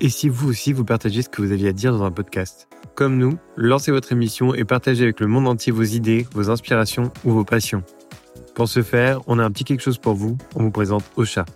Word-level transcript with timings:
Et 0.00 0.10
si 0.10 0.28
vous 0.28 0.48
aussi 0.50 0.74
vous 0.74 0.84
partagez 0.84 1.22
ce 1.22 1.28
que 1.28 1.40
vous 1.40 1.52
aviez 1.52 1.68
à 1.68 1.72
dire 1.72 1.92
dans 1.92 2.04
un 2.04 2.10
podcast 2.10 2.68
Comme 2.94 3.16
nous, 3.16 3.38
lancez 3.56 3.90
votre 3.90 4.12
émission 4.12 4.54
et 4.54 4.64
partagez 4.64 5.04
avec 5.04 5.20
le 5.20 5.26
monde 5.26 5.48
entier 5.48 5.72
vos 5.72 5.82
idées, 5.82 6.26
vos 6.34 6.50
inspirations 6.50 7.10
ou 7.24 7.32
vos 7.32 7.44
passions. 7.44 7.82
Pour 8.54 8.68
ce 8.68 8.82
faire, 8.82 9.20
on 9.26 9.38
a 9.38 9.44
un 9.44 9.50
petit 9.50 9.64
quelque 9.64 9.82
chose 9.82 9.96
pour 9.96 10.14
vous, 10.14 10.36
on 10.54 10.64
vous 10.64 10.70
présente 10.70 11.04
Ocha. 11.16 11.46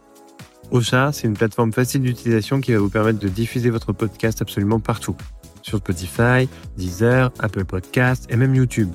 Ocha, 0.70 1.12
c'est 1.12 1.26
une 1.26 1.36
plateforme 1.36 1.72
facile 1.72 2.00
d'utilisation 2.00 2.60
qui 2.60 2.72
va 2.72 2.78
vous 2.78 2.88
permettre 2.88 3.18
de 3.18 3.28
diffuser 3.28 3.68
votre 3.68 3.92
podcast 3.92 4.40
absolument 4.40 4.80
partout. 4.80 5.16
Sur 5.60 5.78
Spotify, 5.78 6.48
Deezer, 6.78 7.30
Apple 7.40 7.66
Podcasts 7.66 8.26
et 8.32 8.36
même 8.36 8.54
YouTube. 8.54 8.88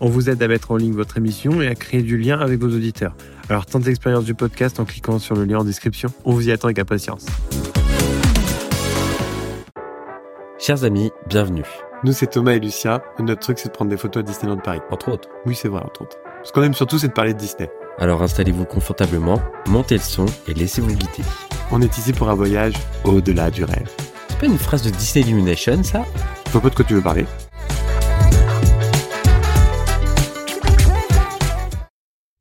On 0.00 0.08
vous 0.08 0.30
aide 0.30 0.42
à 0.42 0.48
mettre 0.48 0.70
en 0.70 0.76
ligne 0.76 0.94
votre 0.94 1.18
émission 1.18 1.60
et 1.60 1.68
à 1.68 1.74
créer 1.74 2.02
du 2.02 2.16
lien 2.16 2.38
avec 2.38 2.60
vos 2.60 2.68
auditeurs. 2.68 3.14
Alors 3.50 3.66
tentez 3.66 3.88
l'expérience 3.88 4.24
du 4.24 4.34
podcast 4.34 4.80
en 4.80 4.86
cliquant 4.86 5.18
sur 5.18 5.34
le 5.34 5.44
lien 5.44 5.58
en 5.58 5.64
description. 5.64 6.10
On 6.24 6.32
vous 6.32 6.48
y 6.48 6.52
attend 6.52 6.68
avec 6.68 6.78
impatience. 6.78 7.26
Chers 10.58 10.84
amis, 10.84 11.12
bienvenue. 11.26 11.66
Nous, 12.02 12.14
c'est 12.14 12.28
Thomas 12.28 12.52
et 12.52 12.58
Lucia. 12.58 13.02
Notre 13.18 13.42
truc, 13.42 13.58
c'est 13.58 13.68
de 13.68 13.74
prendre 13.74 13.90
des 13.90 13.98
photos 13.98 14.22
à 14.22 14.26
Disneyland 14.26 14.56
Paris. 14.56 14.80
Entre 14.90 15.10
autres. 15.10 15.28
Oui, 15.44 15.54
c'est 15.54 15.68
vrai, 15.68 15.82
entre 15.84 16.00
autres. 16.00 16.16
Ce 16.44 16.50
qu'on 16.50 16.62
aime 16.62 16.72
surtout, 16.72 16.98
c'est 16.98 17.08
de 17.08 17.12
parler 17.12 17.34
de 17.34 17.38
Disney. 17.38 17.70
Alors 17.98 18.22
installez-vous 18.22 18.64
confortablement, 18.64 19.38
montez 19.68 19.96
le 19.96 20.00
son 20.00 20.24
et 20.48 20.54
laissez-vous 20.54 20.94
guider. 20.94 21.28
On 21.70 21.82
est 21.82 21.98
ici 21.98 22.14
pour 22.14 22.30
un 22.30 22.34
voyage 22.34 22.72
au-delà 23.04 23.50
du 23.50 23.64
rêve. 23.64 23.90
C'est 24.28 24.38
pas 24.38 24.46
une 24.46 24.56
phrase 24.56 24.82
de 24.82 24.88
Disney 24.88 25.26
Illumination, 25.26 25.82
ça? 25.82 26.04
Je 26.46 26.52
vois 26.52 26.62
pas 26.62 26.70
de 26.70 26.74
quoi 26.74 26.86
tu 26.86 26.94
veux 26.94 27.02
parler. 27.02 27.26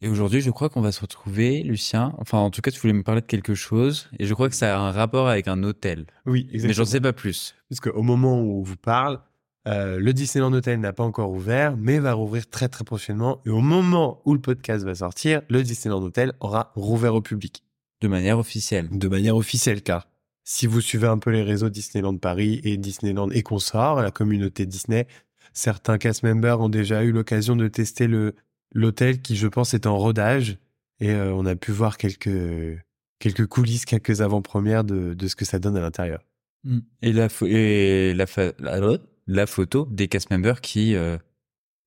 Et 0.05 0.08
aujourd'hui, 0.08 0.40
je 0.40 0.52
crois 0.52 0.70
qu'on 0.70 0.82
va 0.82 0.91
se 0.91 1.02
retrouver, 1.02 1.64
Lucien. 1.64 2.14
Enfin, 2.20 2.38
en 2.38 2.52
tout 2.52 2.62
cas, 2.62 2.70
tu 2.70 2.80
voulais 2.80 2.94
me 2.94 3.02
parler 3.02 3.22
de 3.22 3.26
quelque 3.26 3.55
chose. 3.55 4.08
Et 4.20 4.28
je 4.28 4.36
crois 4.36 4.50
que 4.50 4.55
ça 4.55 4.78
a 4.78 4.80
un 4.80 4.91
rapport 4.91 5.28
avec 5.28 5.48
un 5.48 5.64
hôtel. 5.64 6.05
Oui, 6.28 6.48
Mais 6.54 6.73
j'en 6.73 6.86
sais 6.86 7.02
pas 7.02 7.12
plus. 7.12 7.55
Parce 7.70 7.80
qu'au 7.80 8.04
moment 8.04 8.40
où 8.40 8.59
on 8.59 8.61
vous 8.61 8.78
parle, 8.78 9.20
euh, 9.67 9.98
le 10.00 10.14
Disneyland 10.14 10.53
Hotel 10.53 10.80
n'a 10.80 10.94
pas 10.94 11.03
encore 11.03 11.31
ouvert, 11.31 11.76
mais 11.76 11.98
va 11.98 12.14
rouvrir 12.14 12.48
très 12.48 12.70
très 12.70 12.83
prochainement. 12.83 13.42
Et 13.48 13.50
au 13.50 13.61
moment 13.61 14.22
où 14.26 14.36
le 14.36 14.39
podcast 14.39 14.86
va 14.86 14.94
sortir, 14.94 15.42
le 15.50 15.64
Disneyland 15.64 16.03
Hotel 16.03 16.33
aura 16.39 16.72
rouvert 16.76 17.16
au 17.16 17.22
public. 17.22 17.64
De 18.02 18.08
manière 18.08 18.38
officielle. 18.38 18.88
De 18.92 19.08
manière 19.08 19.36
officielle, 19.36 19.81
car 19.81 20.08
si 20.44 20.67
vous 20.67 20.81
suivez 20.81 21.08
un 21.08 21.17
peu 21.17 21.31
les 21.31 21.42
réseaux 21.42 21.70
Disneyland 21.70 22.17
Paris 22.17 22.61
et 22.64 22.78
Disneyland 22.78 23.31
et 23.31 23.42
consorts, 23.42 24.03
la 24.03 24.11
communauté 24.11 24.67
Disney, 24.67 25.08
certains 25.53 25.98
cast 25.98 26.22
members 26.22 26.61
ont 26.61 26.70
déjà 26.70 27.03
eu 27.03 27.11
l'occasion 27.11 27.56
de 27.56 27.67
tester 27.67 28.06
le 28.06 28.36
l'hôtel 28.76 29.22
qui, 29.23 29.36
je 29.36 29.48
pense, 29.48 29.73
est 29.73 29.88
en 29.88 29.98
rodage. 29.98 30.59
Et 31.00 31.09
euh, 31.09 31.34
on 31.34 31.45
a 31.48 31.56
pu 31.56 31.72
voir 31.72 31.98
quelques, 31.98 32.80
quelques 33.20 33.48
coulisses, 33.48 33.86
quelques 33.86 34.22
avant-premières 34.22 34.84
de, 34.84 35.16
de 35.16 35.28
ce 35.28 35.36
que 35.36 35.44
ça 35.45 35.58
donne 35.58 35.76
à 35.76 35.82
l'intérieur. 35.82 36.22
Mm. 36.64 36.80
Et 37.02 37.12
la, 37.12 37.28
et 37.42 38.14
la, 38.14 38.26
la, 38.59 38.98
la 39.28 39.45
photo 39.48 39.88
des 39.92 40.08
cast 40.08 40.30
members 40.30 40.62
qui 40.62 40.95
euh, 40.95 41.17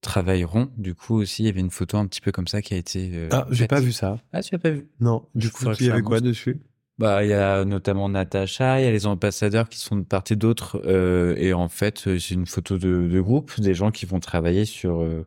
travailleront. 0.00 0.70
Du 0.76 0.94
coup, 0.94 1.16
aussi, 1.16 1.44
il 1.44 1.46
y 1.46 1.48
avait 1.48 1.60
une 1.60 1.70
photo 1.70 1.96
un 1.96 2.06
petit 2.06 2.20
peu 2.20 2.32
comme 2.32 2.48
ça 2.48 2.60
qui 2.62 2.74
a 2.74 2.76
été. 2.76 3.10
euh, 3.14 3.28
Ah, 3.32 3.46
j'ai 3.50 3.66
pas 3.66 3.80
vu 3.80 3.92
ça. 3.92 4.20
Ah, 4.32 4.42
tu 4.42 4.54
l'as 4.54 4.58
pas 4.58 4.70
vu? 4.70 4.88
Non, 5.00 5.26
du 5.34 5.46
Je 5.46 5.52
coup, 5.52 5.64
il 5.80 5.86
y 5.86 5.90
avait 5.90 6.02
quoi 6.02 6.20
dessus? 6.20 6.60
Bah, 6.98 7.24
il 7.24 7.30
y 7.30 7.32
a 7.32 7.64
notamment 7.64 8.08
Natacha, 8.08 8.80
il 8.80 8.84
y 8.84 8.86
a 8.88 8.90
les 8.90 9.06
ambassadeurs 9.06 9.68
qui 9.68 9.78
sont 9.78 9.94
de 9.96 10.02
part 10.02 10.24
et 10.30 10.36
d'autre, 10.36 10.82
euh, 10.84 11.36
et 11.36 11.52
en 11.52 11.68
fait, 11.68 12.18
c'est 12.18 12.34
une 12.34 12.46
photo 12.46 12.76
de, 12.76 13.06
de 13.08 13.20
groupe, 13.20 13.60
des 13.60 13.72
gens 13.72 13.92
qui 13.92 14.04
vont 14.04 14.18
travailler 14.18 14.64
sur 14.64 15.00
euh, 15.00 15.24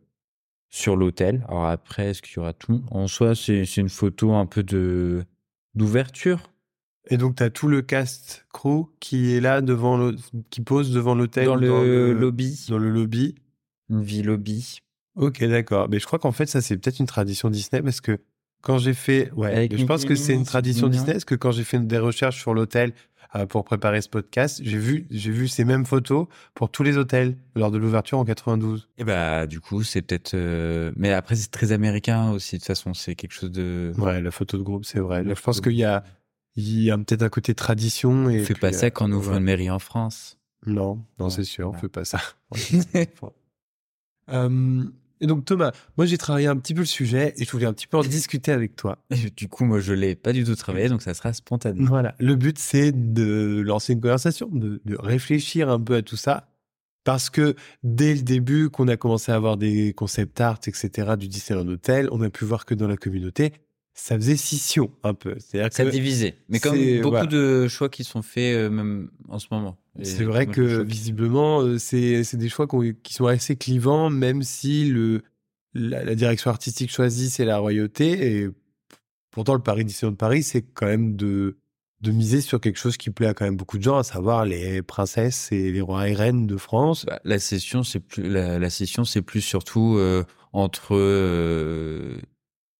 sur 0.71 0.95
l'hôtel. 0.95 1.45
Alors 1.47 1.67
après, 1.67 2.09
est-ce 2.09 2.23
qu'il 2.23 2.37
y 2.37 2.39
aura 2.39 2.53
tout? 2.53 2.83
En 2.89 3.07
soi, 3.07 3.35
c'est 3.35 3.65
c'est 3.65 3.81
une 3.81 3.89
photo 3.89 4.33
un 4.33 4.47
peu 4.47 4.63
de 4.63 5.23
d'ouverture. 5.75 6.41
Et 7.09 7.17
donc, 7.17 7.35
tu 7.35 7.43
as 7.43 7.49
tout 7.49 7.67
le 7.67 7.81
cast 7.81 8.45
crew 8.53 8.85
qui 8.99 9.33
est 9.33 9.41
là 9.41 9.61
devant 9.61 9.97
le, 9.97 10.15
qui 10.49 10.61
pose 10.61 10.91
devant 10.91 11.13
l'hôtel. 11.13 11.45
Dans 11.45 11.57
ou 11.57 11.59
le 11.59 12.13
lobby. 12.13 12.65
Dans 12.69 12.77
le 12.77 12.89
lobby. 12.89 13.35
Une 13.89 14.01
vie 14.01 14.23
lobby. 14.23 14.79
Ok, 15.15 15.43
d'accord. 15.43 15.89
Mais 15.89 15.99
je 15.99 16.05
crois 16.05 16.19
qu'en 16.19 16.31
fait, 16.31 16.45
ça, 16.45 16.61
c'est 16.61 16.77
peut-être 16.77 16.99
une 16.99 17.07
tradition 17.07 17.49
Disney 17.49 17.81
parce 17.81 18.01
que 18.01 18.19
quand 18.61 18.77
j'ai 18.77 18.93
fait. 18.93 19.31
Ouais, 19.35 19.53
Avec 19.53 19.77
je 19.77 19.85
pense 19.85 20.05
que 20.05 20.15
c'est 20.15 20.33
une 20.33 20.45
tradition. 20.45 20.87
Disney 20.87 21.13
parce 21.13 21.25
que 21.25 21.35
quand 21.35 21.51
j'ai 21.51 21.63
fait 21.63 21.79
des 21.79 21.97
recherches 21.97 22.39
sur 22.39 22.53
l'hôtel 22.53 22.93
euh, 23.35 23.45
pour 23.45 23.63
préparer 23.63 24.01
ce 24.01 24.09
podcast, 24.09 24.59
j'ai 24.63 24.77
vu, 24.77 25.07
j'ai 25.09 25.31
vu 25.31 25.47
ces 25.47 25.63
mêmes 25.63 25.85
photos 25.85 26.27
pour 26.53 26.69
tous 26.69 26.83
les 26.83 26.97
hôtels 26.97 27.37
lors 27.55 27.71
de 27.71 27.77
l'ouverture 27.77 28.17
en 28.19 28.25
92. 28.25 28.89
Et 28.97 29.03
bah, 29.03 29.47
du 29.47 29.59
coup, 29.61 29.83
c'est 29.83 30.01
peut-être. 30.01 30.33
euh, 30.33 30.91
Mais 30.97 31.11
après, 31.13 31.35
c'est 31.35 31.49
très 31.51 31.71
américain 31.71 32.31
aussi. 32.31 32.55
De 32.55 32.59
toute 32.59 32.67
façon, 32.67 32.93
c'est 32.93 33.15
quelque 33.15 33.33
chose 33.33 33.51
de. 33.51 33.93
Ouais, 33.97 34.21
la 34.21 34.31
photo 34.31 34.57
de 34.57 34.63
groupe, 34.63 34.85
c'est 34.85 34.99
vrai. 34.99 35.23
Je 35.25 35.41
pense 35.41 35.61
qu'il 35.61 35.73
y 35.77 35.83
a, 35.85 36.03
il 36.55 36.81
y 36.83 36.91
a 36.91 36.97
peut-être 36.97 37.23
un 37.23 37.29
côté 37.29 37.55
tradition. 37.55 38.29
Et 38.29 38.41
On 38.41 38.43
fait 38.43 38.53
puis, 38.53 38.61
pas 38.61 38.67
euh, 38.67 38.71
ça 38.73 38.91
quand 38.91 39.09
on 39.09 39.13
ouvre 39.13 39.31
ouais. 39.31 39.37
une 39.37 39.43
mairie 39.45 39.69
en 39.71 39.79
France. 39.79 40.37
Non, 40.65 41.03
non, 41.17 41.25
Ouais, 41.25 41.31
c'est 41.31 41.43
sûr, 41.43 41.67
on 41.67 41.71
voilà. 41.71 41.81
fait 41.81 41.89
pas 41.89 42.05
ça. 42.05 42.19
Euh, 44.29 44.83
et 45.21 45.27
donc 45.27 45.45
Thomas, 45.45 45.71
moi 45.97 46.05
j'ai 46.05 46.17
travaillé 46.17 46.47
un 46.47 46.57
petit 46.57 46.73
peu 46.73 46.81
le 46.81 46.85
sujet 46.85 47.33
et 47.37 47.45
je 47.45 47.51
voulais 47.51 47.67
un 47.67 47.73
petit 47.73 47.87
peu 47.87 47.97
en 47.97 48.01
discuter 48.01 48.51
avec 48.51 48.75
toi. 48.75 48.97
du 49.37 49.47
coup, 49.47 49.65
moi, 49.65 49.79
je 49.79 49.93
l'ai 49.93 50.15
pas 50.15 50.33
du 50.33 50.43
tout 50.43 50.55
travaillé, 50.55 50.89
donc 50.89 51.01
ça 51.01 51.13
sera 51.13 51.31
spontané. 51.31 51.85
Voilà, 51.85 52.15
le 52.19 52.35
but 52.35 52.57
c'est 52.57 52.91
de 52.91 53.61
lancer 53.65 53.93
une 53.93 54.01
conversation, 54.01 54.49
de, 54.51 54.81
de 54.83 54.97
réfléchir 54.99 55.69
un 55.69 55.79
peu 55.79 55.95
à 55.95 56.01
tout 56.01 56.17
ça. 56.17 56.47
Parce 57.03 57.31
que 57.31 57.55
dès 57.83 58.13
le 58.13 58.21
début, 58.21 58.69
qu'on 58.69 58.87
a 58.87 58.95
commencé 58.95 59.31
à 59.31 59.35
avoir 59.35 59.57
des 59.57 59.93
concept 59.93 60.39
art, 60.39 60.59
etc., 60.67 61.15
du 61.17 61.27
Disneyland 61.27 61.67
Hotel, 61.67 62.07
on 62.11 62.21
a 62.21 62.29
pu 62.29 62.45
voir 62.45 62.65
que 62.65 62.75
dans 62.75 62.87
la 62.87 62.97
communauté, 62.97 63.53
ça 63.93 64.15
faisait 64.15 64.37
scission 64.37 64.91
un 65.03 65.13
peu. 65.13 65.35
C'est-à-dire 65.39 65.73
Ça 65.73 65.83
que 65.85 65.89
divisé. 65.89 66.35
Mais 66.49 66.59
comme 66.59 66.77
beaucoup 66.97 67.09
voilà. 67.09 67.25
de 67.25 67.67
choix 67.67 67.89
qui 67.89 68.03
sont 68.03 68.21
faits 68.21 68.55
euh, 68.55 68.69
même 68.69 69.09
en 69.27 69.39
ce 69.39 69.47
moment. 69.51 69.77
C'est 70.03 70.23
vrai 70.23 70.47
que 70.47 70.81
visiblement, 70.81 71.61
euh, 71.61 71.77
c'est 71.77 72.35
des 72.35 72.49
choix 72.49 72.67
qui 73.03 73.13
sont 73.13 73.25
assez 73.25 73.55
clivants, 73.55 74.09
même 74.09 74.41
si 74.41 74.85
le, 74.85 75.21
la, 75.73 76.03
la 76.03 76.15
direction 76.15 76.49
artistique 76.49 76.91
choisie, 76.91 77.29
c'est 77.29 77.45
la 77.45 77.57
royauté. 77.57 78.41
Et 78.41 78.49
pourtant, 79.31 79.53
le 79.53 79.61
Paris 79.61 79.83
Disneyland 79.83 80.15
Paris, 80.15 80.43
c'est 80.43 80.61
quand 80.61 80.85
même 80.85 81.17
de, 81.17 81.57
de 82.01 82.11
miser 82.11 82.41
sur 82.41 82.59
quelque 82.59 82.79
chose 82.79 82.97
qui 82.97 83.09
plaît 83.09 83.27
à 83.27 83.33
quand 83.33 83.45
même 83.45 83.57
beaucoup 83.57 83.77
de 83.77 83.83
gens, 83.83 83.97
à 83.97 84.03
savoir 84.03 84.45
les 84.45 84.81
princesses 84.81 85.51
et 85.51 85.71
les 85.71 85.81
rois 85.81 86.07
et 86.07 86.13
reines 86.13 86.47
de 86.47 86.57
France. 86.57 87.05
Bah, 87.05 87.19
la 87.23 87.39
session, 87.39 87.83
c'est 87.83 87.99
plus 87.99 88.27
la, 88.27 88.59
la 88.59 88.69
session, 88.69 89.03
c'est 89.03 89.21
plus 89.21 89.41
surtout 89.41 89.97
euh, 89.97 90.23
entre 90.53 90.95
euh, 90.95 92.17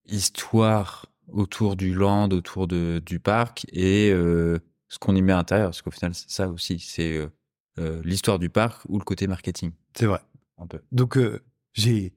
histoire 0.06 1.06
autour 1.28 1.76
du 1.76 1.94
land, 1.94 2.28
autour 2.30 2.66
de, 2.68 3.00
du 3.04 3.18
parc 3.18 3.66
et 3.72 4.10
euh, 4.12 4.58
ce 4.88 4.98
qu'on 4.98 5.14
y 5.16 5.22
met 5.22 5.32
à 5.32 5.36
l'intérieur. 5.36 5.68
Parce 5.68 5.82
qu'au 5.82 5.90
final, 5.90 6.14
c'est 6.14 6.30
ça 6.30 6.48
aussi, 6.48 6.78
c'est 6.78 7.16
euh, 7.16 7.28
euh, 7.78 8.02
l'histoire 8.04 8.38
du 8.38 8.50
parc 8.50 8.82
ou 8.88 8.98
le 8.98 9.04
côté 9.04 9.26
marketing. 9.26 9.72
C'est 9.96 10.06
vrai. 10.06 10.20
Un 10.58 10.66
peu. 10.66 10.80
Donc, 10.92 11.16
euh, 11.16 11.40
j'ai 11.74 12.12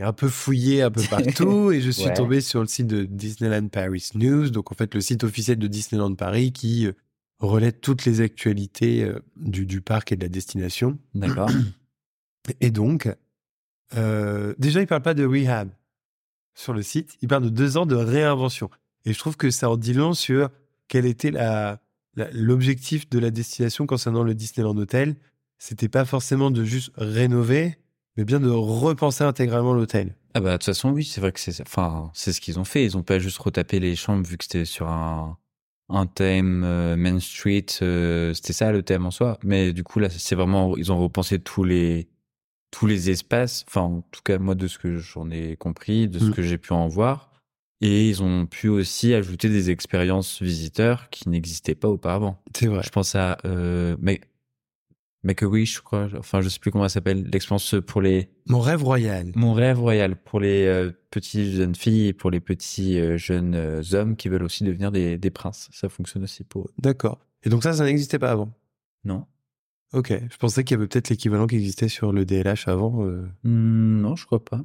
un 0.00 0.12
peu 0.12 0.28
fouillé 0.28 0.82
un 0.82 0.90
peu 0.90 1.02
partout 1.10 1.70
et 1.72 1.80
je 1.80 1.90
suis 1.90 2.06
Ouais. 2.06 2.14
tombé 2.14 2.40
sur 2.40 2.60
le 2.60 2.66
site 2.66 2.86
de 2.88 3.04
Disneyland 3.04 3.68
Paris 3.68 4.08
News, 4.14 4.50
donc 4.50 4.72
en 4.72 4.74
fait 4.74 4.94
le 4.94 5.00
site 5.00 5.24
officiel 5.24 5.58
de 5.58 5.66
Disneyland 5.68 6.14
Paris 6.14 6.52
qui 6.52 6.88
relaie 7.38 7.72
toutes 7.72 8.04
les 8.06 8.20
actualités 8.20 9.10
du, 9.36 9.66
du 9.66 9.80
parc 9.80 10.10
et 10.12 10.16
de 10.16 10.22
la 10.22 10.28
destination. 10.28 10.98
D'accord. 11.14 11.50
Et 12.60 12.70
donc, 12.70 13.08
déjà, 13.92 14.80
il 14.80 14.86
parle 14.86 15.02
pas 15.02 15.14
de 15.14 15.24
rehab 15.24 15.70
sur 16.54 16.72
le 16.72 16.82
site, 16.82 17.16
il 17.22 17.28
parle 17.28 17.44
de 17.44 17.48
deux 17.48 17.76
ans 17.76 17.86
de 17.86 17.96
réinvention. 17.96 18.70
Et 19.04 19.12
je 19.12 19.18
trouve 19.18 19.36
que 19.36 19.50
ça 19.50 19.70
en 19.70 19.76
dit 19.76 19.94
long 19.94 20.14
sur 20.14 20.50
quel 20.88 21.06
était 21.06 21.32
l'objectif 22.32 23.08
de 23.08 23.18
la 23.18 23.30
destination 23.30 23.86
concernant 23.86 24.22
le 24.22 24.34
Disneyland 24.34 24.76
Hotel. 24.76 25.16
C'était 25.58 25.88
pas 25.88 26.04
forcément 26.04 26.50
de 26.50 26.64
juste 26.64 26.90
rénover, 26.96 27.78
mais 28.16 28.24
bien 28.24 28.40
de 28.40 28.50
repenser 28.50 29.24
intégralement 29.24 29.74
l'hôtel. 29.74 30.16
Ah 30.34 30.40
bah 30.40 30.52
de 30.52 30.56
toute 30.56 30.64
façon 30.64 30.90
oui, 30.90 31.04
c'est 31.04 31.20
vrai 31.20 31.30
que 31.30 31.40
c'est 31.40 31.60
enfin 31.60 32.10
c'est 32.14 32.32
ce 32.32 32.40
qu'ils 32.40 32.58
ont 32.58 32.64
fait. 32.64 32.84
Ils 32.84 32.96
ont 32.96 33.02
pas 33.02 33.18
juste 33.18 33.38
retapé 33.38 33.80
les 33.80 33.96
chambres 33.96 34.26
vu 34.26 34.36
que 34.38 34.44
c'était 34.44 34.64
sur 34.64 34.88
un 34.88 35.36
un 35.88 36.06
thème 36.06 36.64
euh, 36.64 36.96
Main 36.96 37.20
Street. 37.20 37.66
euh, 37.82 38.32
c'était 38.32 38.54
ça 38.54 38.72
le 38.72 38.82
thème 38.82 39.04
en 39.04 39.10
soi. 39.10 39.38
Mais 39.44 39.72
du 39.72 39.84
coup 39.84 39.98
là 39.98 40.08
c'est 40.10 40.34
vraiment 40.34 40.76
ils 40.76 40.90
ont 40.90 40.98
repensé 40.98 41.38
tous 41.38 41.64
les 41.64 42.08
tous 42.72 42.86
les 42.88 43.08
espaces. 43.10 43.64
Enfin 43.68 43.82
en 43.82 44.00
tout 44.10 44.22
cas 44.24 44.38
moi 44.38 44.56
de 44.56 44.66
ce 44.66 44.78
que 44.78 44.96
j'en 44.96 45.30
ai 45.30 45.56
compris, 45.56 46.08
de 46.08 46.18
ce 46.18 46.24
Mm. 46.24 46.32
que 46.34 46.42
j'ai 46.42 46.58
pu 46.58 46.72
en 46.72 46.88
voir. 46.88 47.30
Et 47.84 48.08
ils 48.08 48.22
ont 48.22 48.46
pu 48.46 48.68
aussi 48.68 49.12
ajouter 49.14 49.48
des 49.48 49.70
expériences 49.70 50.40
visiteurs 50.42 51.10
qui 51.10 51.28
n'existaient 51.28 51.74
pas 51.76 51.88
auparavant. 51.88 52.40
C'est 52.56 52.66
vrai. 52.68 52.80
Je 52.84 52.90
pense 52.90 53.14
à 53.14 53.38
euh, 53.44 53.96
mais 54.00 54.20
Make 55.24 55.42
a 55.44 55.46
Wish, 55.46 55.76
je 55.76 55.82
crois. 55.82 56.08
Enfin, 56.18 56.40
je 56.40 56.48
sais 56.48 56.58
plus 56.58 56.70
comment 56.72 56.84
ça 56.88 56.94
s'appelle. 56.94 57.28
L'expérience 57.32 57.76
pour 57.86 58.00
les 58.02 58.28
Mon 58.48 58.58
rêve 58.60 58.82
royal. 58.82 59.30
mon 59.36 59.52
rêve 59.52 59.78
royal 59.78 60.16
pour 60.16 60.40
les 60.40 60.64
euh, 60.66 60.90
petites 61.10 61.52
jeunes 61.52 61.74
filles 61.76 62.08
et 62.08 62.12
pour 62.12 62.30
les 62.30 62.40
petits 62.40 62.98
euh, 62.98 63.16
jeunes 63.18 63.54
euh, 63.54 63.82
hommes 63.92 64.16
qui 64.16 64.28
veulent 64.28 64.42
aussi 64.42 64.64
devenir 64.64 64.90
des, 64.90 65.18
des 65.18 65.30
princes. 65.30 65.68
Ça 65.72 65.88
fonctionne 65.88 66.24
aussi 66.24 66.42
pour 66.44 66.64
eux. 66.66 66.70
D'accord. 66.78 67.20
Et 67.44 67.50
donc 67.50 67.62
ça, 67.62 67.72
ça 67.72 67.84
n'existait 67.84 68.18
pas 68.18 68.30
avant? 68.32 68.52
Non 69.04 69.26
Ok. 69.92 70.12
Je 70.30 70.36
pensais 70.38 70.64
qu'il 70.64 70.74
y 70.76 70.78
avait 70.78 70.86
peut-être 70.88 71.10
l'équivalent 71.10 71.46
qui 71.46 71.56
existait 71.56 71.88
sur 71.88 72.12
le 72.12 72.24
DLH 72.24 72.66
avant. 72.68 73.04
euh. 73.06 73.26
Hmm, 73.44 74.00
Non, 74.00 74.16
je 74.16 74.24
crois 74.26 74.44
pas. 74.44 74.60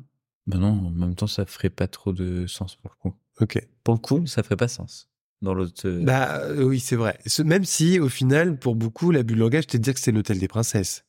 Ben 0.48 0.60
non, 0.60 0.70
en 0.88 0.90
même 0.92 1.16
temps, 1.16 1.28
ça 1.28 1.46
ferait 1.46 1.70
pas 1.70 1.88
trop 1.88 2.14
de 2.14 2.48
sens 2.48 2.76
pour 2.78 2.92
le 2.92 3.10
coup. 3.12 3.16
Ok. 3.42 3.60
Pour 3.84 3.94
le 3.96 4.00
coup, 4.00 4.26
ça 4.26 4.44
ferait 4.44 4.56
pas 4.56 4.68
sens. 4.70 5.10
dans 5.42 5.54
l'autre. 5.54 5.86
euh, 5.86 6.04
Bah 6.04 6.38
euh, 6.46 6.64
oui, 6.64 6.80
c'est 6.80 6.96
vrai. 6.96 7.20
Ce- 7.26 7.44
Même 7.44 7.66
si, 7.66 8.00
au 8.00 8.08
final, 8.10 8.58
pour 8.58 8.76
beaucoup, 8.76 9.12
l'abus 9.12 9.36
de 9.36 9.40
langage, 9.40 9.64
c'était 9.64 9.78
de 9.80 9.84
dire 9.84 9.94
que 9.94 10.00
c'est 10.00 10.12
l'hôtel 10.14 10.40
des 10.40 10.48
princesses. 10.48 11.04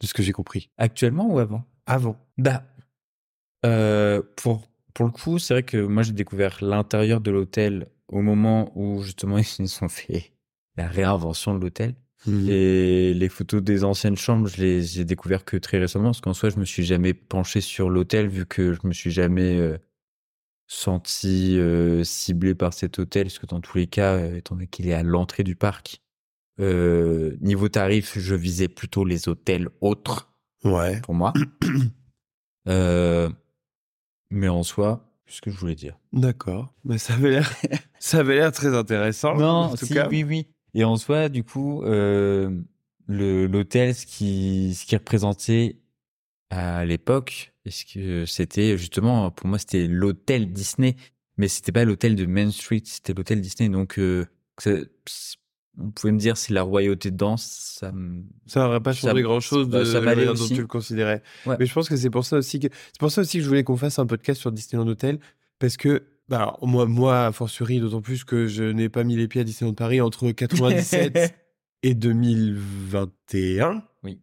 De 0.00 0.06
ce 0.06 0.14
que 0.14 0.22
j'ai 0.22 0.32
compris. 0.32 0.70
Actuellement 0.78 1.32
ou 1.32 1.38
avant? 1.38 1.64
Avant. 1.86 2.16
Bah, 2.36 2.64
euh, 3.64 4.22
pour, 4.36 4.68
pour 4.94 5.06
le 5.06 5.12
coup, 5.12 5.38
c'est 5.38 5.54
vrai 5.54 5.62
que 5.62 5.78
moi 5.78 6.02
j'ai 6.02 6.12
découvert 6.12 6.58
l'intérieur 6.62 7.20
de 7.20 7.30
l'hôtel 7.30 7.88
au 8.08 8.20
moment 8.22 8.72
où 8.78 9.02
justement 9.02 9.38
ils 9.58 9.78
ont 9.82 9.88
fait 9.88 10.32
la 10.76 10.88
réinvention 10.88 11.54
de 11.54 11.60
l'hôtel. 11.60 11.94
Mhm. 12.26 12.48
Et 12.48 13.14
les 13.14 13.28
photos 13.28 13.62
des 13.62 13.82
anciennes 13.84 14.16
chambres, 14.16 14.46
je 14.48 14.60
les 14.62 14.82
j'ai 14.82 15.04
découvert 15.04 15.44
que 15.44 15.56
très 15.56 15.78
récemment, 15.78 16.06
parce 16.06 16.20
qu'en 16.20 16.34
soi, 16.34 16.50
je 16.50 16.58
me 16.58 16.64
suis 16.64 16.84
jamais 16.84 17.14
penché 17.14 17.60
sur 17.60 17.90
l'hôtel 17.90 18.28
vu 18.28 18.46
que 18.46 18.72
je 18.74 18.80
me 18.84 18.92
suis 18.92 19.10
jamais 19.10 19.58
euh, 19.58 19.76
senti 20.68 21.58
euh, 21.58 22.04
ciblé 22.04 22.54
par 22.54 22.72
cet 22.74 22.98
hôtel, 22.98 23.24
parce 23.24 23.38
que 23.38 23.46
dans 23.46 23.60
tous 23.60 23.76
les 23.78 23.86
cas, 23.88 24.14
euh, 24.14 24.36
étant 24.36 24.54
donné 24.54 24.66
qu'il 24.68 24.88
est 24.88 24.94
à 24.94 25.02
l'entrée 25.02 25.42
du 25.44 25.56
parc, 25.56 26.00
niveau 26.60 27.68
tarif, 27.68 28.16
je 28.20 28.34
visais 28.36 28.68
plutôt 28.68 29.04
les 29.04 29.28
hôtels 29.28 29.68
autres 29.80 30.32
Ouais. 30.64 31.00
pour 31.00 31.14
moi. 31.14 31.32
Mais 34.30 34.48
en 34.48 34.62
soi, 34.62 35.12
c'est 35.26 35.36
ce 35.36 35.40
que 35.42 35.50
je 35.50 35.56
voulais 35.58 35.74
dire. 35.74 35.98
D'accord. 36.12 36.72
Mais 36.84 36.98
ça 36.98 37.14
avait 37.14 37.30
l'air, 37.30 37.52
ça 37.98 38.18
avait 38.20 38.36
l'air 38.36 38.52
très 38.52 38.74
intéressant. 38.76 39.36
en 39.40 39.74
tout 39.76 39.86
si, 39.86 39.94
cas. 39.94 40.08
oui, 40.08 40.22
oui. 40.24 40.46
Et 40.74 40.84
en 40.84 40.96
soi, 40.96 41.28
du 41.28 41.44
coup, 41.44 41.82
euh, 41.84 42.50
l'hôtel, 43.08 43.94
ce 43.94 44.06
qui 44.06 44.74
ce 44.74 44.86
qui 44.86 44.96
représentait 44.96 45.78
à 46.50 46.84
l'époque, 46.84 47.52
que 47.92 48.26
c'était 48.26 48.76
justement 48.76 49.30
pour 49.30 49.46
moi 49.46 49.58
c'était 49.58 49.86
l'hôtel 49.86 50.52
Disney, 50.52 50.96
mais 51.36 51.48
c'était 51.48 51.72
pas 51.72 51.84
l'hôtel 51.84 52.16
de 52.16 52.26
Main 52.26 52.50
Street, 52.50 52.82
c'était 52.84 53.14
l'hôtel 53.14 53.40
Disney. 53.40 53.68
Donc, 53.68 53.98
euh, 53.98 54.26
on 55.78 55.90
pouvait 55.90 56.12
me 56.12 56.18
dire 56.18 56.36
c'est 56.36 56.52
la 56.52 56.62
royauté 56.62 57.10
dedans, 57.10 57.36
ça 57.36 57.92
me 57.92 58.24
Ça 58.46 58.60
n'aurait 58.60 58.80
pas 58.80 58.92
changé 58.92 59.22
grand 59.22 59.40
chose 59.40 59.68
de 59.68 59.78
bah, 59.78 59.84
ça 59.84 60.00
la 60.00 60.14
dont 60.14 60.34
tu 60.34 60.60
le 60.60 60.66
considérais. 60.66 61.22
Ouais. 61.46 61.56
Mais 61.58 61.66
je 61.66 61.72
pense 61.72 61.88
que 61.88 61.96
c'est 61.96 62.10
pour 62.10 62.24
ça 62.24 62.36
aussi 62.36 62.60
que 62.60 62.68
c'est 62.70 63.00
pour 63.00 63.10
ça 63.10 63.22
aussi 63.22 63.38
que 63.38 63.44
je 63.44 63.48
voulais 63.48 63.64
qu'on 63.64 63.76
fasse 63.76 63.98
un 63.98 64.06
podcast 64.06 64.40
sur 64.40 64.52
Disneyland 64.52 64.86
Hotel 64.86 65.18
parce 65.58 65.76
que 65.76 65.98
bah, 65.98 66.04
alors, 66.32 66.58
moi 66.66 66.86
moi 66.86 67.26
a 67.26 67.32
fortiori 67.32 67.80
d'autant 67.80 68.00
plus 68.00 68.24
que 68.24 68.46
je 68.46 68.64
n'ai 68.64 68.88
pas 68.88 69.04
mis 69.04 69.16
les 69.16 69.28
pieds 69.28 69.40
à 69.42 69.44
Disneyland 69.44 69.74
Paris 69.74 70.00
entre 70.00 70.30
97 70.32 71.34
et 71.82 71.94
2021. 71.94 73.82
Oui. 74.02 74.18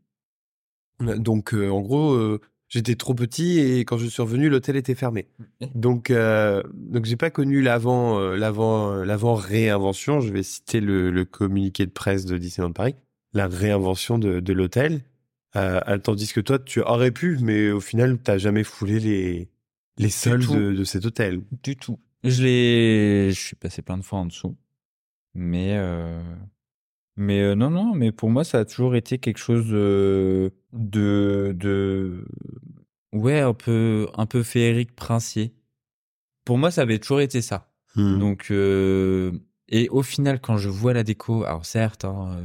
Donc 1.00 1.54
euh, 1.54 1.70
en 1.70 1.82
gros 1.82 2.14
euh, 2.14 2.42
j'étais 2.68 2.96
trop 2.96 3.14
petit 3.14 3.60
et 3.60 3.80
quand 3.80 3.98
je 3.98 4.08
suis 4.08 4.22
revenu 4.22 4.50
l'hôtel 4.50 4.76
était 4.76 4.96
fermé. 4.96 5.28
Donc 5.76 6.12
euh, 6.12 6.64
donc 6.74 7.06
j'ai 7.06 7.18
pas 7.18 7.30
connu 7.30 7.62
l'avant 7.62 8.20
euh, 8.20 8.36
l'avant 8.36 8.92
euh, 8.92 9.06
l'avant 9.06 9.34
réinvention, 9.36 10.22
je 10.22 10.32
vais 10.32 10.44
citer 10.44 10.80
le, 10.80 11.12
le 11.12 11.26
communiqué 11.26 11.86
de 11.86 11.92
presse 11.92 12.26
de 12.26 12.38
Disneyland 12.38 12.74
Paris, 12.74 12.96
la 13.34 13.48
réinvention 13.48 14.20
de, 14.20 14.40
de 14.40 14.54
l'hôtel. 14.54 15.02
Euh, 15.56 15.98
tandis 15.98 16.32
que 16.32 16.42
toi 16.42 16.60
tu 16.60 16.80
aurais 16.82 17.10
pu 17.10 17.40
mais 17.42 17.72
au 17.72 17.80
final 17.80 18.20
t'as 18.20 18.38
jamais 18.38 18.64
foulé 18.64 19.00
les 19.00 19.50
les 20.00 20.10
tout. 20.10 20.56
de, 20.56 20.74
de 20.74 20.84
cet 20.84 21.06
hôtel. 21.06 21.42
du 21.64 21.76
tout. 21.76 22.00
Je 22.24 22.44
l'ai, 22.44 23.32
je 23.32 23.40
suis 23.40 23.56
passé 23.56 23.82
plein 23.82 23.98
de 23.98 24.04
fois 24.04 24.20
en 24.20 24.26
dessous, 24.26 24.58
mais 25.34 25.76
euh, 25.78 26.22
mais 27.16 27.42
euh, 27.42 27.56
non 27.56 27.70
non, 27.70 27.94
mais 27.96 28.12
pour 28.12 28.30
moi 28.30 28.44
ça 28.44 28.60
a 28.60 28.66
toujours 28.66 28.96
été 28.96 29.20
quelque 29.20 29.38
chose 29.38 29.68
de 29.70 30.52
de 30.74 32.26
ouais 33.14 33.40
un 33.40 33.54
peu 33.54 34.08
un 34.16 34.26
peu 34.26 34.44
féerique 34.44 34.96
princier. 34.96 35.54
Pour 36.46 36.58
moi 36.58 36.72
ça 36.72 36.82
avait 36.82 37.00
toujours 37.00 37.22
été 37.22 37.42
ça. 37.42 37.72
Hmm. 37.96 38.20
Donc 38.20 38.48
euh, 38.52 39.32
et 39.70 39.88
au 39.90 40.02
final 40.02 40.42
quand 40.42 40.58
je 40.58 40.70
vois 40.70 40.94
la 40.94 41.04
déco, 41.04 41.46
alors 41.46 41.66
certes 41.66 42.04
hein, 42.04 42.38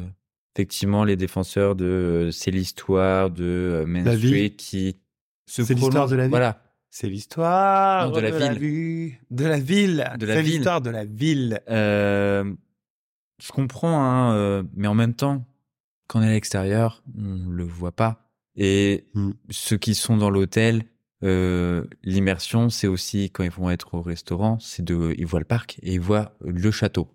effectivement 0.54 1.02
les 1.02 1.16
défenseurs 1.16 1.74
de 1.74 2.30
c'est 2.32 2.52
l'histoire 2.52 3.30
de 3.30 3.84
Main. 3.88 4.04
Street 4.16 4.50
qui 4.50 4.96
se 5.46 5.64
C'est 5.64 5.74
l'histoire 5.74 6.08
de 6.08 6.14
la 6.14 6.24
ville. 6.24 6.30
Voilà. 6.30 6.63
C'est 6.96 7.08
l'histoire 7.08 8.12
de 8.12 8.20
la 8.20 8.31
ville. 8.31 8.56
ville. 8.61 9.19
De 9.32 9.44
la 9.46 9.58
ville. 9.58 10.12
De 10.17 10.26
la 10.26 10.35
C'est 10.37 10.43
ville. 10.43 10.52
l'histoire 10.52 10.81
de 10.81 10.91
la 10.91 11.05
ville. 11.05 11.61
Euh, 11.69 12.55
je 13.43 13.50
comprends, 13.50 14.00
hein, 14.00 14.32
euh, 14.37 14.62
mais 14.76 14.87
en 14.87 14.94
même 14.94 15.12
temps, 15.12 15.44
quand 16.06 16.20
on 16.20 16.23
est 16.23 16.29
à 16.29 16.31
l'extérieur, 16.31 17.02
on 17.19 17.49
le 17.50 17.64
voit 17.64 17.91
pas. 17.91 18.31
Et 18.55 19.06
Hmm. 19.14 19.32
ceux 19.50 19.76
qui 19.76 19.96
sont 19.96 20.17
dans 20.17 20.31
l'hôtel, 20.31 20.85
euh, 21.25 21.85
l'immersion, 22.05 22.70
c'est 22.70 22.87
aussi 22.87 23.29
quand 23.32 23.43
ils 23.43 23.50
vont 23.50 23.70
être 23.70 23.94
au 23.94 24.00
restaurant, 24.00 24.61
c'est 24.61 24.85
de, 24.85 25.17
ils 25.19 25.26
voient 25.26 25.41
le 25.41 25.44
parc 25.46 25.81
et 25.82 25.94
ils 25.94 26.00
voient 26.00 26.37
le 26.43 26.70
château. 26.70 27.08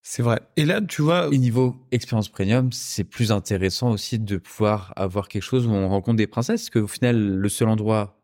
C'est 0.00 0.22
vrai. 0.22 0.40
Et 0.56 0.64
là, 0.64 0.80
tu 0.80 1.02
vois, 1.02 1.28
Et 1.32 1.36
niveau 1.36 1.76
expérience 1.92 2.30
premium, 2.30 2.72
c'est 2.72 3.04
plus 3.04 3.30
intéressant 3.30 3.90
aussi 3.90 4.18
de 4.18 4.38
pouvoir 4.38 4.94
avoir 4.96 5.28
quelque 5.28 5.42
chose 5.42 5.66
où 5.66 5.70
on 5.72 5.86
rencontre 5.86 6.16
des 6.16 6.26
princesses, 6.26 6.70
parce 6.70 6.82
qu'au 6.82 6.86
final, 6.86 7.18
le 7.36 7.48
seul 7.50 7.68
endroit 7.68 8.15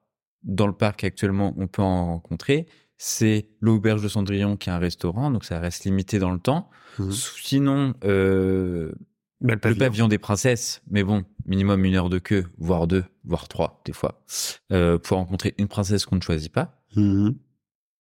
dans 0.43 0.67
le 0.67 0.73
parc 0.73 1.05
actuellement 1.05 1.55
on 1.57 1.67
peut 1.67 1.83
en 1.83 2.07
rencontrer, 2.07 2.67
c'est 2.97 3.49
l'auberge 3.61 4.03
de 4.03 4.09
Cendrillon 4.09 4.57
qui 4.57 4.69
est 4.69 4.73
un 4.73 4.79
restaurant, 4.79 5.31
donc 5.31 5.45
ça 5.45 5.59
reste 5.59 5.85
limité 5.85 6.19
dans 6.21 6.31
le 6.31 6.39
temps. 6.39 6.71
Mhm. 6.99 7.11
Sinon, 7.11 7.95
euh, 8.05 8.93
bah, 9.41 9.49
le 9.49 9.55
le 9.55 9.59
pavillon. 9.59 9.79
pavillon 9.79 10.09
des 10.09 10.19
princesses, 10.19 10.83
mais 10.89 11.03
bon, 11.03 11.25
minimum 11.47 11.85
une 11.85 11.97
heure 11.97 12.11
de 12.11 12.21
queue, 12.21 12.47
voire 12.59 12.87
deux, 12.87 13.05
voire 13.25 13.49
trois, 13.49 13.83
des 13.85 13.93
fois, 13.93 14.23
euh, 14.71 14.99
pour 14.99 15.17
rencontrer 15.17 15.53
une 15.59 15.67
princesse 15.67 16.07
qu'on 16.07 16.15
ne 16.17 16.21
choisit 16.21 16.53
pas. 16.53 16.81
Mhm. 16.95 17.35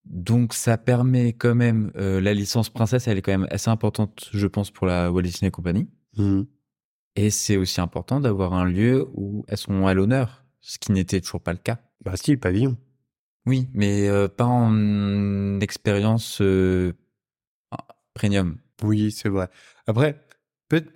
Donc 0.05 0.55
ça 0.55 0.79
permet 0.79 1.33
quand 1.33 1.57
même, 1.57 1.91
euh, 1.97 2.21
la 2.21 2.33
licence 2.33 2.71
princesse, 2.71 3.09
elle 3.09 3.19
est 3.19 3.23
quand 3.23 3.33
même 3.33 3.49
assez 3.51 3.71
importante, 3.71 4.31
je 4.33 4.47
pense, 4.47 4.71
pour 4.71 4.87
la 4.87 5.11
Walt 5.11 5.23
Disney 5.23 5.51
Company. 5.51 5.89
Mhm. 6.17 6.47
Et 7.17 7.31
c'est 7.31 7.57
aussi 7.57 7.81
important 7.81 8.21
d'avoir 8.21 8.55
un 8.55 8.65
lieu 8.65 9.09
où 9.15 9.45
elles 9.49 9.59
sont 9.59 9.87
à 9.87 9.95
l'honneur, 9.95 10.45
ce 10.61 10.79
qui 10.79 10.93
n'était 10.93 11.21
toujours 11.21 11.43
pas 11.43 11.53
le 11.53 11.59
cas. 11.59 11.81
Bah 12.05 12.17
si, 12.17 12.33
le 12.33 12.39
pavillon. 12.39 12.77
Oui, 13.47 13.69
mais 13.75 14.09
euh, 14.09 14.29
pas 14.29 14.45
en 14.47 15.61
expérience 15.61 16.41
euh, 16.41 16.93
premium. 18.15 18.59
Oui, 18.83 19.11
c'est 19.11 19.29
vrai. 19.29 19.49
Après, 19.87 20.21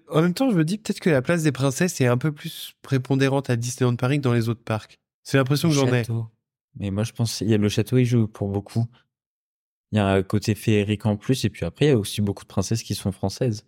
en 0.09 0.23
même 0.23 0.35
temps, 0.35 0.51
je 0.51 0.57
me 0.57 0.65
dis 0.65 0.79
peut-être 0.79 1.01
que 1.01 1.11
la 1.11 1.23
place 1.23 1.43
des 1.43 1.53
princesses 1.53 2.01
est 2.01 2.07
un 2.07 2.19
peu 2.19 2.33
plus 2.33 2.75
prépondérante 2.83 3.51
à 3.51 3.57
Disneyland 3.57 3.97
Paris 3.97 4.19
que 4.19 4.23
dans 4.23 4.33
les 4.33 4.49
autres 4.49 4.63
parcs. 4.65 4.99
C'est 5.23 5.37
l'impression 5.37 5.69
que 5.69 5.75
j'en 5.75 5.93
ai. 5.93 6.05
Mais 6.79 6.91
moi, 6.91 7.05
je 7.05 7.13
pense 7.13 7.41
il 7.41 7.49
y 7.51 7.55
a 7.55 7.59
le 7.59 7.69
château, 7.69 7.99
il 7.99 8.05
joue 8.05 8.27
pour 8.29 8.49
beaucoup. 8.49 8.87
Il 9.93 9.97
y 9.97 9.99
a 9.99 10.07
un 10.09 10.23
côté 10.23 10.55
féerique 10.55 11.07
en 11.07 11.17
plus, 11.17 11.45
et 11.45 11.51
puis 11.51 11.65
après, 11.65 11.87
il 11.87 11.89
y 11.89 11.93
a 11.93 11.99
aussi 11.99 12.21
beaucoup 12.21 12.43
de 12.45 12.49
princesses 12.49 12.83
qui 12.83 12.95
sont 12.95 13.13
françaises 13.13 13.67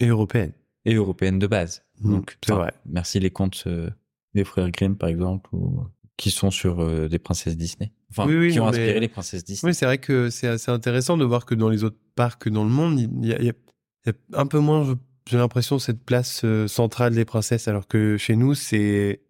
Et 0.00 0.06
européenne. 0.06 0.52
et 0.84 0.94
européennes 0.94 1.38
de 1.38 1.46
base. 1.46 1.84
Mhm, 2.00 2.12
Donc, 2.12 2.38
c'est 2.44 2.52
vrai. 2.52 2.72
Merci 2.86 3.18
les 3.20 3.30
contes 3.30 3.64
euh, 3.66 3.90
des 4.34 4.44
frères 4.44 4.70
Grimm, 4.70 4.96
par 4.96 5.08
exemple, 5.08 5.48
ou 5.54 5.84
qui 6.18 6.30
sont 6.30 6.50
sur 6.50 6.80
euh, 6.80 7.08
des 7.08 7.18
princesses 7.18 7.56
Disney. 7.56 7.92
Enfin, 8.10 8.26
Oui, 8.26 8.36
oui, 8.36 8.52
qui 8.52 8.60
ont 8.60 8.66
inspiré 8.66 9.00
les 9.00 9.08
princesses 9.08 9.44
Disney. 9.44 9.70
Oui, 9.70 9.74
c'est 9.74 9.86
vrai 9.86 9.96
que 9.96 10.28
c'est 10.28 10.48
assez 10.48 10.70
intéressant 10.70 11.16
de 11.16 11.24
voir 11.24 11.46
que 11.46 11.54
dans 11.54 11.70
les 11.70 11.84
autres 11.84 11.96
parcs 12.14 12.50
dans 12.50 12.64
le 12.64 12.70
monde, 12.70 13.00
il 13.00 13.26
y 13.26 13.32
a, 13.32 13.40
il 13.40 13.46
y 13.46 14.12
un 14.34 14.46
peu 14.46 14.58
moins, 14.58 14.98
j'ai 15.26 15.38
l'impression, 15.38 15.78
cette 15.78 16.04
place 16.04 16.42
euh, 16.44 16.66
centrale 16.66 17.14
des 17.14 17.24
princesses, 17.24 17.68
alors 17.68 17.86
que 17.86 18.18
chez 18.18 18.36
nous, 18.36 18.54
c'est 18.54 19.22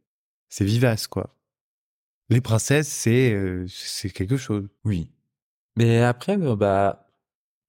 c'est 0.48 0.64
vivace, 0.64 1.06
quoi. 1.06 1.36
Les 2.30 2.40
princesses, 2.40 2.88
c'est 2.88 3.32
euh, 3.32 3.66
c'est 3.68 4.10
quelque 4.10 4.36
chose. 4.36 4.68
Oui. 4.84 5.10
Mais 5.76 6.00
après, 6.00 6.36
bah, 6.36 7.08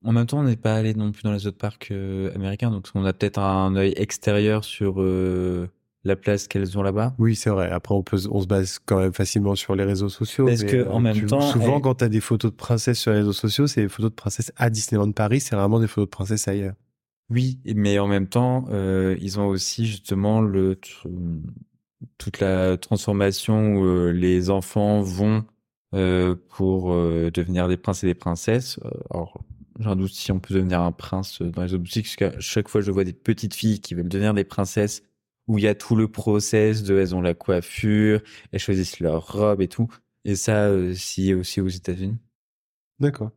en 0.03 0.13
même 0.13 0.25
temps, 0.25 0.39
on 0.39 0.43
n'est 0.43 0.55
pas 0.55 0.75
allé 0.75 0.93
non 0.93 1.11
plus 1.11 1.23
dans 1.23 1.33
les 1.33 1.45
autres 1.45 1.57
parcs 1.57 1.91
euh, 1.91 2.33
américains, 2.35 2.71
donc 2.71 2.87
on 2.95 3.03
a 3.03 3.13
peut-être 3.13 3.39
un 3.39 3.75
œil 3.75 3.93
extérieur 3.97 4.63
sur 4.63 5.01
euh, 5.01 5.69
la 6.03 6.15
place 6.15 6.47
qu'elles 6.47 6.77
ont 6.77 6.81
là-bas? 6.81 7.13
Oui, 7.19 7.35
c'est 7.35 7.49
vrai. 7.49 7.69
Après, 7.69 7.93
on, 7.93 8.03
peut, 8.03 8.17
on 8.31 8.41
se 8.41 8.47
base 8.47 8.79
quand 8.85 8.99
même 8.99 9.13
facilement 9.13 9.55
sur 9.55 9.75
les 9.75 9.83
réseaux 9.83 10.09
sociaux. 10.09 10.45
Parce 10.45 10.63
que, 10.63 10.77
euh, 10.77 10.91
en 10.91 10.99
même 10.99 11.17
tu- 11.17 11.25
temps, 11.25 11.41
souvent, 11.41 11.75
elle- 11.77 11.81
quand 11.81 11.95
tu 11.95 12.03
as 12.05 12.09
des 12.09 12.21
photos 12.21 12.51
de 12.51 12.55
princesses 12.55 12.99
sur 12.99 13.11
les 13.11 13.17
réseaux 13.19 13.33
sociaux, 13.33 13.67
c'est 13.67 13.81
des 13.81 13.89
photos 13.89 14.11
de 14.11 14.15
princesses 14.15 14.51
à 14.55 14.69
Disneyland 14.69 15.11
Paris, 15.11 15.39
c'est 15.41 15.55
rarement 15.55 15.79
des 15.79 15.87
photos 15.87 16.05
de 16.07 16.11
princesses 16.11 16.47
ailleurs. 16.47 16.75
Oui, 17.29 17.59
mais 17.75 17.99
en 17.99 18.07
même 18.07 18.27
temps, 18.27 18.65
euh, 18.71 19.15
ils 19.21 19.39
ont 19.39 19.47
aussi 19.47 19.85
justement 19.85 20.41
le 20.41 20.79
toute 22.17 22.39
la 22.39 22.77
transformation 22.77 23.75
où 23.75 23.85
euh, 23.85 24.11
les 24.11 24.49
enfants 24.49 25.01
vont 25.01 25.45
euh, 25.93 26.35
pour 26.49 26.93
euh, 26.93 27.31
devenir 27.33 27.67
des 27.67 27.77
princes 27.77 28.03
et 28.03 28.07
des 28.07 28.13
princesses. 28.15 28.79
Alors, 29.09 29.43
j'ai 29.79 29.87
un 29.89 29.95
doute 29.95 30.11
si 30.11 30.31
on 30.31 30.39
peut 30.39 30.53
devenir 30.53 30.81
un 30.81 30.91
prince 30.91 31.41
dans 31.41 31.63
les 31.63 31.73
autres 31.73 31.83
boutiques, 31.83 32.05
parce 32.05 32.15
qu'à 32.15 32.39
chaque 32.39 32.67
fois, 32.67 32.81
je 32.81 32.91
vois 32.91 33.03
des 33.03 33.13
petites 33.13 33.53
filles 33.53 33.79
qui 33.79 33.95
veulent 33.95 34.09
devenir 34.09 34.33
des 34.33 34.43
princesses, 34.43 35.03
où 35.49 35.57
il 35.57 35.63
y 35.65 35.67
a 35.67 35.75
tout 35.75 35.95
le 35.97 36.07
process 36.07 36.83
de 36.83 36.97
elles 36.97 37.13
ont 37.15 37.21
la 37.21 37.33
coiffure, 37.33 38.21
elles 38.53 38.59
choisissent 38.59 39.01
leur 39.01 39.33
robe 39.33 39.61
et 39.61 39.67
tout. 39.67 39.91
Et 40.23 40.35
ça, 40.35 40.67
euh, 40.67 40.93
si 40.93 41.33
aussi 41.33 41.59
aux 41.59 41.67
États-Unis. 41.67 42.17
D'accord. 42.99 43.31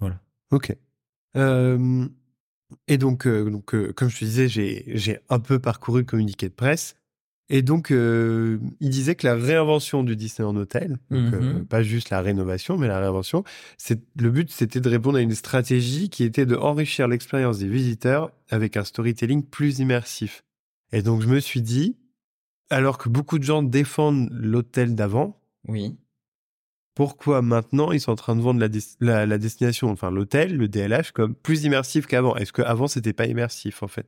Voilà. 0.00 0.20
Ok. 0.50 0.76
Euh, 1.36 2.06
et 2.88 2.98
donc, 2.98 3.26
euh, 3.26 3.48
donc 3.50 3.74
euh, 3.74 3.92
comme 3.92 4.08
je 4.10 4.18
te 4.18 4.24
disais, 4.24 4.48
j'ai 4.48 5.18
un 5.28 5.38
peu 5.38 5.58
parcouru 5.58 6.00
le 6.00 6.06
communiqué 6.06 6.48
de 6.48 6.54
presse. 6.54 6.96
Et 7.48 7.60
donc, 7.60 7.90
euh, 7.90 8.58
il 8.80 8.88
disait 8.88 9.14
que 9.14 9.26
la 9.26 9.34
réinvention 9.34 10.04
du 10.04 10.16
Disneyland 10.16 10.56
Hotel, 10.56 10.96
donc, 11.10 11.34
euh, 11.34 11.58
Mhm. 11.58 11.66
pas 11.66 11.82
juste 11.82 12.08
la 12.08 12.22
rénovation, 12.22 12.78
mais 12.78 12.88
la 12.88 12.98
réinvention, 12.98 13.44
le 14.16 14.30
but, 14.30 14.50
c'était 14.50 14.80
de 14.80 14.88
répondre 14.88 15.18
à 15.18 15.20
une 15.20 15.34
stratégie 15.34 16.08
qui 16.08 16.24
était 16.24 16.46
de 16.46 16.56
enrichir 16.56 17.08
l'expérience 17.08 17.58
des 17.58 17.68
visiteurs 17.68 18.30
avec 18.48 18.76
un 18.78 18.84
storytelling 18.84 19.42
plus 19.44 19.80
immersif. 19.80 20.44
Et 20.92 21.02
donc, 21.02 21.22
je 21.22 21.28
me 21.28 21.40
suis 21.40 21.62
dit, 21.62 21.96
alors 22.70 22.98
que 22.98 23.08
beaucoup 23.08 23.38
de 23.38 23.44
gens 23.44 23.62
défendent 23.62 24.28
l'hôtel 24.32 24.94
d'avant, 24.94 25.40
Oui. 25.68 25.96
pourquoi 26.94 27.40
maintenant 27.42 27.92
ils 27.92 28.00
sont 28.00 28.12
en 28.12 28.16
train 28.16 28.36
de 28.36 28.40
vendre 28.42 28.60
la, 28.60 28.68
des- 28.68 28.80
la- 29.00 29.24
la 29.26 29.38
destination, 29.38 29.88
enfin 29.90 30.10
l'hôtel, 30.10 30.56
le 30.56 30.68
DLH, 30.68 31.12
comme 31.12 31.34
plus 31.34 31.64
immersif 31.64 32.06
qu'avant? 32.06 32.36
Est-ce 32.36 32.52
qu'avant, 32.52 32.86
c'était 32.88 33.12
pas 33.14 33.26
immersif, 33.26 33.82
en 33.82 33.88
fait? 33.88 34.06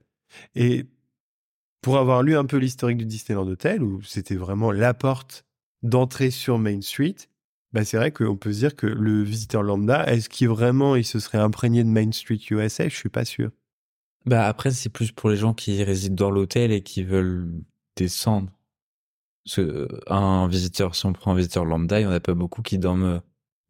Et 0.55 0.87
pour 1.81 1.99
avoir 1.99 2.23
lu 2.23 2.37
un 2.37 2.45
peu 2.47 2.57
l'historique 2.59 2.99
du 2.99 3.07
Disneyland 3.07 3.47
Hotel, 3.47 3.83
où 3.83 4.03
c'était 4.03 4.37
vraiment 4.37 4.73
la 4.73 4.95
porte 4.95 5.45
d'entrée 5.83 6.31
sur 6.31 6.59
Main 6.59 6.81
Street, 6.81 7.15
bah 7.73 7.85
c'est 7.85 7.97
vrai 7.97 8.11
qu'on 8.13 8.37
peut 8.37 8.53
se 8.53 8.59
dire 8.61 8.77
que 8.77 8.87
le 8.87 9.23
visiteur 9.23 9.63
lambda, 9.63 10.07
est-ce 10.07 10.29
qu'il 10.29 10.49
vraiment 10.49 10.97
il 10.97 11.05
se 11.05 11.19
serait 11.19 11.39
imprégné 11.39 11.83
de 11.85 11.89
Main 11.89 12.13
Street 12.13 12.39
USA 12.51 12.89
Je 12.89 12.95
suis 12.97 13.09
pas 13.11 13.25
sûr. 13.25 13.51
Bah 14.27 14.47
après, 14.47 14.71
c'est 14.71 14.89
plus 14.89 15.13
pour 15.13 15.31
les 15.31 15.37
gens 15.37 15.55
qui 15.55 15.83
résident 15.83 16.15
dans 16.27 16.31
l'hôtel 16.31 16.73
et 16.73 16.83
qui 16.83 17.03
veulent 17.03 17.51
descendre. 17.97 18.51
Parce 19.45 19.57
que 19.57 19.89
un 20.07 20.49
visiteur, 20.49 20.95
si 20.95 21.05
on 21.05 21.13
prend 21.13 21.33
un 21.33 21.37
visiteur 21.37 21.65
lambda, 21.65 22.01
il 22.01 22.07
n'y 22.07 22.13
en 22.13 22.15
a 22.15 22.21
pas 22.21 22.35
beaucoup 22.35 22.63
qui 22.63 22.79
dorment 22.79 23.21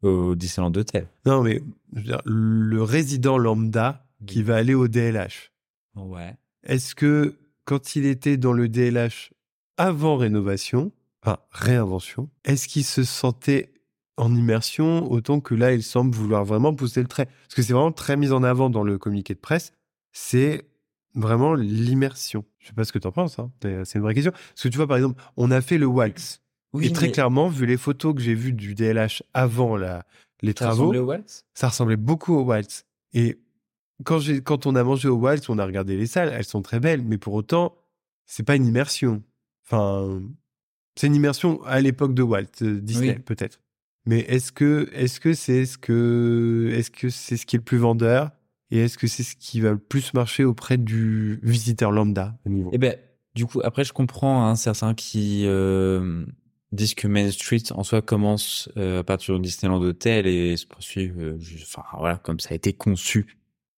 euh, 0.03 0.09
au 0.09 0.35
Disneyland 0.35 0.71
Hotel. 0.75 1.07
Non, 1.25 1.43
mais 1.43 1.61
je 1.93 1.99
veux 1.99 2.05
dire, 2.05 2.21
le 2.25 2.81
résident 2.81 3.37
lambda 3.37 4.05
qui 4.25 4.41
va 4.43 4.55
aller 4.55 4.73
au 4.73 4.87
DLH, 4.87 5.51
Ouais. 5.95 6.35
Est-ce 6.63 6.95
que 6.95 7.35
quand 7.63 7.95
il 7.95 8.05
était 8.05 8.37
dans 8.37 8.53
le 8.53 8.67
DLH 8.67 9.31
avant 9.77 10.17
rénovation, 10.17 10.91
enfin 11.23 11.37
réinvention, 11.51 12.29
est-ce 12.43 12.67
qu'il 12.67 12.83
se 12.83 13.03
sentait 13.03 13.71
en 14.17 14.33
immersion 14.33 15.11
autant 15.11 15.39
que 15.39 15.55
là 15.55 15.73
il 15.73 15.83
semble 15.83 16.15
vouloir 16.15 16.43
vraiment 16.43 16.73
pousser 16.73 17.01
le 17.01 17.07
trait? 17.07 17.25
Parce 17.25 17.55
que 17.55 17.61
c'est 17.61 17.73
vraiment 17.73 17.91
très 17.91 18.17
mis 18.17 18.31
en 18.31 18.43
avant 18.43 18.69
dans 18.69 18.83
le 18.83 18.97
communiqué 18.97 19.33
de 19.33 19.39
presse, 19.39 19.71
c'est 20.15 20.65
vraiment 21.13 21.53
l'immersion. 21.53 22.45
Je 22.59 22.67
sais 22.67 22.73
pas 22.73 22.85
ce 22.85 22.93
que 22.93 22.99
tu 22.99 23.07
en 23.07 23.11
penses, 23.11 23.37
hein, 23.37 23.51
mais 23.63 23.83
c'est 23.83 23.99
une 23.99 24.03
vraie 24.03 24.13
question. 24.13 24.31
Parce 24.31 24.63
que 24.63 24.69
tu 24.69 24.77
vois 24.77 24.87
par 24.87 24.97
exemple, 24.97 25.21
on 25.35 25.51
a 25.51 25.61
fait 25.61 25.77
le 25.77 25.85
Waltz. 25.85 26.41
Oui, 26.73 26.87
et 26.87 26.91
très 26.91 27.07
mais 27.07 27.11
clairement, 27.11 27.49
vu 27.49 27.65
les 27.65 27.77
photos 27.77 28.15
que 28.15 28.21
j'ai 28.21 28.33
vues 28.33 28.53
du 28.53 28.75
DLH 28.75 29.23
avant 29.33 29.77
la, 29.77 30.05
les 30.41 30.51
ça 30.51 30.65
travaux, 30.65 30.83
ressemblait 30.83 30.99
au 30.99 31.05
Waltz 31.05 31.45
ça 31.53 31.67
ressemblait 31.67 31.97
beaucoup 31.97 32.33
au 32.33 32.43
Waltz. 32.43 32.85
Et 33.13 33.39
quand, 34.03 34.65
on 34.65 34.75
a 34.75 34.83
mangé 34.83 35.07
au 35.09 35.15
Waltz, 35.15 35.49
on 35.49 35.59
a 35.59 35.65
regardé 35.65 35.97
les 35.97 36.07
salles, 36.07 36.33
elles 36.33 36.45
sont 36.45 36.61
très 36.61 36.79
belles, 36.79 37.01
mais 37.01 37.17
pour 37.17 37.33
autant, 37.33 37.75
c'est 38.25 38.43
pas 38.43 38.55
une 38.55 38.65
immersion. 38.65 39.21
Enfin, 39.65 40.21
c'est 40.95 41.07
une 41.07 41.15
immersion 41.15 41.61
à 41.63 41.81
l'époque 41.81 42.13
de 42.13 42.23
Walt 42.23 42.61
euh, 42.61 42.79
Disney, 42.79 43.15
Oui. 43.17 43.19
peut-être. 43.19 43.59
Mais 44.05 44.19
est-ce 44.19 44.51
que, 44.51 44.89
est-ce 44.93 45.19
que 45.19 45.33
c'est 45.33 45.65
ce 45.65 45.77
que, 45.77 46.71
est-ce 46.73 46.91
que 46.91 47.09
c'est 47.09 47.37
ce 47.37 47.45
qui 47.45 47.55
est 47.55 47.59
le 47.59 47.63
plus 47.65 47.79
vendeur? 47.79 48.31
Et 48.71 48.79
est-ce 48.79 48.97
que 48.97 49.07
c'est 49.07 49.23
ce 49.23 49.35
qui 49.35 49.61
va 49.61 49.71
le 49.71 49.77
plus 49.77 50.13
marcher 50.13 50.43
auprès 50.43 50.77
du 50.77 51.39
visiteur 51.43 51.91
lambda 51.91 52.37
au 52.45 52.49
niveau 52.49 52.69
Eh 52.73 52.77
ben, 52.77 52.95
du 53.35 53.45
coup, 53.45 53.61
après, 53.63 53.83
je 53.83 53.93
comprends 53.93 54.45
hein, 54.45 54.55
certains 54.55 54.93
qui 54.93 55.43
euh, 55.45 56.25
disent 56.71 56.95
que 56.95 57.07
Main 57.07 57.29
Street 57.31 57.63
en 57.71 57.83
soi 57.83 58.01
commence 58.01 58.69
euh, 58.77 59.01
à 59.01 59.03
partir 59.03 59.35
du 59.35 59.41
Disneyland 59.41 59.81
Hotel 59.81 60.25
et 60.25 60.57
se 60.57 60.65
poursuit, 60.65 61.11
euh, 61.17 61.37
enfin 61.63 61.83
voilà, 61.97 62.17
comme 62.17 62.39
ça 62.39 62.49
a 62.51 62.55
été 62.55 62.73
conçu 62.73 63.37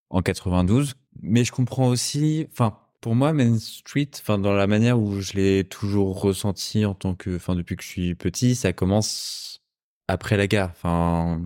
en 0.10 0.22
92. 0.22 0.94
Mais 1.22 1.44
je 1.44 1.51
comprends 1.51 1.88
aussi, 1.88 2.48
enfin, 2.51 2.77
pour 3.01 3.15
moi, 3.15 3.34
Main 3.34 3.58
Street, 3.60 4.10
enfin, 4.13 4.38
dans 4.38 4.53
la 4.53 4.67
manière 4.67 5.00
où 5.00 5.20
je 5.20 5.34
l'ai 5.34 5.63
toujours 5.63 6.22
ressenti 6.22 6.86
en 6.86 6.94
tant 6.94 7.15
que, 7.15 7.36
enfin, 7.36 7.56
depuis 7.56 7.75
que 7.75 7.84
je 7.84 7.89
suis 7.89 8.15
petit, 8.15 8.56
ça 8.56 8.74
commence 8.74 9.62
après 10.08 10.38
la 10.38 10.48
gare. 10.48 10.70
Enfin, 10.70 11.41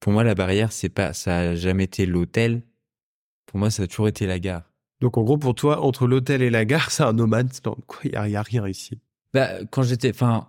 pour 0.00 0.12
moi, 0.12 0.24
la 0.24 0.34
barrière, 0.34 0.72
c'est 0.72 0.88
pas, 0.88 1.12
ça 1.12 1.38
a 1.38 1.54
jamais 1.54 1.84
été 1.84 2.06
l'hôtel. 2.06 2.62
Pour 3.46 3.58
moi, 3.58 3.70
ça 3.70 3.84
a 3.84 3.86
toujours 3.86 4.08
été 4.08 4.26
la 4.26 4.38
gare. 4.38 4.62
Donc 5.00 5.16
en 5.16 5.22
gros, 5.22 5.38
pour 5.38 5.54
toi, 5.54 5.82
entre 5.82 6.06
l'hôtel 6.06 6.42
et 6.42 6.50
la 6.50 6.64
gare, 6.64 6.90
c'est 6.90 7.02
un 7.02 7.12
no 7.12 7.26
man's 7.26 7.60
land. 7.64 7.78
Quoi, 7.86 8.00
il 8.04 8.12
y 8.12 8.36
a, 8.36 8.42
rien 8.42 8.66
ici. 8.66 9.00
Bah, 9.32 9.64
quand 9.70 9.82
j'étais, 9.82 10.10
enfin, 10.10 10.48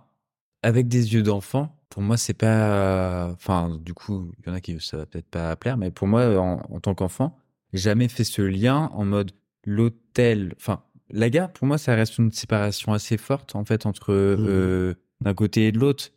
avec 0.62 0.88
des 0.88 1.14
yeux 1.14 1.22
d'enfant, 1.22 1.76
pour 1.88 2.02
moi, 2.02 2.16
c'est 2.16 2.34
pas, 2.34 3.30
enfin, 3.32 3.78
du 3.80 3.94
coup, 3.94 4.32
il 4.38 4.48
y 4.48 4.50
en 4.50 4.54
a 4.54 4.60
qui 4.60 4.78
ça 4.80 4.98
va 4.98 5.06
peut-être 5.06 5.28
pas 5.28 5.54
plaire, 5.56 5.76
mais 5.76 5.90
pour 5.90 6.06
moi, 6.06 6.36
en, 6.38 6.60
en 6.68 6.80
tant 6.80 6.94
qu'enfant, 6.94 7.36
jamais 7.72 8.08
fait 8.08 8.24
ce 8.24 8.42
lien 8.42 8.90
en 8.92 9.04
mode 9.04 9.32
l'hôtel, 9.64 10.54
enfin, 10.56 10.82
la 11.10 11.30
gare, 11.30 11.52
pour 11.52 11.66
moi, 11.66 11.78
ça 11.78 11.94
reste 11.94 12.18
une 12.18 12.32
séparation 12.32 12.92
assez 12.92 13.16
forte, 13.16 13.54
en 13.56 13.64
fait, 13.64 13.86
entre, 13.86 14.12
euh, 14.12 14.94
d'un 15.20 15.34
côté 15.34 15.66
et 15.66 15.72
de 15.72 15.78
l'autre, 15.78 16.10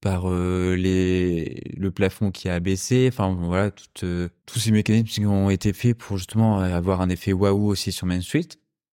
par 0.00 0.30
euh, 0.30 0.74
les, 0.76 1.62
le 1.76 1.90
plafond 1.90 2.30
qui 2.30 2.48
a 2.48 2.60
baissé, 2.60 3.08
enfin, 3.12 3.34
voilà, 3.34 3.70
euh, 4.04 4.28
tous 4.46 4.58
ces 4.58 4.70
mécanismes 4.70 5.06
qui 5.06 5.26
ont 5.26 5.50
été 5.50 5.72
faits 5.72 5.96
pour 5.96 6.18
justement 6.18 6.58
avoir 6.60 7.00
un 7.00 7.08
effet 7.08 7.32
waouh 7.32 7.66
aussi 7.66 7.90
sur 7.92 8.06
Main 8.06 8.20
Street. 8.20 8.48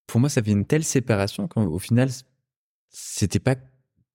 Pour 0.08 0.20
moi, 0.20 0.30
ça 0.30 0.42
fait 0.42 0.52
une 0.52 0.66
telle 0.66 0.84
séparation 0.84 1.48
qu'au 1.48 1.80
final, 1.80 2.10
c'était 2.90 3.40
pas 3.40 3.56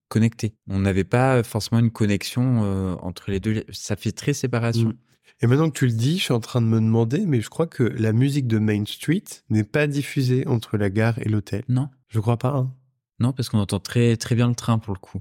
connecté. 0.08 0.54
On 0.68 0.80
n'avait 0.80 1.04
pas 1.04 1.42
forcément 1.42 1.80
une 1.80 1.90
connexion 1.90 2.62
euh, 2.64 2.94
entre 3.00 3.30
les 3.30 3.40
deux. 3.40 3.64
Ça 3.70 3.96
fait 3.96 4.12
très 4.12 4.32
séparation. 4.32 4.88
Mm. 4.88 4.96
Et 5.42 5.46
maintenant 5.46 5.70
que 5.70 5.78
tu 5.78 5.86
le 5.86 5.92
dis, 5.92 6.18
je 6.18 6.24
suis 6.24 6.32
en 6.34 6.40
train 6.40 6.60
de 6.60 6.66
me 6.66 6.80
demander, 6.80 7.24
mais 7.24 7.40
je 7.40 7.48
crois 7.48 7.66
que 7.66 7.82
la 7.84 8.12
musique 8.12 8.46
de 8.46 8.58
Main 8.58 8.84
Street 8.84 9.24
n'est 9.48 9.64
pas 9.64 9.86
diffusée 9.86 10.46
entre 10.46 10.76
la 10.76 10.90
gare 10.90 11.18
et 11.20 11.28
l'hôtel. 11.28 11.64
Non, 11.68 11.88
Je 12.08 12.20
crois 12.20 12.36
pas. 12.36 12.50
hein. 12.50 12.74
non, 13.20 13.32
parce 13.32 13.48
qu'on 13.48 13.58
entend 13.58 13.80
très 13.80 14.16
très 14.16 14.34
bien 14.34 14.48
le 14.48 14.54
train 14.54 14.78
pour 14.78 14.92
le 14.92 14.98
coup 14.98 15.20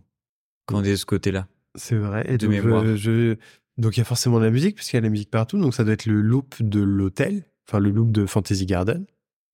quand 0.66 0.78
on 0.78 0.84
est 0.84 0.92
de 0.92 0.96
ce 0.96 1.06
côté-là. 1.06 1.48
C'est 1.76 1.98
vrai. 1.98 2.26
Et 2.28 2.38
De 2.38 2.48
donc, 2.48 2.56
mémoire. 2.56 2.96
je- 2.98 3.36
donc 3.78 3.96
il 3.96 4.00
y 4.00 4.02
a 4.02 4.06
forcément 4.06 4.40
de 4.40 4.46
la 4.46 4.52
musique, 4.52 4.76
puisqu'il 4.76 4.98
y 4.98 5.00
a 5.00 5.02
la 5.02 5.10
musique 5.10 5.30
partout. 5.32 5.58
Donc 5.60 5.74
ça 5.74 5.84
doit 5.84 5.94
être 5.94 6.06
le 6.06 6.22
loop 6.22 6.56
de 6.62 6.82
l'hôtel, 6.82 7.44
enfin 7.68 7.80
le 7.80 7.90
loop 7.92 8.12
de 8.12 8.26
Fantasy 8.26 8.66
Garden. 8.66 9.06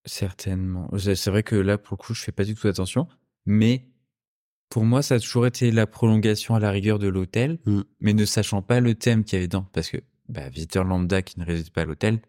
Certainement. 0.06 0.90
C'est 0.98 1.16
c'est 1.16 1.32
vrai 1.32 1.44
que 1.44 1.56
là, 1.56 1.78
pour 1.78 1.98
le 1.98 2.04
coup, 2.04 2.14
je 2.14 2.22
fais 2.22 2.32
pas 2.32 2.44
du 2.44 2.54
tout 2.56 2.68
attention, 2.68 3.08
mais 3.46 3.86
pour 4.70 4.84
moi, 4.86 5.02
ça 5.02 5.16
a 5.16 5.20
toujours 5.20 5.48
été 5.48 5.72
la 5.72 5.88
prolongation 5.88 6.56
à 6.56 6.60
la 6.60 6.72
rigueur 6.72 7.00
de 7.00 7.08
l'hôtel, 7.08 7.60
Mm. 7.66 7.82
mais 8.02 8.14
ne 8.14 8.26
sachant 8.26 8.62
pas 8.62 8.80
le 8.80 8.96
thème 8.96 9.24
qu'il 9.24 9.38
y 9.38 9.40
avait 9.40 9.48
dedans, 9.48 9.68
parce 9.74 9.90
que 9.90 9.98
bah, 10.30 10.50
visiteur 10.50 10.84
lambda 10.84 11.22
qui 11.22 11.40
ne 11.40 11.46
réside 11.46 11.72
pas 11.72 11.82
à 11.82 11.86
l'hôtel 11.86 12.20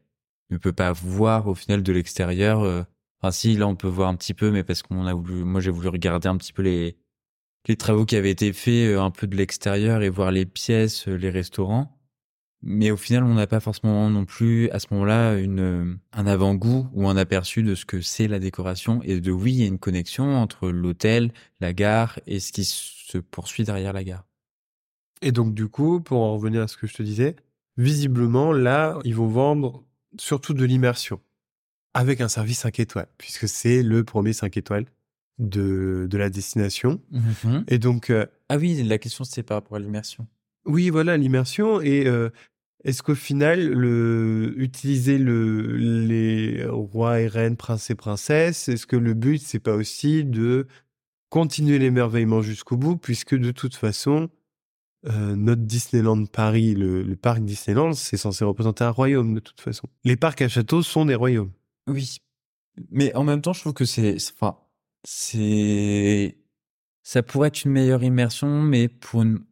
ne 0.50 0.58
peut 0.58 0.72
pas 0.72 0.92
voir 0.92 1.48
au 1.48 1.54
final 1.54 1.82
de 1.82 1.92
l'extérieur. 1.92 2.60
euh, 2.62 2.82
Enfin, 3.22 3.30
si 3.30 3.56
là, 3.56 3.66
on 3.66 3.74
peut 3.76 3.88
voir 3.88 4.10
un 4.10 4.14
petit 4.14 4.34
peu, 4.34 4.50
mais 4.50 4.62
parce 4.62 4.82
qu'on 4.82 5.06
a 5.06 5.14
voulu, 5.14 5.42
moi, 5.44 5.60
j'ai 5.62 5.70
voulu 5.70 5.88
regarder 5.88 6.28
un 6.28 6.36
petit 6.36 6.52
peu 6.52 6.60
les 6.62 6.96
les 7.66 7.76
travaux 7.76 8.04
qui 8.04 8.16
avaient 8.16 8.30
été 8.30 8.52
faits 8.52 8.94
euh, 8.94 9.00
un 9.00 9.10
peu 9.10 9.26
de 9.26 9.36
l'extérieur 9.36 10.02
et 10.02 10.08
voir 10.08 10.30
les 10.30 10.46
pièces, 10.46 11.08
euh, 11.08 11.16
les 11.16 11.30
restaurants. 11.30 11.92
Mais 12.62 12.90
au 12.90 12.96
final, 12.96 13.22
on 13.22 13.34
n'a 13.34 13.46
pas 13.46 13.60
forcément 13.60 14.08
non 14.10 14.24
plus 14.24 14.70
à 14.70 14.78
ce 14.78 14.86
moment-là 14.92 15.32
euh, 15.32 15.94
un 16.12 16.26
avant-goût 16.26 16.88
ou 16.94 17.08
un 17.08 17.16
aperçu 17.16 17.62
de 17.62 17.74
ce 17.74 17.84
que 17.84 18.00
c'est 18.00 18.28
la 18.28 18.38
décoration 18.38 19.00
et 19.02 19.20
de 19.20 19.30
oui, 19.30 19.52
il 19.52 19.60
y 19.60 19.64
a 19.64 19.66
une 19.66 19.78
connexion 19.78 20.36
entre 20.36 20.68
l'hôtel, 20.68 21.32
la 21.60 21.72
gare 21.72 22.18
et 22.26 22.40
ce 22.40 22.52
qui 22.52 22.64
se 22.64 23.18
poursuit 23.18 23.64
derrière 23.64 23.92
la 23.92 24.04
gare. 24.04 24.24
Et 25.22 25.32
donc 25.32 25.54
du 25.54 25.68
coup, 25.68 26.00
pour 26.00 26.22
en 26.22 26.34
revenir 26.34 26.62
à 26.62 26.68
ce 26.68 26.76
que 26.76 26.86
je 26.86 26.94
te 26.94 27.02
disais, 27.02 27.36
visiblement 27.76 28.52
là, 28.52 28.98
ils 29.04 29.14
vont 29.14 29.28
vendre 29.28 29.84
surtout 30.18 30.54
de 30.54 30.64
l'immersion 30.64 31.20
avec 31.94 32.20
un 32.20 32.28
service 32.28 32.58
5 32.60 32.80
étoiles, 32.80 33.08
puisque 33.16 33.48
c'est 33.48 33.82
le 33.82 34.04
premier 34.04 34.32
5 34.32 34.56
étoiles 34.56 34.86
de, 35.38 36.06
de 36.10 36.18
la 36.18 36.30
destination. 36.30 37.00
Et 37.68 37.78
donc, 37.78 38.10
euh, 38.10 38.26
Ah 38.48 38.56
oui, 38.56 38.82
la 38.82 38.98
question 38.98 39.24
c'était 39.24 39.42
par 39.42 39.56
rapport 39.58 39.76
à 39.76 39.80
l'immersion. 39.80 40.26
Oui, 40.64 40.90
voilà, 40.90 41.16
l'immersion. 41.16 41.80
Et 41.80 42.06
euh, 42.06 42.30
est-ce 42.84 43.02
qu'au 43.02 43.14
final, 43.14 43.68
le, 43.68 44.54
utiliser 44.56 45.18
le, 45.18 45.76
les 45.76 46.64
rois 46.66 47.20
et 47.20 47.26
reines, 47.28 47.56
princes 47.56 47.90
et 47.90 47.94
princesses, 47.94 48.68
est-ce 48.68 48.86
que 48.86 48.96
le 48.96 49.14
but, 49.14 49.38
c'est 49.40 49.58
pas 49.60 49.74
aussi 49.74 50.24
de 50.24 50.66
continuer 51.28 51.78
l'émerveillement 51.78 52.42
jusqu'au 52.42 52.76
bout, 52.76 52.96
puisque 52.96 53.34
de 53.36 53.50
toute 53.50 53.74
façon, 53.74 54.30
euh, 55.06 55.36
notre 55.36 55.62
Disneyland 55.62 56.24
Paris, 56.26 56.74
le, 56.74 57.02
le 57.02 57.16
parc 57.16 57.44
Disneyland, 57.44 57.92
c'est 57.92 58.16
censé 58.16 58.44
représenter 58.44 58.84
un 58.84 58.90
royaume 58.90 59.34
de 59.34 59.40
toute 59.40 59.60
façon. 59.60 59.88
Les 60.04 60.16
parcs 60.16 60.40
à 60.42 60.48
châteaux 60.48 60.82
sont 60.82 61.04
des 61.04 61.14
royaumes. 61.14 61.50
Oui. 61.88 62.18
Mais 62.90 63.14
en 63.14 63.24
même 63.24 63.40
temps, 63.42 63.52
je 63.52 63.60
trouve 63.60 63.74
que 63.74 63.84
c'est, 63.84 64.18
c'est- 64.18 64.32
enfin, 64.34 64.56
c'est, 65.08 66.36
ça 67.04 67.22
pourrait 67.22 67.48
être 67.48 67.64
une 67.64 67.70
meilleure 67.72 68.02
immersion, 68.02 68.60
mais 68.62 68.88
pour 68.88 69.22
une, 69.22 69.44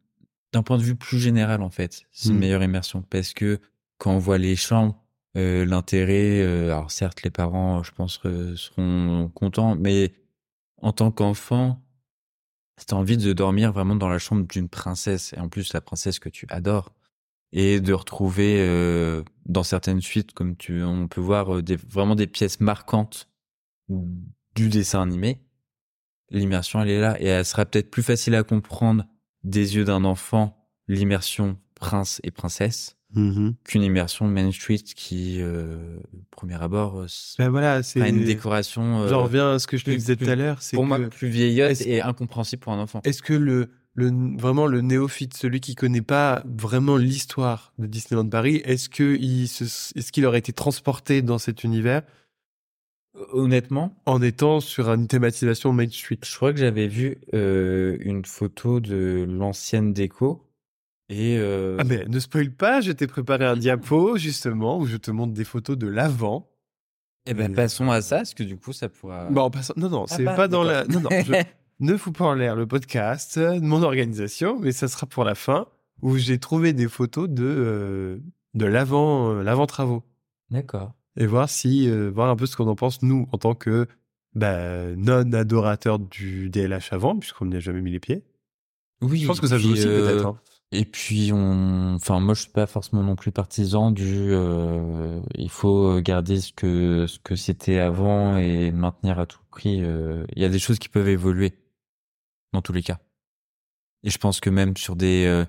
d'un 0.51 0.63
point 0.63 0.77
de 0.77 0.83
vue 0.83 0.95
plus 0.97 1.17
général, 1.19 1.61
en 1.61 1.69
fait, 1.69 2.03
c'est 2.11 2.29
une 2.33 2.35
Mm. 2.35 2.39
meilleure 2.39 2.63
immersion 2.63 3.01
parce 3.03 3.33
que 3.33 3.59
quand 3.97 4.11
on 4.13 4.19
voit 4.19 4.37
les 4.37 4.57
chambres, 4.57 5.01
euh, 5.37 5.65
l'intérêt, 5.65 6.41
euh, 6.41 6.65
alors 6.73 6.91
certes, 6.91 7.23
les 7.23 7.29
parents, 7.31 7.83
je 7.83 7.91
pense, 7.93 8.19
euh, 8.25 8.55
seront 8.57 9.29
contents, 9.33 9.75
mais 9.77 10.13
en 10.81 10.91
tant 10.91 11.11
qu'enfant, 11.11 11.81
t'as 12.85 12.95
envie 12.97 13.17
de 13.17 13.33
dormir 13.33 13.71
vraiment 13.71 13.95
dans 13.95 14.09
la 14.09 14.19
chambre 14.19 14.45
d'une 14.47 14.69
princesse 14.69 15.33
et 15.33 15.39
en 15.39 15.49
plus 15.49 15.73
la 15.73 15.81
princesse 15.81 16.19
que 16.19 16.29
tu 16.29 16.45
adores 16.49 16.93
et 17.53 17.79
de 17.79 17.93
retrouver 17.93 18.57
euh, 18.59 19.23
dans 19.45 19.63
certaines 19.63 20.01
suites 20.01 20.33
comme 20.33 20.57
tu 20.57 20.83
on 20.83 21.07
peut 21.07 21.21
voir 21.21 21.63
des, 21.63 21.77
vraiment 21.77 22.15
des 22.15 22.27
pièces 22.27 22.59
marquantes 22.59 23.29
du 24.55 24.69
dessin 24.69 25.01
animé 25.01 25.44
l'immersion 26.31 26.81
elle 26.81 26.89
est 26.89 26.99
là 27.01 27.15
et 27.21 27.25
elle 27.25 27.45
sera 27.45 27.65
peut-être 27.65 27.89
plus 27.91 28.03
facile 28.03 28.35
à 28.35 28.43
comprendre 28.43 29.05
des 29.43 29.75
yeux 29.75 29.83
d'un 29.85 30.03
enfant 30.03 30.57
l'immersion 30.87 31.57
prince 31.75 32.19
et 32.23 32.31
princesse 32.31 32.95
Mhm. 33.13 33.53
qu'une 33.63 33.83
immersion 33.83 34.27
Main 34.27 34.51
Street 34.51 34.79
qui, 34.93 35.37
euh, 35.39 35.99
premier 36.31 36.61
abord, 36.61 36.99
euh, 36.99 37.07
Ben 37.37 37.47
voilà, 37.47 37.75
a 37.75 37.83
c'est. 37.83 38.09
une 38.09 38.25
décoration. 38.25 39.03
euh, 39.03 39.07
J'en 39.07 39.23
reviens 39.23 39.53
à 39.53 39.59
ce 39.59 39.67
que 39.67 39.77
je 39.77 39.85
te 39.85 39.91
disais 39.91 40.17
tout 40.17 40.27
à 40.27 40.35
l'heure. 40.35 40.61
c'est 40.61 40.75
pour 40.75 40.85
moi 40.85 40.99
plus 40.99 41.29
vieillotte 41.29 41.79
et 41.81 42.01
incompréhensible 42.01 42.59
pour 42.61 42.73
un 42.73 42.79
enfant. 42.79 42.99
Est-ce 43.05 43.21
que 43.21 43.33
le, 43.33 43.69
le 43.93 44.11
vraiment 44.37 44.67
le 44.67 44.81
néophyte, 44.81 45.33
celui 45.37 45.61
qui 45.61 45.75
connaît 45.75 46.01
pas 46.01 46.43
vraiment 46.45 46.97
l'histoire 46.97 47.71
de 47.79 47.85
Disneyland 47.87 48.27
Paris, 48.27 48.61
est-ce 48.65 48.89
que 48.89 49.15
il 49.17 49.47
se, 49.47 49.63
est-ce 49.97 50.11
qu'il 50.11 50.25
aurait 50.25 50.39
été 50.39 50.51
transporté 50.51 51.21
dans 51.21 51.37
cet 51.37 51.63
univers 51.63 52.01
Honnêtement, 53.31 53.95
en 54.05 54.21
étant 54.21 54.59
sur 54.59 54.89
une 54.91 55.07
thématisation 55.07 55.71
Main 55.71 55.89
Street 55.89 56.19
je 56.23 56.35
crois 56.35 56.51
que 56.53 56.59
j'avais 56.59 56.87
vu 56.87 57.17
euh, 57.33 57.97
une 58.01 58.25
photo 58.25 58.79
de 58.79 59.25
l'ancienne 59.29 59.93
déco 59.93 60.41
et 61.09 61.37
euh, 61.37 61.77
Ah 61.79 61.83
mais 61.85 62.03
ne 62.05 62.19
spoil 62.19 62.51
pas, 62.51 62.81
je 62.81 62.91
t'ai 62.91 63.07
préparé 63.07 63.45
un 63.45 63.55
diapo 63.55 64.17
justement 64.17 64.77
où 64.79 64.85
je 64.85 64.97
te 64.97 65.11
montre 65.11 65.33
des 65.33 65.45
photos 65.45 65.77
de 65.77 65.87
l'avant. 65.87 66.49
eh 67.25 67.33
ben, 67.33 67.53
passons 67.53 67.89
à 67.91 68.01
ça 68.01 68.17
parce 68.17 68.33
que 68.33 68.43
du 68.43 68.57
coup 68.57 68.73
ça 68.73 68.89
pourra. 68.89 69.25
Bon, 69.29 69.41
en 69.43 69.49
passant- 69.51 69.73
non 69.77 69.89
non, 69.89 70.05
Ah 70.09 70.15
c'est 70.15 70.23
bah, 70.23 70.33
pas 70.35 70.47
dans 70.47 70.63
la, 70.63 70.83
non 70.85 70.99
non, 70.99 71.09
je 71.11 71.33
ne 71.79 71.95
fous 71.97 72.11
pas 72.11 72.25
en 72.25 72.33
l'air 72.33 72.55
le 72.55 72.65
podcast, 72.67 73.39
de 73.39 73.59
mon 73.59 73.81
organisation, 73.83 74.59
mais 74.59 74.71
ça 74.73 74.87
sera 74.87 75.07
pour 75.07 75.23
la 75.23 75.35
fin 75.35 75.67
où 76.01 76.17
j'ai 76.17 76.37
trouvé 76.39 76.73
des 76.73 76.89
photos 76.89 77.29
de 77.29 77.43
euh, 77.45 78.17
de 78.55 78.65
l'avant 78.65 79.33
l'avant 79.41 79.67
travaux. 79.67 80.03
D'accord. 80.51 80.93
Et 81.17 81.25
voir 81.25 81.49
si 81.49 81.89
euh, 81.89 82.09
voir 82.09 82.29
un 82.29 82.35
peu 82.35 82.45
ce 82.45 82.55
qu'on 82.55 82.67
en 82.67 82.75
pense 82.75 83.01
nous 83.01 83.27
en 83.31 83.37
tant 83.37 83.55
que 83.55 83.87
bah, 84.33 84.95
non 84.95 85.31
adorateur 85.33 85.99
du 85.99 86.49
DLH 86.49 86.89
avant 86.91 87.17
puisqu'on 87.17 87.45
n'y 87.45 87.55
a 87.55 87.59
jamais 87.59 87.81
mis 87.81 87.91
les 87.91 87.99
pieds. 87.99 88.23
Oui. 89.01 89.19
Je 89.19 89.27
pense 89.27 89.39
que 89.39 89.47
ça 89.47 89.57
joue 89.57 89.71
aussi 89.71 89.87
euh, 89.87 90.05
peut-être. 90.07 90.25
hein. 90.25 90.39
Et 90.71 90.83
puis 90.83 91.31
on, 91.31 91.93
enfin 91.95 92.19
moi 92.19 92.33
je 92.33 92.41
suis 92.41 92.51
pas 92.51 92.65
forcément 92.65 93.03
non 93.03 93.15
plus 93.15 93.31
partisan 93.31 93.91
du. 93.91 94.31
euh, 94.31 95.21
il 95.35 95.49
faut 95.49 96.01
garder 96.01 96.41
ce 96.41 96.51
que 96.51 97.05
ce 97.07 97.19
que 97.19 97.35
c'était 97.35 97.77
avant 97.79 98.35
et 98.37 98.71
maintenir 98.71 99.19
à 99.19 99.25
tout 99.25 99.39
prix. 99.51 99.81
euh, 99.83 100.25
Il 100.35 100.41
y 100.41 100.45
a 100.45 100.49
des 100.49 100.59
choses 100.59 100.79
qui 100.79 100.89
peuvent 100.89 101.07
évoluer 101.07 101.53
dans 102.51 102.61
tous 102.61 102.73
les 102.73 102.83
cas. 102.83 102.99
Et 104.03 104.09
je 104.09 104.17
pense 104.17 104.39
que 104.39 104.49
même 104.49 104.75
sur 104.75 104.95
des, 104.95 105.25
euh, 105.27 105.45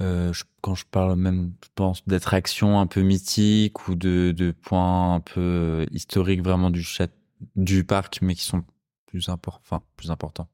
euh, 0.00 0.32
quand 0.60 0.74
je 0.74 0.84
parle 0.90 1.16
même, 1.16 1.52
je 1.64 1.70
pense 1.74 2.06
d'attractions 2.06 2.78
un 2.80 2.86
peu 2.86 3.02
mythiques 3.02 3.88
ou 3.88 3.94
de 3.94 4.54
points 4.62 5.14
un 5.14 5.20
peu 5.20 5.40
euh, 5.40 5.86
historiques 5.90 6.42
vraiment 6.42 6.70
du 6.70 7.84
parc, 7.84 8.20
mais 8.22 8.34
qui 8.34 8.44
sont 8.44 8.64
plus 9.06 9.28
importants, 9.28 9.60
enfin 9.64 9.82
plus 9.96 10.10
importants, 10.10 10.48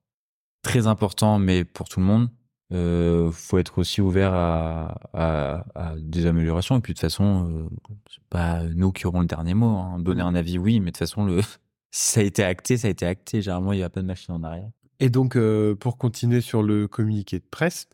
très 0.62 0.86
importants, 0.86 1.38
mais 1.38 1.64
pour 1.64 1.88
tout 1.88 2.00
le 2.00 2.06
monde 2.06 2.28
euh, 2.72 3.30
faut 3.30 3.58
être 3.58 3.78
aussi 3.78 4.00
ouvert 4.00 4.32
à, 4.32 5.94
des 5.98 6.26
améliorations. 6.26 6.76
Et 6.78 6.80
puis 6.80 6.92
de 6.92 6.98
toute 6.98 7.02
façon, 7.02 7.48
euh, 7.48 7.68
c'est 8.10 8.24
pas 8.30 8.64
nous 8.64 8.90
qui 8.90 9.06
aurons 9.06 9.20
le 9.20 9.26
dernier 9.26 9.54
mot. 9.54 9.76
Hein. 9.76 9.98
Donner 9.98 10.22
un 10.22 10.34
avis, 10.34 10.58
oui, 10.58 10.80
mais 10.80 10.86
de 10.86 10.90
toute 10.90 10.98
façon, 10.98 11.28
ça 11.90 12.20
a 12.20 12.24
été 12.24 12.42
acté, 12.42 12.76
ça 12.76 12.88
a 12.88 12.90
été 12.90 13.06
acté. 13.06 13.42
Généralement, 13.42 13.72
il 13.72 13.78
n'y 13.78 13.82
a 13.82 13.90
pas 13.90 14.00
de 14.00 14.06
machine 14.06 14.34
en 14.34 14.42
arrière. 14.42 14.70
Et 15.00 15.10
donc 15.10 15.36
pour 15.80 15.98
continuer 15.98 16.40
sur 16.40 16.62
le 16.62 16.88
communiqué 16.88 17.38
de 17.38 17.44
presse, 17.50 17.88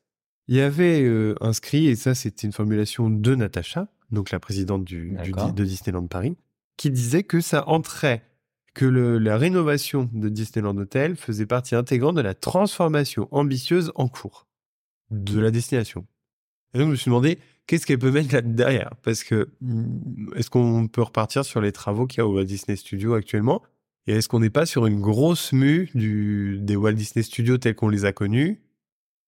il 0.51 0.57
y 0.57 0.61
avait 0.61 1.03
euh, 1.03 1.35
inscrit 1.41 1.87
et 1.87 1.97
ça 1.97 2.15
c'était 2.15 2.47
une 2.47 2.53
formulation 2.53 3.09
de 3.09 3.35
Natacha, 3.35 3.89
donc 4.11 4.31
la 4.31 4.41
présidente 4.41 4.85
du, 4.85 5.11
du- 5.23 5.31
D'accord. 5.33 5.53
de 5.55 5.65
Disneyland 5.65 6.07
Paris, 6.09 6.37
qui 6.77 6.91
disait 6.91 7.23
que 7.23 7.41
ça 7.41 7.67
entrait 7.69 8.23
que 8.75 8.85
le- 8.85 9.19
la 9.19 9.37
rénovation 9.39 10.11
de 10.13 10.29
Disneyland 10.29 10.77
Hotel 10.77 11.17
faisait 11.17 11.47
partie 11.47 11.75
intégrante 11.75 12.17
de 12.17 12.21
la 12.21 12.35
transformation 12.35 13.29
ambitieuse 13.31 13.93
en 13.95 14.09
cours 14.09 14.47
de 15.11 15.39
la 15.41 15.51
destination. 15.51 16.07
Et 16.75 16.79
donc, 16.79 16.87
je 16.89 16.91
me 16.93 16.97
suis 16.97 17.09
demandé, 17.09 17.39
qu'est-ce 17.67 17.85
qu'elle 17.87 17.99
peut 17.99 18.13
mettre 18.13 18.33
là 18.33 18.43
derrière? 18.43 18.95
Parce 19.03 19.25
que, 19.25 19.51
hmm, 19.61 20.29
est-ce 20.37 20.51
qu'on 20.51 20.87
peut 20.87 21.03
repartir 21.03 21.45
sur 21.45 21.61
les 21.61 21.73
travaux 21.73 22.07
qu'il 22.07 22.19
y 22.19 22.21
a 22.21 22.27
au 22.27 22.35
Walt 22.35 22.45
Disney 22.45 22.77
Studios 22.77 23.15
actuellement? 23.15 23.63
Et 24.07 24.13
est-ce 24.13 24.29
qu'on 24.29 24.39
n'est 24.41 24.51
pas 24.51 24.67
sur 24.67 24.87
une 24.87 25.01
grosse 25.01 25.53
mue 25.53 25.91
du, 25.95 26.59
des 26.61 26.77
Walt 26.77 26.93
Disney 26.95 27.23
Studios 27.25 27.59
tels 27.59 27.75
qu'on 27.75 27.89
les 27.89 28.05
a 28.05 28.13
connus? 28.13 28.61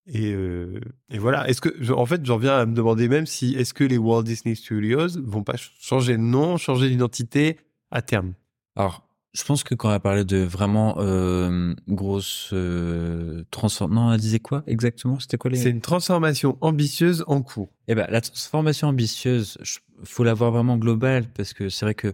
Et, 0.07 0.33
euh, 0.33 0.81
et 1.11 1.19
voilà. 1.19 1.49
Est-ce 1.49 1.61
que, 1.61 1.93
en 1.93 2.07
fait, 2.07 2.25
j'en 2.27 2.37
viens 2.39 2.57
à 2.59 2.67
me 2.67 2.75
demander 2.75 3.09
même 3.09 3.27
si 3.27 3.55
est-ce 3.55 3.73
que 3.75 3.85
les 3.85 3.99
Walt 3.99 4.23
Disney 4.25 4.55
Studios 4.55 5.09
vont 5.23 5.45
pas 5.45 5.53
ch- 5.57 5.73
changer 5.81 6.13
de 6.17 6.23
nom, 6.23 6.57
changer 6.57 6.89
d'identité 6.89 7.59
à 7.91 8.03
terme? 8.03 8.35
Alors, 8.77 9.07
je 9.33 9.45
pense 9.45 9.65
que 9.65 9.75
quand 9.75 9.93
elle 9.95 10.01
parlait 10.01 10.25
de 10.25 10.39
vraiment 10.39 10.97
euh, 10.99 11.75
grosse 11.89 12.51
euh, 12.53 13.45
transformation, 13.51 14.03
non, 14.07 14.13
elle 14.13 14.21
disait 14.21 14.41
quoi 14.41 14.63
exactement? 14.67 15.19
C'était 15.21 15.39
quoi 15.39 15.51
les 15.51 15.57
C'est 15.57 15.71
une 15.71 15.81
transformation 15.81 16.59
ambitieuse 16.61 17.25
en 17.27 17.41
cours. 17.43 17.71
Eh 17.89 17.95
ben, 17.95 18.07
la 18.11 18.21
transformation 18.21 18.89
ambitieuse, 18.89 19.57
faut 20.05 20.25
la 20.25 20.35
voir 20.35 20.51
vraiment 20.51 20.77
globale 20.77 21.25
parce 21.33 21.55
que 21.55 21.69
c'est 21.69 21.87
vrai 21.87 21.95
que 21.95 22.13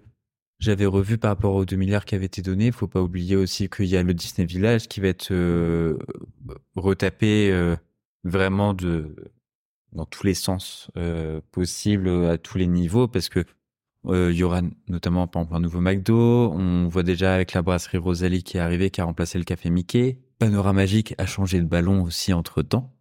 j'avais 0.58 0.86
revu 0.86 1.18
par 1.18 1.30
rapport 1.30 1.54
aux 1.54 1.64
2 1.64 1.76
milliards 1.76 2.04
qui 2.04 2.14
avaient 2.14 2.26
été 2.26 2.42
donnés. 2.42 2.72
Faut 2.72 2.88
pas 2.88 3.02
oublier 3.02 3.36
aussi 3.36 3.68
qu'il 3.68 3.86
y 3.86 3.96
a 3.96 4.02
le 4.02 4.14
Disney 4.14 4.46
Village 4.46 4.88
qui 4.88 5.00
va 5.00 5.08
être 5.08 5.30
euh, 5.30 5.98
retapé 6.76 7.50
euh, 7.52 7.76
vraiment 8.24 8.74
de 8.74 9.14
dans 9.92 10.04
tous 10.04 10.26
les 10.26 10.34
sens 10.34 10.90
euh, 10.96 11.40
possibles 11.50 12.08
à 12.26 12.36
tous 12.36 12.58
les 12.58 12.66
niveaux 12.66 13.08
parce 13.08 13.28
que 13.28 13.44
il 14.10 14.32
y 14.32 14.42
aura 14.42 14.62
notamment 14.88 15.26
par 15.26 15.52
un 15.52 15.60
nouveau 15.60 15.80
McDo. 15.80 16.50
On 16.52 16.88
voit 16.88 17.02
déjà 17.02 17.34
avec 17.34 17.52
la 17.52 17.60
brasserie 17.60 17.98
Rosalie 17.98 18.42
qui 18.42 18.56
est 18.56 18.60
arrivée, 18.60 18.90
qui 18.90 19.02
a 19.02 19.04
remplacé 19.04 19.36
le 19.36 19.44
café 19.44 19.68
Mickey. 19.68 20.18
Panorama 20.38 20.82
Magique 20.82 21.14
a 21.18 21.26
changé 21.26 21.60
de 21.60 21.66
ballon 21.66 22.04
aussi 22.04 22.32
entre 22.32 22.62
temps 22.62 22.97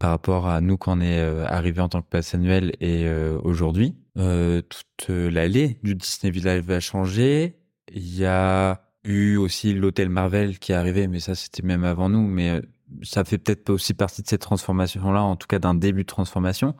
par 0.00 0.10
rapport 0.10 0.48
à 0.48 0.62
nous 0.62 0.78
quand 0.78 0.96
on 0.96 1.00
est 1.02 1.20
euh, 1.20 1.46
arrivé 1.46 1.80
en 1.80 1.90
tant 1.90 2.00
que 2.00 2.08
passe 2.08 2.34
annuel 2.34 2.72
et 2.80 3.04
euh, 3.04 3.38
aujourd'hui. 3.44 3.94
Euh, 4.18 4.62
toute 4.62 5.08
l'allée 5.08 5.78
du 5.84 5.94
Disney 5.94 6.32
Village 6.32 6.62
va 6.62 6.80
changer. 6.80 7.54
Il 7.92 8.16
y 8.16 8.24
a 8.24 8.82
eu 9.04 9.36
aussi 9.36 9.74
l'hôtel 9.74 10.08
Marvel 10.08 10.58
qui 10.58 10.72
est 10.72 10.74
arrivé, 10.74 11.06
mais 11.06 11.20
ça 11.20 11.34
c'était 11.34 11.62
même 11.62 11.84
avant 11.84 12.08
nous. 12.08 12.26
Mais 12.26 12.62
ça 13.02 13.24
fait 13.24 13.36
peut-être 13.36 13.68
aussi 13.68 13.92
partie 13.92 14.22
de 14.22 14.26
cette 14.26 14.40
transformation-là, 14.40 15.22
en 15.22 15.36
tout 15.36 15.46
cas 15.46 15.58
d'un 15.58 15.74
début 15.74 16.02
de 16.02 16.08
transformation. 16.08 16.74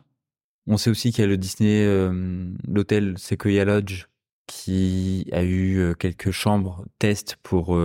On 0.67 0.79
sait 0.79 0.89
aussi 0.89 1.13
qu'il 1.13 1.21
y 1.21 1.25
a 1.25 1.29
le 1.29 1.37
Disney, 1.37 1.87
l'hôtel 2.67 3.19
Sequoia 3.19 3.65
Lodge 3.67 4.07
qui 4.47 5.29
a 5.33 5.45
eu 5.45 5.95
quelques 5.99 6.31
chambres 6.31 6.85
test 6.99 7.37
pour 7.43 7.79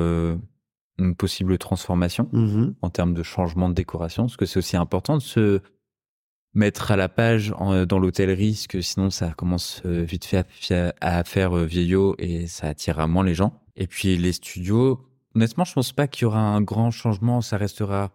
une 0.97 1.15
possible 1.15 1.58
transformation 1.58 2.29
en 2.81 2.89
termes 2.89 3.13
de 3.13 3.23
changement 3.23 3.69
de 3.69 3.73
décoration, 3.73 4.23
parce 4.23 4.38
que 4.38 4.45
c'est 4.45 4.60
aussi 4.60 4.77
important 4.77 5.17
de 5.17 5.21
se 5.21 5.62
mettre 6.53 6.91
à 6.91 6.95
la 6.95 7.10
page 7.10 7.53
en- 7.58 7.86
dans 7.86 7.99
l'hôtellerie, 7.99 8.51
parce 8.53 8.67
que 8.67 8.81
sinon 8.81 9.10
ça 9.10 9.31
commence 9.31 9.81
euh, 9.86 10.03
vite 10.03 10.23
fait 10.25 10.45
à, 10.73 10.93
à 11.01 11.23
faire 11.25 11.58
euh, 11.58 11.65
vieillot 11.65 12.15
et 12.17 12.47
ça 12.47 12.67
attirera 12.69 13.08
moins 13.08 13.25
les 13.25 13.34
gens. 13.34 13.62
Et 13.75 13.88
puis 13.88 14.15
les 14.17 14.31
studios, 14.31 15.05
honnêtement, 15.36 15.65
je 15.65 15.73
pense 15.73 15.91
pas 15.91 16.08
qu'il 16.08 16.21
y 16.23 16.25
aura 16.25 16.39
un 16.39 16.62
grand 16.62 16.91
changement, 16.91 17.41
ça 17.41 17.58
restera 17.58 18.12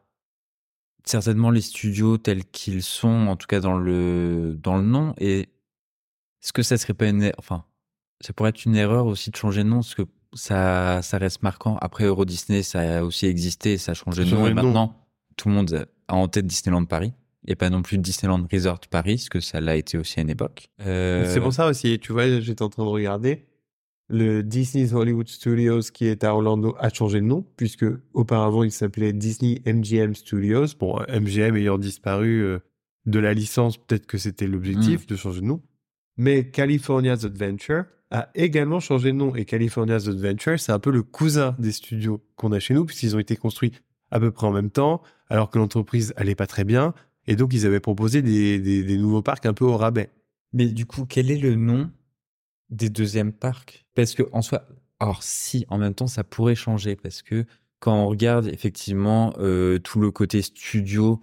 certainement 1.05 1.51
les 1.51 1.61
studios 1.61 2.17
tels 2.19 2.45
qu'ils 2.45 2.83
sont, 2.83 3.27
en 3.29 3.37
tout 3.37 3.47
cas 3.47 3.61
dans 3.61 3.77
le 3.77 4.57
dans 4.59 4.77
le 4.79 4.85
nom. 4.85 5.15
Et 5.19 5.41
est-ce 6.43 6.55
que 6.55 6.63
ça 6.63 6.79
serait 6.79 6.95
pas 6.95 7.09
une, 7.09 7.23
er- 7.23 7.35
enfin, 7.37 7.65
ça 8.23 8.33
pourrait 8.33 8.51
être 8.51 8.65
une 8.65 8.77
erreur 8.77 9.05
aussi 9.05 9.31
de 9.31 9.37
changer 9.37 9.63
de 9.65 9.69
nom, 9.69 9.77
parce 9.81 9.95
que 9.95 10.03
ça 10.33 11.01
ça 11.03 11.19
reste 11.19 11.43
marquant. 11.43 11.77
Après 11.81 12.05
Euro 12.05 12.25
Disney, 12.25 12.63
ça 12.63 12.99
a 12.99 13.03
aussi 13.03 13.27
existé, 13.27 13.79
ça 13.79 13.93
a 13.93 13.95
changé 13.95 14.25
de 14.25 14.31
nom 14.31 14.47
et 14.47 14.55
nom. 14.55 14.63
maintenant 14.63 14.97
tout 15.37 15.49
le 15.49 15.55
monde 15.55 15.87
a 16.09 16.15
en 16.15 16.29
tête 16.29 16.47
Disneyland 16.47 16.85
Paris 16.85 17.13
et 17.47 17.55
pas 17.57 17.71
non 17.71 17.81
plus 17.83 17.97
Disneyland 17.99 18.47
Resort 18.53 18.81
Paris, 18.91 19.15
parce 19.17 19.29
que 19.31 19.41
ça 19.41 19.61
l'a 19.61 19.77
été 19.77 19.97
aussi 19.97 20.19
à 20.21 20.23
une 20.23 20.31
époque. 20.31 20.69
Euh, 20.83 21.25
C'est 21.33 21.41
pour 21.41 21.55
ça 21.55 21.67
aussi, 21.69 21.99
tu 21.99 22.13
vois, 22.13 22.41
j'étais 22.41 22.63
en 22.63 22.69
train 22.69 22.85
de 22.85 22.89
regarder. 22.91 23.47
Le 24.09 24.43
Disney's 24.43 24.93
Hollywood 24.93 25.29
Studios 25.29 25.81
qui 25.95 26.07
est 26.07 26.25
à 26.25 26.35
Orlando 26.35 26.75
a 26.79 26.91
changé 26.91 27.21
de 27.21 27.27
nom, 27.27 27.47
puisque 27.57 27.87
auparavant 28.13 28.65
il 28.65 28.73
s'appelait 28.73 29.13
Disney 29.13 29.63
MGM 29.65 30.15
Studios. 30.15 30.67
Bon, 30.79 30.99
MGM 31.09 31.57
ayant 31.57 31.79
disparu 31.79 32.43
euh, 32.43 32.59
de 33.07 33.19
la 33.21 33.33
licence, 33.33 33.79
peut-être 33.79 34.07
que 34.07 34.19
c'était 34.19 34.47
l'objectif 34.47 35.07
de 35.07 35.17
changer 35.17 35.41
de 35.41 35.47
nom. 35.47 35.63
Mais 36.17 36.51
California's 36.51 37.25
Adventure 37.25 37.85
a 38.11 38.29
également 38.35 38.81
changé 38.81 39.13
de 39.13 39.17
nom. 39.17 39.35
Et 39.35 39.45
California's 39.45 40.09
Adventure, 40.09 40.59
c'est 40.59 40.73
un 40.73 40.79
peu 40.79 40.91
le 40.91 41.03
cousin 41.03 41.55
des 41.59 41.73
studios 41.73 42.23
qu'on 42.37 42.53
a 42.53 42.59
chez 42.59 42.75
nous, 42.75 42.85
puisqu'ils 42.85 43.17
ont 43.17 43.21
été 43.21 43.37
construits 43.37 43.73
à 44.11 44.19
peu 44.19 44.31
près 44.31 44.47
en 44.47 44.53
même 44.53 44.71
temps, 44.71 45.03
alors 45.29 45.51
que 45.51 45.59
l'entreprise 45.59 46.13
allait 46.17 46.35
pas 46.35 46.47
très 46.47 46.65
bien. 46.65 46.95
Et 47.27 47.37
donc, 47.37 47.55
ils 47.55 47.67
avaient 47.67 47.81
proposé 47.81 48.23
des, 48.23 48.99
nouveaux 48.99 49.23
parcs 49.23 49.47
un 49.47 49.55
peu 49.55 49.65
au 49.65 49.77
rabais. 49.77 50.11
Mais 50.53 50.67
du 50.67 50.87
coup, 50.87 51.07
quel 51.07 51.31
est 51.31 51.39
le 51.39 51.55
nom 51.55 51.91
des 52.71 52.89
deuxièmes 52.89 53.33
parcs? 53.33 53.87
Parce 53.95 54.15
que 54.15 54.25
en 54.33 54.43
soi, 54.43 54.67
alors 54.99 55.23
si, 55.23 55.65
en 55.69 55.79
même 55.79 55.95
temps, 55.95 56.09
ça 56.09 56.25
pourrait 56.25 56.57
changer 56.57 56.97
parce 56.97 57.23
que 57.23 57.45
quand 57.79 57.95
on 57.95 58.09
regarde 58.09 58.49
effectivement 58.49 59.33
euh, 59.39 59.79
tout 59.79 60.01
le 60.01 60.11
côté 60.11 60.43
studio 60.43 61.23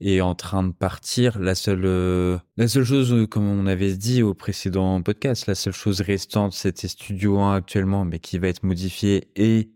est 0.00 0.20
en 0.20 0.34
train 0.34 0.62
de 0.62 0.72
partir, 0.72 1.38
la 1.38 1.54
seule, 1.54 1.84
euh, 1.84 2.38
la 2.56 2.68
seule 2.68 2.84
chose, 2.84 3.12
euh, 3.12 3.26
comme 3.26 3.46
on 3.46 3.66
avait 3.66 3.96
dit 3.96 4.22
au 4.22 4.34
précédent 4.34 5.00
podcast, 5.02 5.46
la 5.46 5.54
seule 5.54 5.72
chose 5.72 6.00
restante, 6.00 6.52
c'était 6.52 6.88
Studio 6.88 7.38
1 7.38 7.54
actuellement, 7.54 8.04
mais 8.04 8.18
qui 8.18 8.38
va 8.38 8.48
être 8.48 8.64
modifié 8.64 9.28
et 9.36 9.70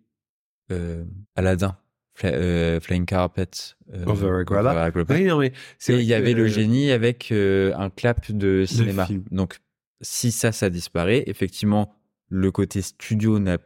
euh, 0.70 1.04
Aladdin 1.36 1.76
euh, 2.24 2.80
Flying 2.80 3.06
Carpet. 3.06 3.50
Over 4.06 4.40
Agrabah. 4.40 4.82
Agrabah. 4.82 5.14
Oui, 5.14 5.24
non, 5.24 5.38
mais 5.38 5.52
c'est 5.78 5.94
Et 5.94 6.00
il 6.00 6.06
y 6.06 6.14
avait 6.14 6.34
le 6.34 6.48
génie 6.48 6.90
avec 6.90 7.32
un 7.32 7.90
clap 7.90 8.32
de 8.32 8.64
cinéma. 8.66 9.06
Donc, 9.30 9.60
si 10.00 10.32
ça, 10.32 10.50
ça 10.50 10.68
disparaît, 10.68 11.22
effectivement, 11.26 11.94
le 12.28 12.50
côté 12.50 12.82
studio 12.82 13.38
n'a 13.38 13.58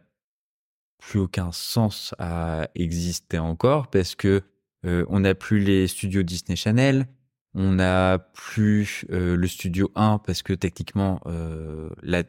plus 0.99 1.19
aucun 1.19 1.51
sens 1.51 2.15
à 2.19 2.69
exister 2.75 3.39
encore 3.39 3.89
parce 3.89 4.15
que 4.15 4.43
euh, 4.85 5.05
on 5.09 5.21
n'a 5.21 5.35
plus 5.35 5.61
les 5.61 5.87
studios 5.89 6.23
Disney 6.23 6.57
Channel, 6.57 7.07
on 7.55 7.73
n'a 7.73 8.19
plus 8.19 9.05
euh, 9.11 9.37
le 9.37 9.47
studio 9.47 9.91
1 9.95 10.19
parce 10.19 10.43
que 10.43 10.53
techniquement 10.53 11.21
euh, 11.27 11.91
la 12.03 12.25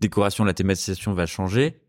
décoration, 0.00 0.44
la 0.44 0.54
thématisation 0.54 1.12
va 1.12 1.26
changer. 1.26 1.80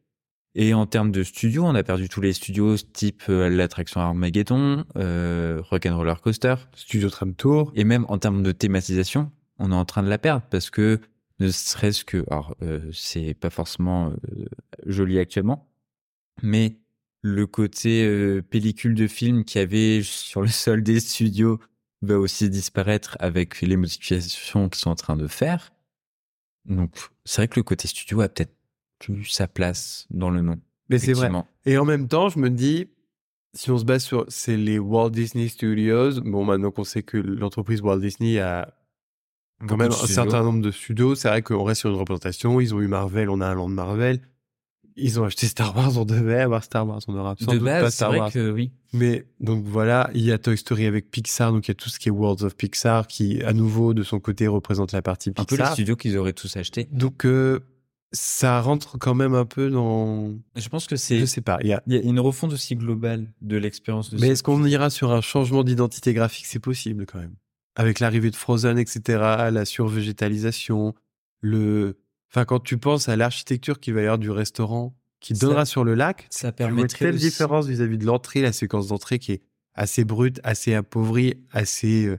Et 0.56 0.74
en 0.74 0.88
termes 0.88 1.12
de 1.12 1.24
studio, 1.24 1.64
on 1.64 1.76
a 1.76 1.84
perdu 1.84 2.10
tous 2.10 2.22
les 2.22 2.34
studios 2.34 2.76
type 2.78 3.24
euh, 3.30 3.50
l'attraction 3.50 4.02
Armageddon, 4.02 4.84
euh, 4.98 5.62
Rock'n'Roller 5.62 6.16
Coaster. 6.24 6.56
Studio 6.76 7.10
Tram 7.10 7.36
Tour. 7.36 7.72
Et 7.76 7.84
même 7.84 8.06
en 8.10 8.18
termes 8.18 8.42
de 8.42 8.52
thématisation, 8.52 9.32
on 9.60 9.72
est 9.72 9.76
en 9.76 9.86
train 9.86 10.02
de 10.02 10.10
la 10.10 10.18
perdre 10.18 10.46
parce 10.50 10.72
que 10.72 11.00
ne 11.40 11.50
serait-ce 11.50 12.04
que, 12.04 12.26
alors 12.30 12.56
euh, 12.64 12.90
c'est 12.92 13.34
pas 13.34 13.50
forcément 13.50 14.10
euh, 14.10 14.46
joli 14.86 15.20
actuellement, 15.20 15.70
mais 16.42 16.78
le 17.22 17.48
côté 17.48 18.06
euh, 18.06 18.42
pellicule 18.42 18.96
de 18.96 19.08
film 19.08 19.44
qu'il 19.44 19.60
y 19.60 19.64
avait 19.64 20.02
sur 20.04 20.42
le 20.42 20.48
sol 20.48 20.84
des 20.84 21.00
studios 21.00 21.60
va 22.02 22.18
aussi 22.18 22.50
disparaître 22.50 23.18
avec 23.20 23.62
les 23.62 23.76
modifications 23.76 24.70
qu'ils 24.70 24.80
sont 24.80 24.90
en 24.90 24.96
train 24.96 25.18
de 25.18 25.28
faire. 25.28 25.74
Donc 26.66 26.96
c'est 27.26 27.42
vrai 27.42 27.48
que 27.48 27.60
le 27.60 27.64
côté 27.64 27.88
studio 27.88 28.22
a 28.22 28.30
peut-être 28.30 28.54
plus 29.00 29.26
sa 29.26 29.48
place 29.48 30.08
dans 30.10 30.30
le 30.30 30.42
nom. 30.42 30.60
Mais 30.90 31.00
c'est 31.00 31.14
vrai. 31.14 31.30
Et 31.66 31.78
en 31.78 31.86
même 31.86 32.08
temps, 32.08 32.30
je 32.30 32.40
me 32.40 32.50
dis, 32.50 32.88
si 33.54 33.72
on 33.72 33.78
se 33.78 33.86
base 33.86 34.04
sur 34.04 34.26
c'est 34.28 34.58
les 34.58 34.80
Walt 34.80 35.10
Disney 35.12 35.48
Studios, 35.48 36.22
bon, 36.22 36.46
maintenant 36.46 36.72
qu'on 36.72 36.84
sait 36.84 37.04
que 37.04 37.18
l'entreprise 37.18 37.82
Walt 37.82 38.00
Disney 38.00 38.40
a 38.40 38.74
quand 39.68 39.78
même 39.78 39.92
un 39.92 40.08
certain 40.08 40.44
nombre 40.44 40.62
de 40.62 40.72
studios, 40.72 41.16
c'est 41.16 41.28
vrai 41.28 41.42
qu'on 41.42 41.64
reste 41.64 41.82
sur 41.82 41.90
une 41.90 41.98
représentation. 41.98 42.62
Ils 42.62 42.74
ont 42.74 42.82
eu 42.82 42.88
Marvel, 42.88 43.30
on 43.30 43.42
a 43.42 43.48
un 43.48 43.56
land 43.56 43.68
Marvel. 43.68 44.22
Ils 45.02 45.20
ont 45.20 45.24
acheté 45.24 45.48
Star 45.48 45.76
Wars, 45.76 45.98
on 45.98 46.06
devait 46.06 46.42
avoir 46.42 46.64
Star 46.64 46.88
Wars, 46.88 47.00
on 47.08 47.16
aura 47.16 47.36
sans 47.40 47.52
de 47.52 47.58
doute 47.58 47.68
pas 47.68 47.82
base, 47.82 47.92
c'est 47.92 47.96
Star 47.98 48.10
vrai 48.10 48.20
Wars. 48.20 48.32
que 48.32 48.52
oui. 48.52 48.72
Mais 48.94 49.26
donc 49.40 49.64
voilà, 49.66 50.10
il 50.14 50.22
y 50.24 50.32
a 50.32 50.38
Toy 50.38 50.58
Story 50.58 50.86
avec 50.86 51.12
Pixar, 51.12 51.52
donc 51.52 51.68
il 51.68 51.72
y 51.72 51.74
a 51.74 51.76
tout 51.76 51.90
ce 51.90 52.00
qui 52.00 52.10
est 52.10 52.12
Worlds 52.12 52.44
of 52.44 52.56
Pixar 52.56 53.08
qui, 53.08 53.42
à 53.44 53.54
nouveau, 53.54 53.94
de 53.94 54.04
son 54.04 54.20
côté, 54.20 54.48
représente 54.48 54.92
la 54.92 55.02
partie 55.02 55.30
Un 55.30 55.34
peu 55.46 55.56
les 55.56 55.58
Pixar. 55.58 55.74
studios 55.74 55.96
qu'ils 55.96 56.18
auraient 56.18 56.34
tous 56.34 56.58
achetés. 56.58 56.88
Donc 56.92 57.26
euh, 57.26 57.60
ça 58.12 58.60
rentre 58.62 58.98
quand 58.98 59.14
même 59.14 59.36
un 59.36 59.46
peu 59.46 59.70
dans. 59.70 60.32
Je 60.56 60.68
pense 60.70 60.88
que 60.88 60.96
c'est 60.96 61.20
Je 61.20 61.26
sais 61.26 61.42
pas. 61.42 61.60
Il 61.62 61.68
y 61.68 61.74
a... 61.74 61.84
Il 61.86 61.94
y 61.94 61.98
a 61.98 62.02
une 62.02 62.20
refonte 62.20 62.52
aussi 62.54 62.76
globale 62.76 63.28
de 63.42 63.58
l'expérience 63.58 64.10
de 64.10 64.18
Mais 64.20 64.28
ce- 64.28 64.32
est-ce 64.32 64.44
qu'on 64.44 64.66
ira 64.66 64.90
sur 64.90 65.12
un 65.12 65.22
changement 65.22 65.64
d'identité 65.64 66.14
graphique? 66.16 66.46
C'est 66.48 66.58
possible 66.60 67.06
quand 67.06 67.20
même. 67.20 67.36
Avec 67.76 68.00
l'arrivée 68.00 68.32
de 68.32 68.36
Frozen, 68.36 68.80
etc., 68.80 69.02
la 69.52 69.64
survégétalisation, 69.66 70.96
le. 71.42 71.98
Enfin, 72.32 72.46
quand 72.46 72.60
tu 72.60 72.78
penses 72.78 73.10
à 73.10 73.16
l'architecture 73.16 73.80
qui 73.80 73.92
va 73.92 74.02
y 74.02 74.04
avoir 74.04 74.18
du 74.20 74.30
restaurant 74.32 74.96
qui 75.20 75.36
Ça- 75.36 75.46
donnera 75.48 75.66
sur 75.66 75.84
le 75.84 75.96
lac, 75.96 76.28
ça 76.30 76.52
tu 76.52 76.62
vois 76.64 76.68
permettrait 76.70 77.06
telle 77.06 77.16
aussi- 77.16 77.26
différence 77.26 77.68
vis-à-vis 77.68 77.98
de 77.98 78.06
l'entrée, 78.06 78.42
la 78.42 78.52
séquence 78.54 78.88
d'entrée 78.88 79.20
qui 79.20 79.34
est 79.34 79.42
assez 79.74 80.06
brute, 80.06 80.40
assez 80.44 80.74
appauvrie, 80.74 81.36
assez 81.52 82.06
euh, 82.08 82.18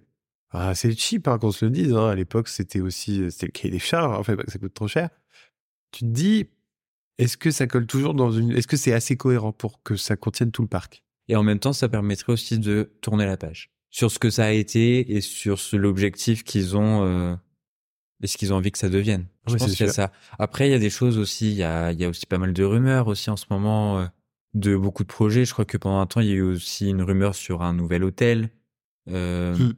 assez 0.53 0.95
cheap, 0.97 1.29
hein, 1.29 1.39
qu'on 1.39 1.53
se 1.53 1.65
le 1.65 1.71
dise. 1.71 1.93
hein. 1.93 2.09
À 2.09 2.15
l'époque, 2.17 2.49
c'était 2.49 2.81
aussi 2.81 3.31
c'était 3.31 3.47
le 3.47 3.53
cahier 3.53 3.71
des 3.71 3.79
charges. 3.79 4.19
En 4.19 4.23
fait, 4.25 4.35
pas 4.37 4.43
que 4.43 4.51
ça 4.51 4.59
coûte 4.59 4.75
trop 4.75 4.89
cher. 4.89 5.11
Tu 5.93 6.01
te 6.01 6.11
dis, 6.11 6.49
est-ce 7.19 7.37
que 7.37 7.51
ça 7.53 7.67
colle 7.69 7.87
toujours 7.87 8.15
dans 8.15 8.33
une 8.33 8.51
Est-ce 8.53 8.67
que 8.67 8.77
c'est 8.77 8.93
assez 8.93 9.17
cohérent 9.17 9.53
pour 9.53 9.83
que 9.85 9.95
ça 9.97 10.17
contienne 10.17 10.51
tout 10.51 10.63
le 10.63 10.69
parc? 10.69 11.05
Et 11.29 11.37
en 11.37 11.45
même 11.45 11.61
temps, 11.61 11.73
ça 11.73 11.89
permettrait 11.89 12.33
aussi 12.33 12.59
de 12.59 12.91
tourner 13.01 13.27
la 13.27 13.37
page 13.37 13.71
sur 13.91 14.11
ce 14.11 14.19
que 14.19 14.31
ça 14.31 14.47
a 14.47 14.51
été 14.51 15.13
et 15.15 15.21
sur 15.21 15.57
l'objectif 15.73 16.43
qu'ils 16.45 16.77
ont 16.77 17.05
euh, 17.05 17.35
et 18.23 18.27
ce 18.27 18.37
qu'ils 18.37 18.53
ont 18.53 18.57
envie 18.57 18.71
que 18.73 18.79
ça 18.79 18.89
devienne. 18.89 19.27
Je 19.47 19.57
pense 19.57 19.75
qu'il 19.75 19.87
y 19.87 19.89
a 19.89 19.93
ça. 19.93 20.13
Après, 20.39 20.69
il 20.69 20.73
y 20.73 20.75
a 20.75 20.79
des 20.79 20.91
choses 20.91 21.19
aussi. 21.19 21.51
Il 21.51 21.57
y 21.57 21.63
a, 21.63 21.93
il 21.93 22.01
y 22.01 22.05
a 22.05 22.09
aussi 22.09 22.27
pas 22.27 22.39
mal 22.39 22.53
de 22.53 22.65
rumeurs 22.65 23.07
aussi 23.09 23.31
en 23.31 23.37
ce 23.37 23.47
moment 23.51 23.99
euh, 24.01 24.07
de 24.55 24.77
beaucoup 24.77 25.03
de 25.05 25.09
projets. 25.09 25.45
Je 25.45 25.53
crois 25.53 25.65
que 25.65 25.77
pendant 25.79 26.01
un 26.01 26.07
temps, 26.07 26.21
il 26.21 26.29
y 26.29 26.33
a 26.33 26.35
eu 26.37 26.43
aussi 26.43 26.89
une 26.91 27.03
rumeur 27.03 27.35
sur 27.35 27.63
un 27.63 27.73
nouvel 27.73 28.05
hôtel 28.05 28.51
euh, 29.09 29.57
Hmm. 29.57 29.73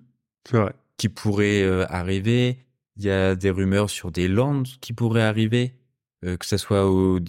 Vrai. 0.51 0.73
qui 0.97 1.09
pourrait 1.09 1.63
euh, 1.63 1.87
arriver. 1.89 2.59
Il 2.97 3.05
y 3.05 3.11
a 3.11 3.35
des 3.37 3.51
rumeurs 3.51 3.89
sur 3.91 4.11
des 4.11 4.29
lands 4.29 4.65
qui 4.81 4.93
pourraient 4.93 5.23
arriver, 5.23 5.75
que 6.23 6.45
ça 6.45 6.59
soit 6.59 6.87
au, 6.91 7.21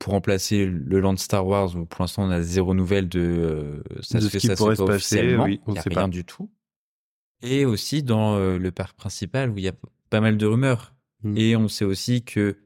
pour 0.00 0.12
remplacer 0.14 0.66
le 0.66 0.98
land 1.00 1.16
Star 1.16 1.46
Wars. 1.46 1.76
où 1.76 1.84
Pour 1.86 2.02
l'instant, 2.02 2.24
on 2.24 2.30
a 2.30 2.42
zéro 2.42 2.74
nouvelle 2.74 3.08
de 3.08 3.82
ça 4.00 4.18
De 4.18 4.24
se 4.24 4.26
ce 4.26 4.32
fait, 4.32 4.38
qui 4.38 4.46
ça 4.48 4.56
pourrait 4.56 4.74
se 4.74 4.82
pas 4.82 4.94
passer, 4.94 5.36
oui, 5.36 5.60
on 5.66 5.72
il 5.72 5.76
y 5.76 5.78
a 5.78 5.82
sait 5.82 5.88
rien 5.90 6.02
pas. 6.02 6.08
du 6.08 6.24
tout. 6.24 6.50
Et 7.42 7.64
aussi 7.64 8.02
dans 8.02 8.36
le 8.38 8.70
parc 8.72 8.96
principal 8.96 9.50
où 9.50 9.58
il 9.58 9.64
y 9.64 9.68
a 9.68 9.72
pas 10.14 10.20
mal 10.20 10.36
de 10.36 10.46
rumeurs. 10.46 10.94
Hmm. 11.24 11.36
Et 11.36 11.56
on 11.56 11.66
sait 11.66 11.84
aussi 11.84 12.22
que 12.22 12.56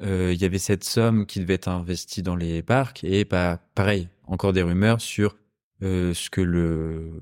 euh, 0.00 0.32
il 0.32 0.40
y 0.40 0.44
avait 0.44 0.60
cette 0.60 0.84
somme 0.84 1.26
qui 1.26 1.40
devait 1.40 1.54
être 1.54 1.66
investie 1.66 2.22
dans 2.22 2.36
les 2.36 2.62
parcs 2.62 3.02
et 3.02 3.24
pas 3.24 3.56
pareil, 3.74 4.08
encore 4.28 4.52
des 4.52 4.62
rumeurs 4.62 5.00
sur 5.00 5.36
euh, 5.82 6.14
ce 6.14 6.30
que 6.30 6.40
le 6.40 7.20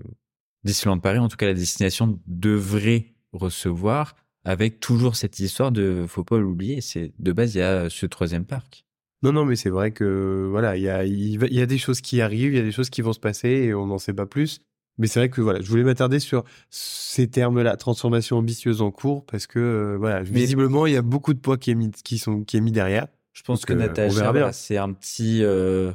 Disneyland 0.62 0.98
Paris, 0.98 1.20
en 1.20 1.28
tout 1.28 1.38
cas 1.38 1.46
la 1.46 1.54
destination, 1.54 2.20
devrait 2.26 3.14
recevoir, 3.32 4.14
avec 4.44 4.78
toujours 4.78 5.16
cette 5.16 5.38
histoire 5.38 5.72
de, 5.72 6.04
faut 6.06 6.22
pas 6.22 6.36
l'oublier, 6.36 6.82
c'est 6.82 7.12
de 7.18 7.32
base 7.32 7.54
il 7.54 7.58
y 7.58 7.62
a 7.62 7.88
ce 7.88 8.04
troisième 8.04 8.44
parc. 8.44 8.84
Non, 9.22 9.32
non, 9.32 9.46
mais 9.46 9.56
c'est 9.56 9.70
vrai 9.70 9.92
que 9.92 10.46
voilà, 10.50 10.76
il 10.76 10.82
y 10.82 10.90
a, 10.90 11.02
y 11.06 11.60
a 11.62 11.66
des 11.66 11.78
choses 11.78 12.02
qui 12.02 12.20
arrivent, 12.20 12.52
il 12.52 12.58
y 12.58 12.60
a 12.60 12.62
des 12.62 12.72
choses 12.72 12.90
qui 12.90 13.00
vont 13.00 13.14
se 13.14 13.20
passer 13.20 13.48
et 13.48 13.74
on 13.74 13.86
n'en 13.86 13.98
sait 13.98 14.12
pas 14.12 14.26
plus. 14.26 14.60
Mais 14.98 15.06
c'est 15.06 15.20
vrai 15.20 15.28
que 15.28 15.40
voilà, 15.40 15.60
je 15.60 15.68
voulais 15.68 15.82
m'attarder 15.82 16.20
sur 16.20 16.44
ces 16.70 17.28
termes-là, 17.28 17.76
transformation 17.76 18.38
ambitieuse 18.38 18.80
en 18.80 18.90
cours, 18.90 19.26
parce 19.26 19.46
que 19.46 19.58
euh, 19.58 19.96
voilà, 19.98 20.22
visiblement 20.22 20.86
il 20.86 20.94
y 20.94 20.96
a 20.96 21.02
beaucoup 21.02 21.34
de 21.34 21.38
poids 21.38 21.58
qui 21.58 21.70
est 21.70 21.74
mis, 21.74 21.90
qui 21.90 22.18
sont, 22.18 22.44
qui 22.44 22.56
est 22.56 22.60
mis 22.60 22.72
derrière. 22.72 23.08
Je 23.32 23.42
pense 23.42 23.60
Donc, 23.60 23.68
que 23.68 23.72
euh, 23.74 23.86
Natacha, 23.86 24.30
voilà, 24.30 24.52
c'est 24.52 24.78
un 24.78 24.92
petit, 24.92 25.40
euh, 25.42 25.92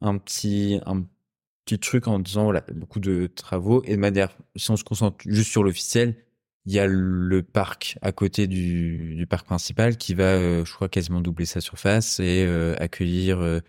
un 0.00 0.16
petit, 0.16 0.80
un 0.86 1.02
petit 1.64 1.78
truc 1.78 2.08
en 2.08 2.18
disant 2.18 2.44
voilà 2.44 2.64
beaucoup 2.74 3.00
de 3.00 3.26
travaux 3.26 3.82
et 3.84 3.92
de 3.92 4.00
manière, 4.00 4.36
si 4.56 4.70
on 4.70 4.76
se 4.76 4.84
concentre 4.84 5.18
juste 5.26 5.50
sur 5.50 5.62
l'officiel, 5.62 6.16
il 6.66 6.72
y 6.72 6.78
a 6.78 6.86
le 6.86 7.42
parc 7.42 7.98
à 8.02 8.12
côté 8.12 8.46
du, 8.46 9.14
du 9.16 9.26
parc 9.26 9.46
principal 9.46 9.96
qui 9.96 10.14
va, 10.14 10.24
euh, 10.24 10.64
je 10.64 10.72
crois, 10.72 10.88
quasiment 10.88 11.20
doubler 11.20 11.46
sa 11.46 11.60
surface 11.60 12.20
et 12.20 12.44
euh, 12.46 12.74
accueillir 12.78 13.40
euh, 13.40 13.60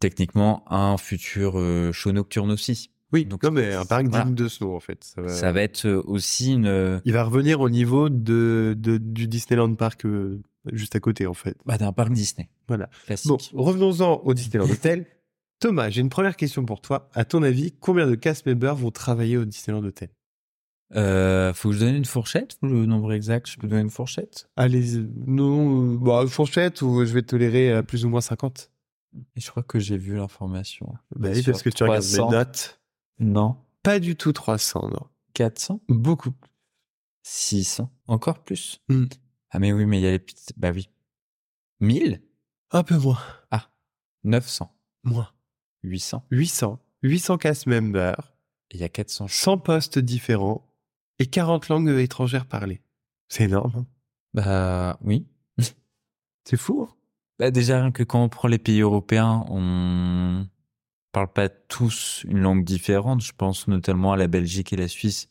techniquement 0.00 0.64
un 0.72 0.96
futur 0.96 1.58
euh, 1.58 1.92
show 1.92 2.12
nocturne 2.12 2.50
aussi. 2.50 2.90
Oui, 3.12 3.24
Donc, 3.24 3.42
non, 3.42 3.50
mais 3.50 3.74
un 3.74 3.84
parc 3.84 4.06
voilà. 4.06 4.24
digne 4.24 4.34
de 4.34 4.48
nom 4.60 4.76
en 4.76 4.80
fait. 4.80 5.02
Ça 5.04 5.20
va, 5.22 5.28
Ça 5.28 5.50
va 5.52 5.62
être 5.62 5.84
euh, 5.86 6.00
aussi 6.06 6.52
une, 6.52 6.66
euh, 6.66 7.00
Il 7.04 7.12
va 7.12 7.24
revenir 7.24 7.60
au 7.60 7.68
niveau 7.68 8.08
de, 8.08 8.74
de- 8.78 8.98
du 8.98 9.26
Disneyland 9.26 9.74
Park 9.74 10.04
euh, 10.06 10.40
juste 10.72 10.94
à 10.94 11.00
côté 11.00 11.26
en 11.26 11.34
fait. 11.34 11.56
bah, 11.66 11.76
d'un 11.78 11.92
parc 11.92 12.12
Disney. 12.12 12.48
Voilà. 12.68 12.88
Classique. 13.06 13.28
Bon, 13.28 13.38
revenons-en 13.64 14.20
au 14.24 14.32
Disneyland 14.34 14.68
Hotel. 14.70 15.06
Thomas, 15.58 15.90
j'ai 15.90 16.00
une 16.00 16.08
première 16.08 16.36
question 16.36 16.64
pour 16.64 16.80
toi. 16.80 17.08
À 17.12 17.24
ton 17.24 17.42
avis, 17.42 17.72
combien 17.80 18.06
de 18.06 18.14
cast 18.14 18.46
members 18.46 18.76
vont 18.76 18.90
travailler 18.90 19.36
au 19.36 19.44
Disneyland 19.44 19.84
Hotel? 19.84 20.08
Euh, 20.96 21.52
faut 21.52 21.68
que 21.70 21.74
je 21.76 21.80
donne 21.80 21.94
une 21.94 22.04
fourchette 22.04 22.56
ou 22.62 22.66
le 22.66 22.84
nombre 22.86 23.12
exact 23.12 23.48
Je 23.48 23.56
peux 23.58 23.68
donner 23.68 23.82
une 23.82 23.90
fourchette? 23.90 24.48
Allez, 24.56 24.96
non, 25.26 25.94
bah, 25.94 26.24
fourchette 26.26 26.82
ou 26.82 27.04
je 27.04 27.12
vais 27.12 27.22
tolérer 27.22 27.72
à 27.72 27.82
plus 27.84 28.04
ou 28.04 28.08
moins 28.08 28.20
50 28.20 28.70
Et 29.36 29.40
je 29.40 29.50
crois 29.50 29.62
que 29.62 29.78
j'ai 29.78 29.96
vu 29.98 30.16
l'information. 30.16 30.94
Bah 31.14 31.28
oui, 31.32 31.42
parce 31.44 31.62
que 31.62 31.68
tu 31.70 31.82
regardes 31.84 32.02
300. 32.02 32.30
mes 32.30 32.36
notes. 32.36 32.79
Non. 33.20 33.56
Pas 33.82 33.98
du 34.00 34.16
tout 34.16 34.32
300, 34.32 34.88
non. 34.88 35.06
400 35.34 35.80
Beaucoup. 35.88 36.32
600 37.22 37.90
Encore 38.08 38.42
plus? 38.42 38.80
Hmm. 38.88 39.06
Ah 39.50 39.58
mais 39.58 39.72
oui, 39.72 39.86
mais 39.86 39.98
il 40.00 40.02
y 40.02 40.06
a 40.06 40.10
les 40.10 40.18
petites... 40.18 40.52
Bah 40.56 40.70
oui. 40.74 40.88
1000 41.80 42.22
Un 42.70 42.82
peu 42.82 42.96
moins. 42.98 43.18
900 44.24 44.74
Moins. 45.04 45.28
800 45.82 46.24
800. 46.30 46.78
800 47.02 47.38
cast 47.38 47.66
members, 47.66 48.34
il 48.70 48.80
y 48.80 48.84
a 48.84 48.88
400. 48.90 49.28
100 49.28 49.58
postes 49.58 49.98
différents 49.98 50.66
et 51.18 51.26
40 51.26 51.68
langues 51.68 51.88
étrangères 51.98 52.44
parlées. 52.46 52.82
C'est 53.28 53.44
énorme. 53.44 53.72
hein. 53.76 53.86
Bah 54.34 54.98
oui. 55.02 55.26
C'est 56.44 56.56
fou. 56.58 56.86
hein. 56.88 56.94
Bah 57.38 57.50
déjà, 57.50 57.80
rien 57.80 57.90
que 57.92 58.02
quand 58.02 58.22
on 58.22 58.28
prend 58.28 58.48
les 58.48 58.58
pays 58.58 58.80
européens, 58.80 59.46
on 59.48 60.46
parle 61.12 61.32
pas 61.32 61.48
tous 61.48 62.24
une 62.28 62.38
langue 62.40 62.64
différente. 62.64 63.20
Je 63.22 63.32
pense 63.36 63.68
notamment 63.68 64.12
à 64.12 64.16
la 64.16 64.28
Belgique 64.28 64.72
et 64.72 64.76
la 64.76 64.88
Suisse 64.88 65.28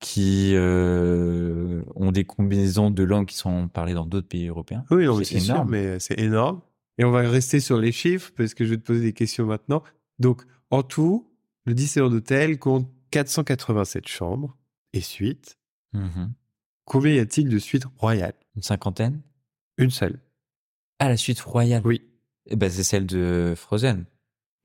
qui 0.00 0.52
euh, 0.54 1.82
ont 1.94 2.10
des 2.12 2.24
combinaisons 2.24 2.90
de 2.90 3.02
langues 3.02 3.26
qui 3.26 3.36
sont 3.36 3.68
parlées 3.68 3.92
dans 3.94 4.06
d'autres 4.06 4.28
pays 4.28 4.46
européens. 4.48 4.84
Oui, 4.90 5.04
C'est 5.18 5.34
c'est 5.34 5.40
sûr, 5.40 5.54
énorme. 5.56 5.70
mais 5.70 5.98
c'est 6.00 6.18
énorme. 6.18 6.60
Et 6.98 7.04
on 7.04 7.10
va 7.10 7.20
rester 7.28 7.60
sur 7.60 7.78
les 7.78 7.92
chiffres 7.92 8.32
parce 8.36 8.54
que 8.54 8.64
je 8.64 8.70
vais 8.70 8.76
te 8.78 8.82
poser 8.86 9.00
des 9.02 9.12
questions 9.12 9.46
maintenant. 9.46 9.82
Donc, 10.18 10.42
en 10.70 10.82
tout, 10.82 11.30
le 11.66 11.74
Disneyland 11.74 12.12
Hotel 12.12 12.58
compte 12.58 12.88
487 13.10 14.06
chambres 14.08 14.56
et 14.92 15.00
suites. 15.00 15.58
Mhm. 15.92 16.32
Combien 16.84 17.12
y 17.14 17.18
a-t-il 17.18 17.48
de 17.48 17.58
suites 17.58 17.84
royales? 17.98 18.34
Une 18.56 18.62
cinquantaine? 18.62 19.20
Une 19.78 19.90
seule. 19.90 20.20
Ah, 20.98 21.08
la 21.08 21.16
suite 21.16 21.40
royale? 21.40 21.82
Oui. 21.84 22.02
Eh 22.46 22.56
ben, 22.56 22.70
c'est 22.70 22.82
celle 22.84 23.06
de 23.06 23.54
Frozen. 23.56 24.04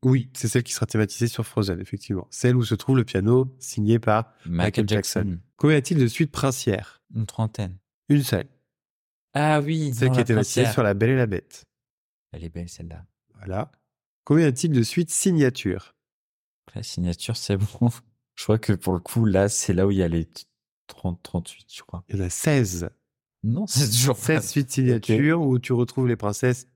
Oui, 0.06 0.30
c'est 0.34 0.48
celle 0.48 0.62
qui 0.62 0.72
sera 0.72 0.86
thématisée 0.86 1.28
sur 1.28 1.48
Frozen, 1.48 1.82
effectivement. 1.82 2.28
Celle 2.30 2.56
où 2.56 2.64
se 2.64 2.76
trouve 2.76 2.96
le 2.96 3.04
piano 3.04 3.56
signé 3.58 3.98
par 3.98 4.32
Michael, 4.46 4.56
Michael 4.56 4.88
Jackson. 4.88 5.20
Jackson. 5.22 5.40
Combien 5.58 5.78
y 5.78 5.80
a-t-il 5.80 6.00
de 6.00 6.06
suites 6.06 6.32
princières? 6.32 7.02
Une 7.16 7.26
trentaine. 7.26 7.80
Une 8.08 8.22
seule. 8.22 8.48
Ah 9.34 9.62
oui, 9.62 9.92
Celle 9.96 10.12
qui 10.12 10.18
la 10.18 10.22
est 10.22 10.26
thématisée 10.26 10.68
sur 10.68 10.84
La 10.84 10.94
Belle 10.94 11.10
et 11.10 11.16
la 11.16 11.26
Bête. 11.26 11.66
Elle 12.32 12.44
est 12.44 12.50
belle 12.50 12.70
celle-là. 12.70 13.04
Voilà. 13.34 13.72
Combien 14.26 14.46
y 14.46 14.48
a-t-il 14.48 14.72
de 14.74 14.84
suites 14.84 15.10
signatures? 15.10 15.96
La 16.76 16.84
signature, 16.84 17.36
c'est 17.36 17.58
bon. 17.58 17.90
Je 18.36 18.44
crois 18.44 18.60
que 18.60 18.74
pour 18.74 18.94
le 18.94 19.00
coup, 19.00 19.26
là, 19.26 19.50
c'est 19.50 19.74
là 19.74 19.88
où 19.88 19.92
il 19.92 19.98
y 19.98 20.04
a 20.04 20.08
les 20.08 20.30
30, 20.86 21.24
38, 21.24 21.66
je 21.74 21.82
crois. 21.82 22.04
Il 22.10 22.18
y 22.18 22.22
en 22.22 22.26
a 22.26 22.30
16. 22.30 22.90
Non, 23.44 23.66
c'est 23.66 23.90
toujours 23.90 24.18
16 24.18 24.48
suites 24.48 24.72
signatures 24.72 25.42
où 25.42 25.58
tu 25.58 25.74
retrouves 25.74 26.08
les 26.08 26.16
princesses. 26.16 26.68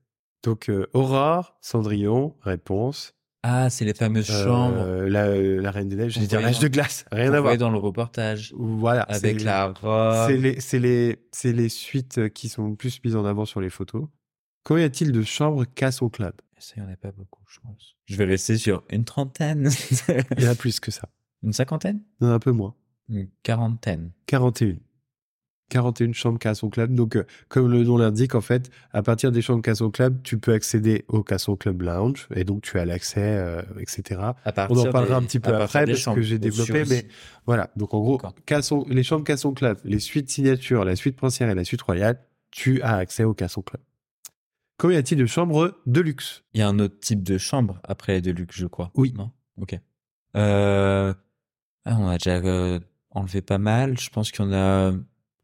Donc, 0.42 0.68
euh, 0.68 0.88
Aurore, 0.94 1.56
Cendrillon, 1.60 2.34
réponse. 2.40 3.14
Ah, 3.42 3.70
c'est 3.70 3.84
les 3.86 3.94
fameuses 3.94 4.30
Euh, 4.30 4.44
chambres. 4.44 4.84
la, 5.08 5.24
euh, 5.26 5.60
la 5.62 5.70
Reine 5.70 5.88
des 5.88 5.96
Neiges, 5.96 6.12
j'allais 6.12 6.26
dire 6.26 6.40
l'âge 6.40 6.58
de 6.58 6.68
glace. 6.68 7.04
Rien 7.10 7.32
à 7.32 7.40
voir. 7.40 7.56
dans 7.56 7.70
le 7.70 7.78
reportage. 7.78 8.52
Voilà. 8.56 9.02
Avec 9.02 9.42
la 9.42 9.68
robe. 9.68 10.26
C'est 10.28 10.36
les, 10.36 10.60
c'est 10.60 10.78
les, 10.78 11.18
c'est 11.32 11.52
les 11.52 11.68
suites 11.70 12.28
qui 12.34 12.48
sont 12.50 12.68
le 12.68 12.74
plus 12.76 13.00
mises 13.04 13.16
en 13.16 13.24
avant 13.24 13.44
sur 13.46 13.60
les 13.60 13.70
photos. 13.70 14.06
Combien 14.62 14.82
y 14.82 14.86
a-t-il 14.86 15.10
de 15.12 15.22
chambres 15.22 15.64
casse 15.74 16.02
au 16.02 16.10
club? 16.10 16.34
Ça, 16.58 16.74
il 16.76 16.82
n'y 16.82 16.88
en 16.90 16.92
a 16.92 16.96
pas 16.96 17.12
beaucoup, 17.12 17.42
je 17.48 17.58
pense. 17.60 17.96
Je 18.04 18.16
vais 18.16 18.26
rester 18.26 18.58
sur 18.58 18.82
une 18.90 19.04
trentaine. 19.04 19.70
Il 20.36 20.42
y 20.44 20.46
en 20.46 20.50
a 20.50 20.54
plus 20.54 20.78
que 20.78 20.90
ça. 20.90 21.08
une 21.42 21.54
cinquantaine? 21.54 22.02
Un 22.20 22.38
peu 22.38 22.50
moins. 22.52 22.74
Une 23.08 23.28
quarantaine. 23.42 24.10
41. 24.26 24.76
41 25.70 26.12
chambres 26.12 26.38
Casson 26.38 26.68
Club. 26.68 26.94
Donc, 26.94 27.16
euh, 27.16 27.24
comme 27.48 27.70
le 27.70 27.82
nom 27.84 27.96
l'indique, 27.96 28.34
en 28.34 28.42
fait, 28.42 28.70
à 28.92 29.02
partir 29.02 29.32
des 29.32 29.40
chambres 29.40 29.62
Casson 29.62 29.90
Club, 29.90 30.20
tu 30.22 30.36
peux 30.38 30.52
accéder 30.52 31.06
au 31.08 31.22
Casson 31.22 31.56
Club 31.56 31.80
Lounge 31.80 32.28
et 32.34 32.44
donc 32.44 32.60
tu 32.62 32.78
as 32.78 32.84
l'accès, 32.84 33.22
euh, 33.22 33.62
etc. 33.80 34.20
On 34.68 34.76
en 34.78 34.90
parlera 34.90 35.06
des- 35.06 35.12
un 35.12 35.22
petit 35.22 35.40
peu 35.40 35.54
après 35.54 35.86
parce 35.86 35.98
chambres 35.98 36.16
que 36.16 36.22
j'ai 36.22 36.38
développé, 36.38 36.84
mais 36.90 37.06
voilà. 37.46 37.70
Donc, 37.76 37.94
en 37.94 38.00
gros. 38.00 38.20
Casson, 38.44 38.84
les 38.90 39.02
chambres 39.02 39.24
Casson 39.24 39.54
Club, 39.54 39.78
les 39.84 40.00
suites 40.00 40.28
signature, 40.28 40.84
la 40.84 40.96
suite 40.96 41.16
princière 41.16 41.48
et 41.48 41.54
la 41.54 41.64
suite 41.64 41.80
royale, 41.82 42.20
tu 42.50 42.82
as 42.82 42.96
accès 42.96 43.24
au 43.24 43.32
Casson 43.32 43.62
Club. 43.62 43.80
Combien 44.76 44.96
y 44.96 44.98
a-t-il 44.98 45.18
de 45.18 45.26
chambres 45.26 45.76
de 45.86 46.00
luxe? 46.00 46.42
Il 46.54 46.60
y 46.60 46.62
a 46.62 46.68
un 46.68 46.78
autre 46.78 46.98
type 47.00 47.22
de 47.22 47.38
chambre 47.38 47.80
après 47.84 48.14
les 48.14 48.22
Deluxe, 48.22 48.56
je 48.56 48.66
crois. 48.66 48.90
Oui. 48.94 49.14
Non? 49.16 49.30
Ok. 49.60 49.78
Euh... 50.36 51.12
ah, 51.84 51.96
on 51.98 52.08
a 52.08 52.16
déjà 52.16 52.40
enlevé 53.10 53.42
pas 53.42 53.58
mal. 53.58 53.98
Je 53.98 54.08
pense 54.10 54.30
qu'il 54.30 54.44
y 54.44 54.48
en 54.48 54.52
a 54.52 54.92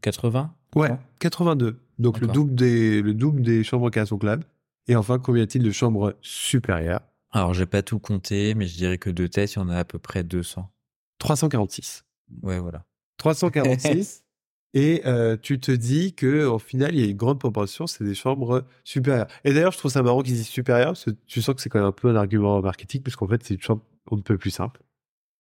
80. 0.07 0.55
Ouais, 0.77 0.89
Non 0.91 0.99
82. 1.19 1.81
Donc, 1.99 2.21
le 2.21 2.29
double 2.29 2.55
des, 2.55 3.03
le 3.03 3.13
double 3.13 3.43
des 3.43 3.65
chambres 3.65 3.91
Casson 3.91 4.19
Club. 4.19 4.45
Et 4.87 4.95
enfin, 4.95 5.19
combien 5.19 5.41
y 5.41 5.45
a-t-il 5.45 5.65
de 5.65 5.71
chambres 5.73 6.15
supérieures? 6.23 7.01
Alors, 7.33 7.55
j'ai 7.55 7.67
pas 7.67 7.83
tout 7.83 7.99
compté, 7.99 8.55
mais 8.55 8.69
je 8.69 8.77
dirais 8.77 8.99
que 8.99 9.11
de 9.11 9.27
tête, 9.27 9.55
il 9.55 9.57
y 9.57 9.63
en 9.63 9.69
a 9.69 9.79
à 9.79 9.85
peu 9.85 9.99
près 9.99 10.23
200. 10.23 10.71
346. 11.19 12.05
Ouais, 12.43 12.61
voilà. 12.61 12.85
346. 13.19 14.23
et 14.75 15.03
euh, 15.07 15.37
tu 15.41 15.59
te 15.59 15.73
dis 15.73 16.15
que 16.15 16.45
au 16.45 16.61
final, 16.61 16.95
il 16.95 17.01
y 17.01 17.05
a 17.05 17.11
une 17.11 17.17
grande 17.17 17.41
proportion, 17.41 17.89
c'est 17.89 18.05
des 18.05 18.15
chambres 18.15 18.65
supérieures. 18.85 19.27
Et 19.43 19.53
d'ailleurs, 19.53 19.73
je 19.73 19.79
trouve 19.79 19.91
ça 19.91 20.05
marrant 20.05 20.23
qu'ils 20.23 20.35
disent 20.35 20.47
supérieures, 20.47 20.93
parce 20.93 21.07
que 21.07 21.11
tu 21.27 21.43
sens 21.43 21.57
que 21.57 21.61
c'est 21.61 21.69
quand 21.69 21.81
même 21.81 21.89
un 21.89 21.93
peu 21.93 22.09
un 22.11 22.17
argument 22.17 22.61
marketing, 22.63 23.03
puisqu'en 23.03 23.27
fait, 23.27 23.43
c'est 23.43 23.55
une 23.55 23.61
chambre 23.61 23.83
on 24.09 24.17
ne 24.17 24.23
peut 24.23 24.39
plus 24.39 24.53
simple. 24.53 24.83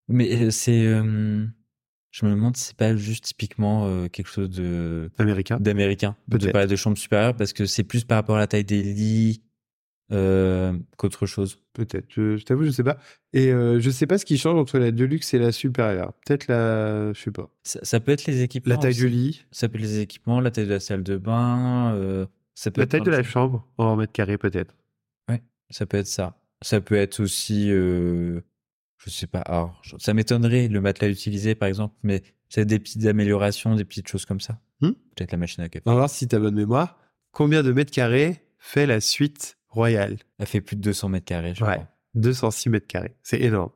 Mais 0.08 0.42
euh, 0.42 0.50
c'est. 0.50 0.84
euh, 0.86 1.46
Je 2.18 2.24
me 2.24 2.30
demande 2.30 2.56
si 2.56 2.64
c'est 2.68 2.76
pas 2.76 2.96
juste 2.96 3.24
typiquement 3.26 3.84
euh, 3.86 4.08
quelque 4.08 4.28
chose 4.30 4.48
de 4.48 5.10
Américain. 5.18 5.58
d'américain. 5.60 6.16
De 6.28 6.38
Peut-être. 6.38 6.52
parler 6.52 6.66
de 6.66 6.74
chambre 6.76 6.96
supérieure 6.96 7.36
parce 7.36 7.52
que 7.52 7.66
c'est 7.66 7.84
plus 7.84 8.04
par 8.04 8.16
rapport 8.16 8.36
à 8.36 8.38
la 8.38 8.46
taille 8.46 8.64
des 8.64 8.82
lits 8.82 9.42
euh, 10.12 10.72
qu'autre 10.96 11.26
chose. 11.26 11.58
Peut-être. 11.74 12.06
Je, 12.08 12.38
je 12.38 12.44
t'avoue, 12.46 12.64
je 12.64 12.70
sais 12.70 12.84
pas. 12.84 12.96
Et 13.34 13.52
euh, 13.52 13.80
je 13.80 13.90
sais 13.90 14.06
pas 14.06 14.16
ce 14.16 14.24
qui 14.24 14.38
change 14.38 14.58
entre 14.58 14.78
la 14.78 14.92
Deluxe 14.92 15.34
et 15.34 15.38
la 15.38 15.52
supérieure. 15.52 16.14
Peut-être 16.24 16.46
la, 16.48 17.12
je 17.12 17.20
sais 17.20 17.30
pas. 17.30 17.50
Ça, 17.64 17.80
ça 17.82 18.00
peut 18.00 18.12
être 18.12 18.24
les 18.24 18.40
équipements. 18.40 18.76
La 18.76 18.80
taille 18.80 18.92
aussi. 18.92 19.00
du 19.00 19.08
lit, 19.10 19.44
Ça 19.50 19.68
peut 19.68 19.76
être 19.76 19.82
les 19.84 19.98
équipements, 19.98 20.40
la 20.40 20.50
taille 20.50 20.64
de 20.66 20.72
la 20.72 20.80
salle 20.80 21.02
de 21.02 21.18
bain. 21.18 21.92
euh, 21.96 22.24
ça 22.54 22.70
peut 22.70 22.80
la 22.80 22.84
être 22.84 22.92
taille 22.92 23.02
de 23.02 23.10
la 23.10 23.24
chambre 23.24 23.68
en 23.76 23.94
mètre 23.96 24.12
carré, 24.14 24.38
peut-être. 24.38 24.74
Ça 25.68 25.84
peut 25.84 25.98
être 25.98 26.06
ça. 26.06 26.40
Ça 26.62 26.80
peut 26.80 26.94
être 26.94 27.20
aussi, 27.20 27.70
je 28.98 29.10
sais 29.10 29.26
pas. 29.26 29.40
Alors, 29.40 29.80
ça 29.98 30.14
m'étonnerait 30.14 30.68
le 30.68 30.80
matelas 30.80 31.08
utilisé, 31.08 31.54
par 31.54 31.68
exemple, 31.68 31.94
mais 32.02 32.22
c'est 32.48 32.64
des 32.64 32.78
petites 32.78 33.06
améliorations, 33.06 33.74
des 33.74 33.84
petites 33.84 34.08
choses 34.08 34.24
comme 34.24 34.40
ça. 34.40 34.60
Hmm. 34.80 34.92
Peut-être 35.14 35.32
la 35.32 35.38
machine 35.38 35.62
à 35.64 35.68
café. 35.68 35.82
On 35.86 35.90
va 35.92 35.96
voir 35.96 36.10
si 36.10 36.26
tu 36.28 36.34
as 36.36 36.38
bonne 36.38 36.54
mémoire. 36.54 36.98
Combien 37.32 37.62
de 37.62 37.72
mètres 37.72 37.92
carrés 37.92 38.42
fait 38.58 38.86
la 38.86 39.00
suite 39.00 39.58
royale? 39.68 40.16
Elle 40.38 40.46
fait 40.46 40.60
plus 40.60 40.76
de 40.76 40.80
200 40.82 41.08
mètres 41.10 41.24
carrés, 41.26 41.54
je 41.54 41.64
Ouais. 41.64 41.72
crois. 41.74 41.88
206 42.14 42.68
mètres 42.70 42.86
carrés. 42.86 43.14
C'est 43.22 43.40
énorme. 43.40 43.70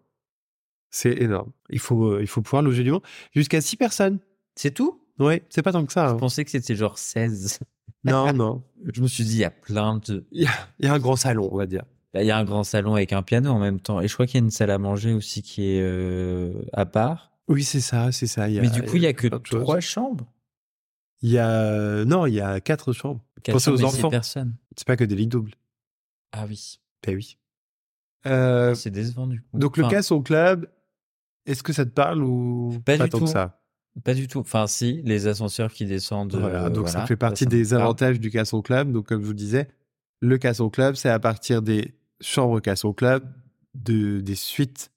C'est 0.91 1.13
énorme. 1.23 1.53
Il 1.69 1.79
faut, 1.79 2.13
euh, 2.15 2.21
il 2.21 2.27
faut 2.27 2.43
pouvoir 2.43 2.63
loger 2.63 2.83
du 2.83 2.91
monde. 2.91 3.03
Jusqu'à 3.35 3.61
6 3.61 3.77
personnes. 3.77 4.19
C'est 4.57 4.73
tout? 4.73 5.05
Ouais, 5.19 5.43
c'est 5.51 5.63
pas 5.63 5.73
tant 5.73 5.85
que 5.85 5.93
ça. 5.93 6.09
Je 6.09 6.13
hein. 6.15 6.17
pensais 6.17 6.45
que 6.45 6.51
c'était 6.51 6.75
genre 6.75 6.99
16. 6.99 7.61
Non, 8.05 8.33
non. 8.33 8.65
Je 8.95 9.03
me 9.03 9.07
suis 9.09 9.25
dit, 9.25 9.35
il 9.35 9.41
y 9.41 9.45
a 9.45 9.51
plein 9.51 9.99
de. 9.99 10.27
Il 10.33 10.43
y, 10.43 10.47
a, 10.47 10.51
il 10.79 10.87
y 10.87 10.89
a 10.89 10.95
un 10.95 10.99
grand 10.99 11.17
salon, 11.17 11.49
on 11.53 11.57
va 11.57 11.67
dire. 11.67 11.85
Il 12.15 12.25
y 12.25 12.31
a 12.31 12.39
un 12.39 12.45
grand 12.45 12.65
salon 12.65 12.95
avec 12.95 13.13
un 13.13 13.23
piano 13.23 13.51
en 13.51 13.59
même 13.61 13.79
temps. 13.81 14.01
Et 14.01 14.09
je 14.09 14.15
crois 14.15 14.27
qu'il 14.27 14.41
y 14.41 14.43
a 14.43 14.45
une 14.45 14.51
salle 14.51 14.71
à 14.71 14.79
manger 14.79 15.13
aussi 15.13 15.43
qui 15.43 15.71
est 15.75 15.81
euh, 15.81 16.53
à 16.73 16.85
part. 16.87 17.31
Oui, 17.47 17.63
c'est 17.63 17.81
ça, 17.81 18.11
c'est 18.13 18.27
ça. 18.27 18.49
Il 18.49 18.55
y 18.55 18.59
a- 18.59 18.63
Mais 18.63 18.71
du 18.71 18.83
coup, 18.83 18.97
il 18.97 19.03
y 19.03 19.07
a 19.07 19.13
que 19.13 19.29
choses. 19.29 19.63
trois 19.63 19.81
chambres? 19.81 20.27
Il 21.23 21.31
y 21.31 21.39
a, 21.39 22.05
non, 22.05 22.27
il 22.27 22.35
y 22.35 22.41
a 22.41 22.61
quatre 22.61 22.93
chambres. 22.93 23.21
Pensez 23.45 23.71
aux 23.71 23.77
400 23.77 23.99
enfants. 23.99 24.11
personnes. 24.11 24.55
C'est 24.77 24.87
pas 24.87 24.97
que 24.97 25.05
des 25.05 25.15
lits 25.15 25.27
doubles. 25.27 25.53
Ah 26.33 26.45
oui. 26.49 26.81
Ben 27.07 27.15
oui. 27.15 27.37
Euh, 28.27 28.75
C'est 28.75 28.91
décevant 28.91 29.27
du 29.27 29.41
coup. 29.41 29.59
donc 29.59 29.77
le 29.77 29.85
Enfin, 29.85 30.01
cas 30.01 30.13
au 30.15 30.21
club, 30.21 30.69
est-ce 31.47 31.63
que 31.63 31.73
ça 31.73 31.85
te 31.85 31.91
parle 31.91 32.23
ou 32.23 32.79
Pas 32.85 32.99
du 32.99 33.09
tant 33.09 33.19
tout. 33.19 33.25
que 33.25 33.31
ça? 33.31 33.61
Pas 34.05 34.15
du 34.15 34.29
tout. 34.29 34.41
Enfin, 34.41 34.67
si, 34.67 35.01
les 35.05 35.27
ascenseurs 35.27 35.73
qui 35.73 35.85
descendent. 35.87 36.35
Voilà, 36.37 36.67
euh, 36.67 36.71
donc 36.71 36.89
ça 36.89 37.07
fait 37.07 37.17
partie 37.17 37.47
des 37.47 37.75
avantages 37.75 38.21
du 38.21 38.31
Casson 38.31 38.63
Club. 38.63 38.93
Donc, 38.93 39.07
comme 39.07 39.21
je 39.23 39.27
vous 39.27 39.35
disais, 39.35 39.69
le 40.21 40.39
Casson 40.39 40.69
Club, 40.71 40.95
c'est 40.95 41.09
à 41.09 41.19
partir 41.19 41.61
des 41.63 41.95
chambres 42.21 42.61
Casson 42.61 42.93
Club, 42.93 43.25
de, 43.75 44.21
des 44.21 44.35
suites, 44.35 44.91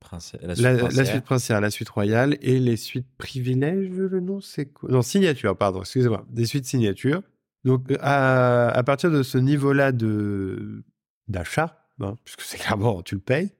Prince- 0.00 0.36
la, 0.40 0.48
La, 0.48 0.54
suite 0.54 0.64
la 0.64 0.78
princière. 0.78 1.06
suite 1.06 1.24
princière, 1.24 1.60
la 1.60 1.70
suite 1.70 1.88
royale 1.88 2.38
et 2.40 2.60
les 2.60 2.76
suites 2.76 3.08
privilèges, 3.18 3.90
le 3.90 4.20
nom, 4.20 4.40
c'est 4.40 4.66
quoi? 4.66 4.88
Non, 4.90 5.02
signature, 5.02 5.56
pardon, 5.56 5.80
excusez-moi. 5.80 6.24
Des 6.30 6.46
suites 6.46 6.66
signature. 6.66 7.22
Donc, 7.64 7.92
à, 8.00 8.68
à 8.68 8.82
partir 8.84 9.10
de 9.10 9.22
ce 9.24 9.38
niveau-là 9.38 9.90
de 9.92 10.84
d'achat, 11.26 11.84
hein, 12.00 12.14
puisque 12.24 12.42
c'est 12.42 12.58
clairement, 12.62 13.02
tu 13.02 13.16
le 13.16 13.20
payes, 13.20 13.50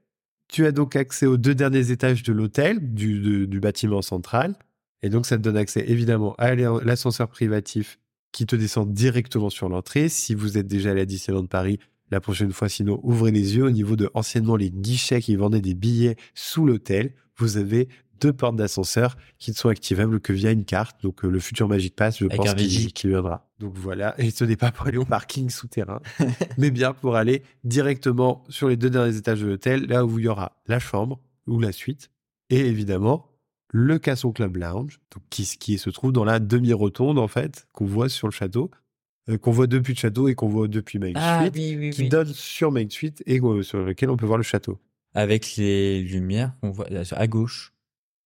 tu 0.48 0.64
as 0.64 0.72
donc 0.72 0.94
accès 0.96 1.26
aux 1.26 1.36
deux 1.36 1.54
derniers 1.56 1.90
étages 1.90 2.22
de 2.22 2.32
l'hôtel, 2.32 2.94
du, 2.94 3.20
de- 3.20 3.44
du 3.44 3.58
bâtiment 3.60 4.00
central. 4.00 4.54
Et 5.02 5.10
donc, 5.10 5.26
ça 5.26 5.36
te 5.36 5.42
donne 5.42 5.56
accès 5.56 5.84
évidemment 5.88 6.34
à 6.38 6.54
l'ascenseur 6.54 7.28
privatif 7.28 7.98
qui 8.32 8.46
te 8.46 8.54
descend 8.56 8.92
directement 8.92 9.50
sur 9.50 9.68
l'entrée. 9.68 10.08
Si 10.08 10.34
vous 10.34 10.56
êtes 10.56 10.66
déjà 10.68 10.92
allé 10.92 11.00
à 11.02 11.04
Disneyland 11.06 11.46
Paris, 11.46 11.78
la 12.10 12.20
prochaine 12.20 12.52
fois, 12.52 12.68
sinon, 12.68 13.00
ouvrez 13.02 13.30
les 13.30 13.56
yeux. 13.56 13.64
Au 13.64 13.70
niveau 13.70 13.96
de 13.96 14.10
anciennement 14.14 14.56
les 14.56 14.70
guichets 14.70 15.20
qui 15.20 15.36
vendaient 15.36 15.60
des 15.60 15.74
billets 15.74 16.16
sous 16.34 16.66
l'hôtel, 16.66 17.12
vous 17.36 17.56
avez 17.56 17.88
deux 18.20 18.32
portes 18.32 18.56
d'ascenseur 18.56 19.16
qui 19.38 19.50
ne 19.50 19.56
sont 19.56 19.68
activables 19.68 20.20
que 20.20 20.32
via 20.32 20.50
une 20.50 20.64
carte. 20.64 21.02
Donc, 21.02 21.24
euh, 21.24 21.28
le 21.28 21.38
futur 21.38 21.68
Magic 21.68 21.94
Pass, 21.94 22.18
je 22.18 22.24
Avec 22.24 22.36
pense 22.36 22.54
qu'il 22.54 23.10
viendra. 23.10 23.48
Donc 23.58 23.74
voilà. 23.76 24.14
Et 24.20 24.30
ce 24.30 24.44
n'est 24.44 24.56
pas 24.56 24.72
pour 24.72 24.86
aller 24.86 24.98
au 24.98 25.04
parking 25.04 25.50
souterrain, 25.50 26.00
mais 26.58 26.70
bien 26.70 26.92
pour 26.92 27.16
aller 27.16 27.42
directement 27.64 28.44
sur 28.48 28.68
les 28.68 28.76
deux 28.76 28.90
derniers 28.90 29.16
étages 29.16 29.40
de 29.40 29.46
l'hôtel, 29.46 29.86
là 29.86 30.04
où 30.04 30.18
il 30.18 30.24
y 30.24 30.28
aura 30.28 30.56
la 30.66 30.78
chambre 30.78 31.20
ou 31.46 31.60
la 31.60 31.72
suite. 31.72 32.10
Et 32.50 32.60
évidemment, 32.60 33.26
le 33.70 33.98
Casson 33.98 34.32
Club 34.32 34.56
Lounge, 34.56 34.98
donc 35.12 35.22
qui, 35.30 35.44
qui 35.58 35.78
se 35.78 35.90
trouve 35.90 36.12
dans 36.12 36.24
la 36.24 36.40
demi-rotonde, 36.40 37.18
en 37.18 37.28
fait, 37.28 37.68
qu'on 37.72 37.86
voit 37.86 38.08
sur 38.08 38.26
le 38.26 38.32
château, 38.32 38.70
qu'on 39.36 39.50
voit 39.50 39.66
depuis 39.66 39.92
le 39.94 39.98
château 39.98 40.28
et 40.28 40.34
qu'on 40.34 40.48
voit 40.48 40.68
depuis 40.68 40.98
Main 40.98 41.12
Ah 41.16 41.48
oui, 41.54 41.76
oui, 41.78 41.90
qui 41.90 42.02
oui. 42.02 42.08
donne 42.08 42.32
sur 42.32 42.72
Main 42.72 42.88
Street 42.88 43.12
et 43.26 43.40
euh, 43.40 43.62
sur 43.62 43.80
lequel 43.84 44.10
on 44.10 44.16
peut 44.16 44.26
voir 44.26 44.38
le 44.38 44.44
château. 44.44 44.78
Avec 45.14 45.56
les 45.56 46.02
lumières 46.02 46.52
qu'on 46.60 46.70
voit 46.70 46.86
euh, 46.90 47.04
à 47.12 47.26
gauche. 47.26 47.72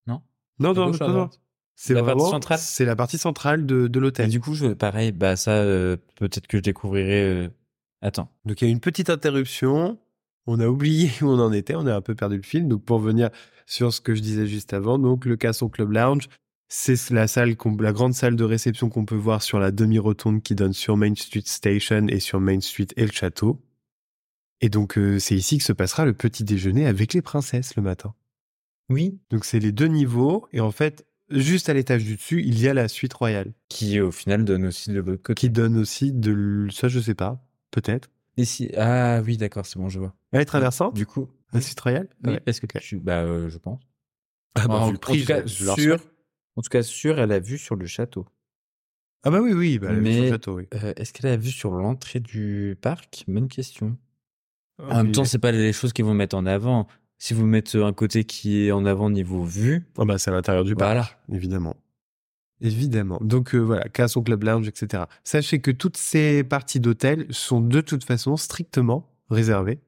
Non? 0.06 0.20
Non, 0.58 0.70
À 0.70 0.74
non, 0.74 0.86
gauche 0.90 1.00
non, 1.00 1.30
C'est 1.74 1.94
La 1.94 2.00
partie 2.02 2.14
vraiment- 2.18 2.30
centrale? 2.30 2.58
C'est 2.58 2.84
la 2.84 2.96
partie 2.96 3.18
centrale 3.18 3.66
de, 3.66 3.88
de 3.88 3.98
Et 3.98 4.02
l'hôtel. 4.02 4.28
du 4.30 4.40
coup, 4.40 4.54
je, 4.54 4.66
pareil, 4.68 5.10
bah 5.12 5.36
ça, 5.36 5.52
euh, 5.52 5.96
peut-être 6.16 6.46
que 6.46 6.58
je 6.58 6.62
découvrirai. 6.62 7.22
euh, 7.22 7.48
Attends. 8.02 8.28
Donc 8.44 8.60
il 8.60 8.64
y 8.64 8.68
a 8.68 8.70
eu 8.70 8.72
une 8.72 8.80
petite 8.80 9.10
interruption. 9.10 9.98
On 10.46 10.58
a 10.60 10.66
oublié 10.66 11.10
où 11.22 11.26
on 11.26 11.38
en 11.38 11.52
était. 11.52 11.74
On 11.76 11.86
a 11.86 11.94
un 11.94 12.00
peu 12.00 12.14
perdu 12.14 12.36
le 12.36 12.42
fil. 12.42 12.66
Donc 12.68 12.84
pour 12.84 12.98
venir 12.98 13.30
sur 13.66 13.92
ce 13.92 14.00
que 14.00 14.14
je 14.14 14.20
disais 14.20 14.46
juste 14.46 14.72
avant, 14.74 14.98
donc 14.98 15.24
le 15.24 15.36
Casson 15.36 15.68
Club 15.68 15.92
Lounge, 15.92 16.28
c'est 16.74 17.10
la 17.10 17.28
salle, 17.28 17.54
la 17.80 17.92
grande 17.92 18.14
salle 18.14 18.34
de 18.34 18.44
réception 18.44 18.88
qu'on 18.88 19.04
peut 19.04 19.14
voir 19.14 19.42
sur 19.42 19.58
la 19.58 19.70
demi-rotonde 19.70 20.42
qui 20.42 20.54
donne 20.54 20.72
sur 20.72 20.96
Main 20.96 21.14
Street 21.14 21.42
Station 21.44 22.06
et 22.08 22.18
sur 22.18 22.40
Main 22.40 22.60
Street 22.60 22.86
et 22.96 23.04
le 23.04 23.12
château. 23.12 23.60
Et 24.62 24.70
donc 24.70 24.96
euh, 24.96 25.18
c'est 25.18 25.34
ici 25.36 25.58
que 25.58 25.64
se 25.64 25.74
passera 25.74 26.06
le 26.06 26.14
petit 26.14 26.44
déjeuner 26.44 26.86
avec 26.86 27.12
les 27.12 27.20
princesses 27.20 27.76
le 27.76 27.82
matin. 27.82 28.14
Oui. 28.88 29.18
Donc 29.30 29.44
c'est 29.44 29.58
les 29.58 29.70
deux 29.72 29.86
niveaux 29.86 30.48
et 30.52 30.60
en 30.60 30.70
fait 30.70 31.04
juste 31.28 31.68
à 31.68 31.74
l'étage 31.74 32.04
du 32.04 32.16
dessus 32.16 32.42
il 32.42 32.58
y 32.58 32.68
a 32.68 32.74
la 32.74 32.88
suite 32.88 33.12
royale 33.12 33.52
Qui 33.68 34.00
au 34.00 34.10
final 34.10 34.44
donne 34.44 34.64
aussi 34.66 34.90
de 34.90 35.00
l'autre 35.00 35.22
côté. 35.22 35.38
qui 35.40 35.50
donne 35.50 35.76
aussi 35.76 36.10
de 36.12 36.32
l- 36.66 36.72
ça 36.72 36.88
je 36.88 37.00
sais 37.00 37.14
pas 37.14 37.44
peut-être 37.70 38.08
si 38.42 38.70
ah 38.78 39.20
oui 39.22 39.36
d'accord 39.36 39.66
c'est 39.66 39.78
bon 39.78 39.88
je 39.90 39.98
vois. 39.98 40.14
Elle 40.32 40.40
est 40.40 40.46
traversante 40.46 40.94
Du 40.94 41.04
coup 41.04 41.28
La 41.52 41.60
suite 41.60 41.80
royale? 41.80 42.08
oui 42.24 42.32
Ouais. 42.32 42.40
parce 42.40 42.60
que 42.60 42.66
ok. 42.66 42.80
tu 42.82 42.98
bah 42.98 43.20
euh, 43.24 43.50
je 43.50 43.58
pense. 43.58 43.80
Ah 44.54 44.68
bah, 44.68 44.74
en, 44.80 44.90
le 44.90 44.96
prix, 44.98 45.18
en 45.18 45.20
tout 45.20 45.26
cas 45.26 45.42
je- 45.46 45.54
je 45.54 45.64
leur 45.66 45.78
sûr. 45.78 45.98
En 46.56 46.62
tout 46.62 46.68
cas 46.70 46.82
sûr 46.82 47.18
elle 47.18 47.32
a 47.32 47.38
vu 47.38 47.58
sur 47.58 47.76
le 47.76 47.86
château. 47.86 48.26
Ah 49.24 49.30
bah 49.30 49.40
oui, 49.40 49.52
oui, 49.52 49.78
bah, 49.78 49.88
elle 49.90 49.98
est 49.98 50.00
Mais- 50.00 50.12
sur 50.14 50.22
le 50.24 50.30
château, 50.30 50.56
oui. 50.56 50.66
Euh, 50.74 50.92
Est-ce 50.96 51.12
qu'elle 51.12 51.30
a 51.30 51.36
vu 51.36 51.50
sur 51.50 51.70
l'entrée 51.70 52.18
du 52.20 52.76
parc? 52.80 53.24
Bonne 53.28 53.48
question. 53.48 53.96
En 54.82 55.04
même 55.04 55.12
temps 55.12 55.24
c'est 55.24 55.38
pas 55.38 55.52
les 55.52 55.72
choses 55.72 55.92
qu'ils 55.92 56.04
vont 56.04 56.14
mettre 56.14 56.36
en 56.36 56.44
avant. 56.46 56.88
Si 57.18 57.34
vous 57.34 57.46
mettez 57.46 57.80
un 57.80 57.92
côté 57.92 58.24
qui 58.24 58.66
est 58.66 58.72
en 58.72 58.84
avant 58.84 59.08
niveau 59.10 59.44
vue, 59.44 59.86
Ah 59.96 60.04
bah, 60.04 60.18
c'est 60.18 60.30
à 60.30 60.34
l'intérieur 60.34 60.64
du 60.64 60.74
parc, 60.74 61.16
évidemment. 61.32 61.76
Évidemment. 62.60 63.18
Donc 63.20 63.54
euh, 63.54 63.58
voilà, 63.58 63.88
Castle 63.88 64.22
Club 64.22 64.42
Lounge, 64.44 64.66
etc. 64.68 65.04
Sachez 65.24 65.60
que 65.60 65.70
toutes 65.70 65.96
ces 65.96 66.42
parties 66.44 66.80
d'hôtel 66.80 67.26
sont 67.30 67.60
de 67.60 67.80
toute 67.80 68.04
façon 68.04 68.36
strictement 68.36 69.08
réservées 69.30 69.80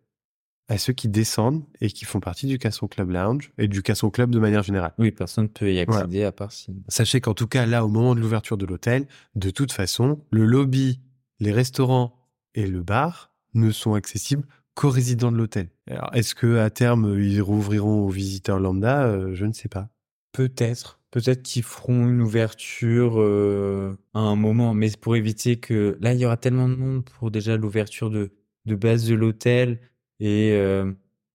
à 0.68 0.78
ceux 0.78 0.92
qui 0.92 1.08
descendent 1.08 1.62
et 1.80 1.90
qui 1.90 2.04
font 2.04 2.20
partie 2.20 2.46
du 2.46 2.58
Castle 2.58 2.88
Club 2.88 3.10
Lounge 3.10 3.52
et 3.58 3.68
du 3.68 3.82
Castle 3.82 4.10
Club 4.10 4.30
de 4.30 4.38
manière 4.38 4.62
générale. 4.62 4.94
oui 4.98 5.10
personne 5.10 5.44
ne 5.44 5.48
peut 5.48 5.72
y 5.72 5.78
accéder 5.78 6.24
à 6.24 6.32
part 6.32 6.52
si. 6.52 6.74
Sachez 6.88 7.20
qu'en 7.20 7.34
tout 7.34 7.46
cas, 7.46 7.66
là, 7.66 7.84
au 7.84 7.88
moment 7.88 8.14
de 8.14 8.20
l'ouverture 8.20 8.56
de 8.56 8.64
l'hôtel, 8.64 9.06
de 9.34 9.50
toute 9.50 9.72
façon, 9.72 10.24
le 10.30 10.46
lobby, 10.46 11.00
les 11.40 11.52
restaurants 11.52 12.16
et 12.54 12.66
le 12.66 12.82
bar 12.82 13.32
ne 13.52 13.70
sont 13.70 13.94
accessibles 13.94 14.46
qu'aux 14.74 14.90
résidents 14.90 15.30
de 15.30 15.36
l'hôtel. 15.36 15.68
Alors, 15.88 16.10
est-ce 16.14 16.34
que 16.34 16.58
à 16.58 16.70
terme, 16.70 17.16
ils 17.20 17.40
rouvriront 17.42 18.06
aux 18.06 18.08
visiteurs 18.08 18.58
lambda? 18.58 19.04
Euh, 19.04 19.34
Je 19.34 19.44
ne 19.46 19.52
sais 19.52 19.68
pas. 19.68 19.88
Peut-être. 20.32 21.00
Peut-être 21.10 21.42
qu'ils 21.42 21.62
feront 21.62 22.08
une 22.08 22.20
ouverture 22.20 23.20
euh, 23.20 23.96
à 24.14 24.18
un 24.18 24.34
moment, 24.34 24.74
mais 24.74 24.90
pour 25.00 25.14
éviter 25.14 25.56
que... 25.56 25.96
Là, 26.00 26.12
il 26.12 26.18
y 26.18 26.26
aura 26.26 26.36
tellement 26.36 26.68
de 26.68 26.74
monde 26.74 27.04
pour 27.04 27.30
déjà 27.30 27.56
l'ouverture 27.56 28.10
de, 28.10 28.32
de 28.66 28.74
base 28.74 29.06
de 29.06 29.14
l'hôtel, 29.14 29.78
et 30.20 30.52
euh, 30.52 30.92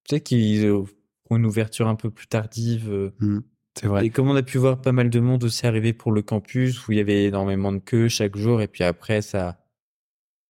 peut-être 0.07 0.23
qu'ils 0.23 0.65
euh, 0.65 0.83
feront 1.25 1.37
une 1.37 1.45
ouverture 1.45 1.87
un 1.87 1.95
peu 1.95 2.09
plus 2.09 2.27
tardive. 2.27 2.89
euh. 2.91 3.11
Hmm, 3.19 3.39
c'est 3.75 3.87
vrai. 3.87 4.05
Et 4.05 4.09
comme 4.09 4.29
on 4.29 4.35
a 4.35 4.43
pu 4.43 4.57
voir 4.57 4.81
pas 4.81 4.91
mal 4.91 5.09
de 5.09 5.19
monde 5.19 5.43
aussi 5.43 5.65
arriver 5.67 5.93
pour 5.93 6.11
le 6.11 6.21
campus, 6.21 6.87
où 6.87 6.91
il 6.91 6.97
y 6.97 7.01
avait 7.01 7.25
énormément 7.25 7.71
de 7.71 7.79
queues 7.79 8.07
chaque 8.09 8.35
jour, 8.37 8.61
et 8.61 8.67
puis 8.67 8.83
après, 8.83 9.21
ça, 9.21 9.57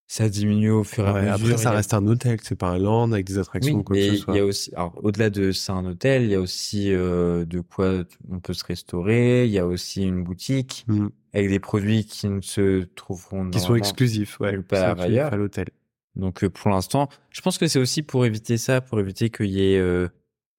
ça 0.08 0.28
diminue 0.30 0.72
au 0.72 0.84
fur 0.84 1.08
et 1.08 1.12
Ouais, 1.12 1.20
à 1.20 1.22
mesure. 1.34 1.34
après, 1.34 1.50
Il 1.50 1.54
y 1.54 1.58
ça 1.60 1.70
a- 1.70 1.74
reste 1.74 1.94
un 1.94 2.08
hôtel, 2.08 2.40
c'est 2.42 2.56
pas 2.56 2.70
un 2.70 2.80
land 2.80 3.12
avec 3.12 3.28
des 3.28 3.38
attractions 3.38 3.76
ou 3.76 3.84
quoi 3.84 3.96
que 3.96 4.00
mais 4.02 4.18
ce 4.18 4.26
il 4.30 4.36
y 4.36 4.40
a 4.40 4.46
aussi, 4.46 4.74
alors 4.74 5.00
au-delà 5.04 5.30
de 5.30 5.52
c'est 5.52 5.72
un 5.72 5.86
hôtel, 5.86 6.24
il 6.24 6.30
y 6.32 6.36
a 6.36 6.42
aussi 6.42 6.92
euh, 6.92 7.46
de 7.46 7.60
quoi 7.62 8.04
on 8.32 8.40
peut 8.40 8.54
se 8.54 8.64
restaurer. 8.64 9.46
Il 9.46 9.52
y 9.52 9.60
a 9.60 9.68
aussi 9.68 10.02
une 10.04 10.24
boutique 10.24 10.86
Hmm, 10.88 11.10
avec 11.34 11.50
des 11.50 11.60
produits 11.60 12.06
qui 12.06 12.28
ne 12.28 12.42
se 12.42 12.86
trouveront 12.96 13.52
Qui 13.52 13.60
sont 13.60 13.66
normalement- 13.68 13.76
exclusifs, 13.86 14.40
ouais. 14.40 14.52
nulle 14.54 14.64
part 14.64 14.80
qui 14.80 14.86
sont 14.86 14.92
exclusifs 14.96 15.12
ailleurs. 15.20 15.34
à 15.34 15.38
l'hôtel. 15.38 15.68
Donc 16.16 16.44
euh, 16.44 16.50
pour 16.50 16.70
l'instant, 16.70 17.10
je 17.30 17.42
pense 17.42 17.58
que 17.58 17.68
c'est 17.68 17.80
aussi 17.80 18.04
pour 18.04 18.26
éviter 18.26 18.58
ça, 18.58 18.82
pour 18.82 19.00
éviter 19.00 19.30
qu'il 19.30 19.48
y 19.48 19.74
ait 19.74 19.80
euh, 19.80 20.08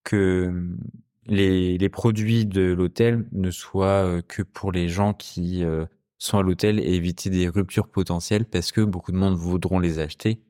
que 0.04 0.46
hum, 0.48 0.78
les 1.26 1.78
les 1.78 1.88
produits 1.88 2.46
de 2.46 2.72
l'hôtel 2.72 3.26
ne 3.32 3.50
soient 3.50 4.04
euh, 4.04 4.22
que 4.22 4.42
pour 4.42 4.72
les 4.72 4.88
gens 4.88 5.12
qui 5.12 5.64
euh, 5.64 5.84
sont 6.18 6.38
à 6.38 6.42
l'hôtel 6.42 6.78
et 6.80 6.94
éviter 6.94 7.30
des 7.30 7.48
ruptures 7.48 7.88
potentielles 7.88 8.44
parce 8.46 8.72
que 8.72 8.80
beaucoup 8.80 9.12
de 9.12 9.16
monde 9.16 9.36
voudront 9.36 9.78
les 9.78 9.98
acheter 9.98 10.40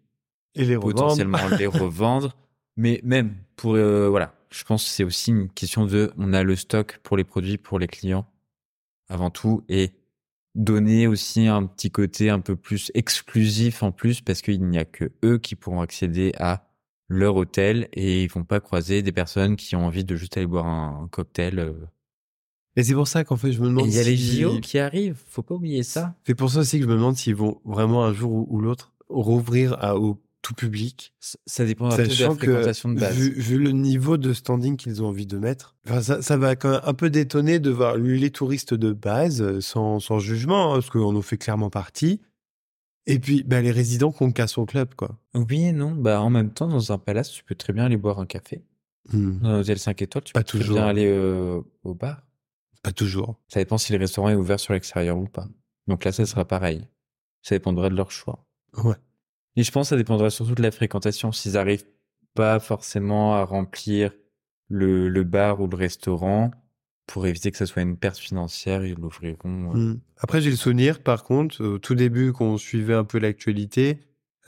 Et 0.55 0.65
les 0.65 0.77
revendre. 0.77 0.95
potentiellement 0.95 1.39
les 1.59 1.67
revendre. 1.67 2.37
Mais 2.77 3.01
même 3.03 3.35
pour 3.57 3.73
voilà, 3.73 4.35
je 4.51 4.65
pense 4.65 4.85
que 4.85 4.91
c'est 4.91 5.05
aussi 5.05 5.33
une 5.33 5.49
question 5.51 5.85
de 5.85 6.13
on 6.17 6.33
a 6.33 6.43
le 6.43 6.57
stock 6.57 6.99
pour 7.03 7.17
les 7.17 7.25
produits 7.25 7.59
pour 7.59 7.79
les 7.79 7.89
clients 7.89 8.27
avant 9.09 9.31
tout 9.31 9.65
et 9.69 9.91
donner 10.55 11.07
aussi 11.07 11.47
un 11.47 11.67
petit 11.67 11.91
côté 11.91 12.31
un 12.31 12.41
peu 12.41 12.57
plus 12.57 12.91
exclusif 12.95 13.83
en 13.83 13.93
plus 13.93 14.21
parce 14.21 14.43
qu'il 14.43 14.65
n'y 14.67 14.79
a 14.79 14.85
que 14.85 15.13
eux 15.25 15.39
qui 15.39 15.55
pourront 15.55 15.81
accéder 15.81 16.33
à 16.39 16.67
leur 17.09 17.37
hôtel 17.37 17.89
et 17.93 18.23
ils 18.25 18.31
vont 18.31 18.45
pas 18.45 18.61
croiser 18.61 19.03
des 19.03 19.13
personnes 19.13 19.57
qui 19.57 19.77
ont 19.77 19.85
envie 19.87 20.05
de 20.05 20.17
juste 20.17 20.37
aller 20.37 20.47
boire 20.47 20.67
un, 20.67 21.09
cocktail. 21.11 21.59
euh. 21.59 21.73
Et 22.77 22.85
c'est 22.85 22.95
pour 22.95 23.09
ça 23.09 23.25
qu'en 23.25 23.37
fait, 23.37 23.53
je 23.53 23.61
me 23.61 23.69
demande 23.69 23.87
il 23.89 23.95
y 23.95 23.99
a 23.99 24.05
les 24.05 24.17
JO 24.17 24.61
qui 24.61 24.79
arrivent, 24.79 25.19
faut 25.27 25.43
pas 25.43 25.57
oublier 25.57 25.83
ça. 25.83 26.15
C'est 26.25 26.37
pour 26.37 26.51
ça 26.51 26.61
aussi 26.61 26.79
que 26.79 26.85
je 26.85 26.89
me 26.89 26.95
demande 26.95 27.17
s'ils 27.17 27.35
vont 27.35 27.61
vraiment 27.65 28.05
un 28.05 28.13
jour 28.13 28.31
ou, 28.31 28.47
ou 28.49 28.61
l'autre 28.61 28.93
rouvrir 29.09 29.77
à, 29.81 29.97
au 29.97 30.21
tout 30.43 30.55
public. 30.55 31.13
Ça- 31.47 31.65
dépendra 31.67 31.97
tout 31.97 32.03
de 32.05 32.09
la 32.09 32.15
Sachant 32.15 32.37
que, 32.37 32.47
de 32.95 33.01
base. 33.01 33.15
vu, 33.17 33.31
vu 33.33 33.59
le 33.59 33.73
niveau 33.73 34.17
de 34.17 34.33
standing 34.33 34.77
qu'ils 34.77 35.03
ont 35.03 35.07
envie 35.09 35.27
de 35.27 35.39
mettre, 35.39 35.77
enfin, 35.87 36.01
ça, 36.03 36.23
ça 36.23 36.37
va 36.37 36.57
quand 36.57 36.71
même 36.71 36.81
un 36.85 36.95
peu 36.95 37.11
détonner 37.11 37.59
de 37.59 37.71
voir 37.71 37.97
les 37.97 38.31
touristes 38.31 38.75
de 38.75 38.93
base, 38.93 39.43
euh, 39.43 39.61
sans, 39.61 40.01
sans 40.01 40.19
jugement, 40.19 40.73
hein, 40.73 40.77
parce 40.77 40.91
qu'on 40.91 41.15
en 41.17 41.23
fait 41.23 41.37
clairement 41.39 41.71
partie. 41.71 42.21
Et 43.07 43.19
puis, 43.19 43.43
bah, 43.43 43.61
les 43.61 43.71
résidents 43.71 44.13
qu'on 44.13 44.31
casse 44.33 44.57
au 44.59 44.67
club, 44.67 44.95
quoi. 44.95 45.19
Oui 45.35 45.65
et 45.65 45.73
non, 45.73 45.93
bah 45.93 46.21
en 46.21 46.31
même 46.31 46.51
temps 46.53 46.69
dans 46.69 46.93
un 46.93 46.99
palace, 46.99 47.31
tu 47.31 47.43
peux 47.45 47.55
très 47.55 47.73
bien 47.73 47.85
aller 47.85 47.97
boire 47.97 48.19
un 48.21 48.27
café. 48.27 48.63
Hmm. 49.13 49.39
Dans 49.41 49.49
un 49.49 49.61
hôtel 49.61 49.79
5 49.79 50.01
étoiles, 50.03 50.25
tu 50.25 50.33
Pas 50.33 50.41
peux 50.41 50.45
très 50.45 50.59
toujours. 50.59 50.77
bien 50.77 50.87
aller 50.87 51.07
euh, 51.07 51.61
au 51.83 51.95
bar. 51.95 52.23
Pas 52.83 52.93
toujours. 52.93 53.37
Ça 53.49 53.59
dépend 53.61 53.79
si 53.79 53.93
le 53.93 53.99
restaurant 53.99 54.29
est 54.29 54.35
ouvert 54.35 54.61
sur 54.61 54.73
l'extérieur 54.75 55.19
ou 55.19 55.25
pas. 55.27 55.49
Donc 55.87 56.05
là, 56.05 56.13
ça 56.13 56.25
sera 56.27 56.45
pareil. 56.47 56.87
Ça 57.43 57.55
dépendra 57.55 57.89
de 57.91 57.97
leur 57.97 58.11
choix. 58.11 58.45
Ouais. 58.85 58.95
Et 59.57 59.63
je 59.63 59.71
pense 59.71 59.87
que 59.87 59.91
ça 59.91 59.97
dépendra 59.97 60.31
surtout 60.31 60.55
de 60.55 60.63
la 60.63 60.71
fréquentation. 60.71 61.33
S'ils 61.33 61.57
arrivent 61.57 61.87
pas 62.35 62.61
forcément 62.61 63.35
à 63.35 63.45
remplir 63.45 64.13
le, 64.69 65.09
le 65.09 65.25
bar 65.25 65.61
ou 65.61 65.67
le 65.67 65.77
restaurant, 65.77 66.51
pour 67.07 67.27
éviter 67.27 67.51
que 67.51 67.57
ça 67.57 67.67
soit 67.67 67.83
une 67.83 67.97
perte 67.97 68.19
financière, 68.19 68.85
ils 68.85 68.95
l'ouvriront. 68.95 69.75
euh. 69.75 69.79
Hmm. 69.79 70.01
Après, 70.19 70.41
j'ai 70.41 70.51
le 70.51 70.57
souvenir, 70.57 71.03
par 71.03 71.25
contre, 71.25 71.65
au 71.65 71.79
tout 71.79 71.97
début, 71.97 72.33
quand 72.33 72.45
on 72.47 72.57
suivait 72.57 72.95
un 72.95 73.05
peu 73.05 73.19
l'actualité, 73.19 73.99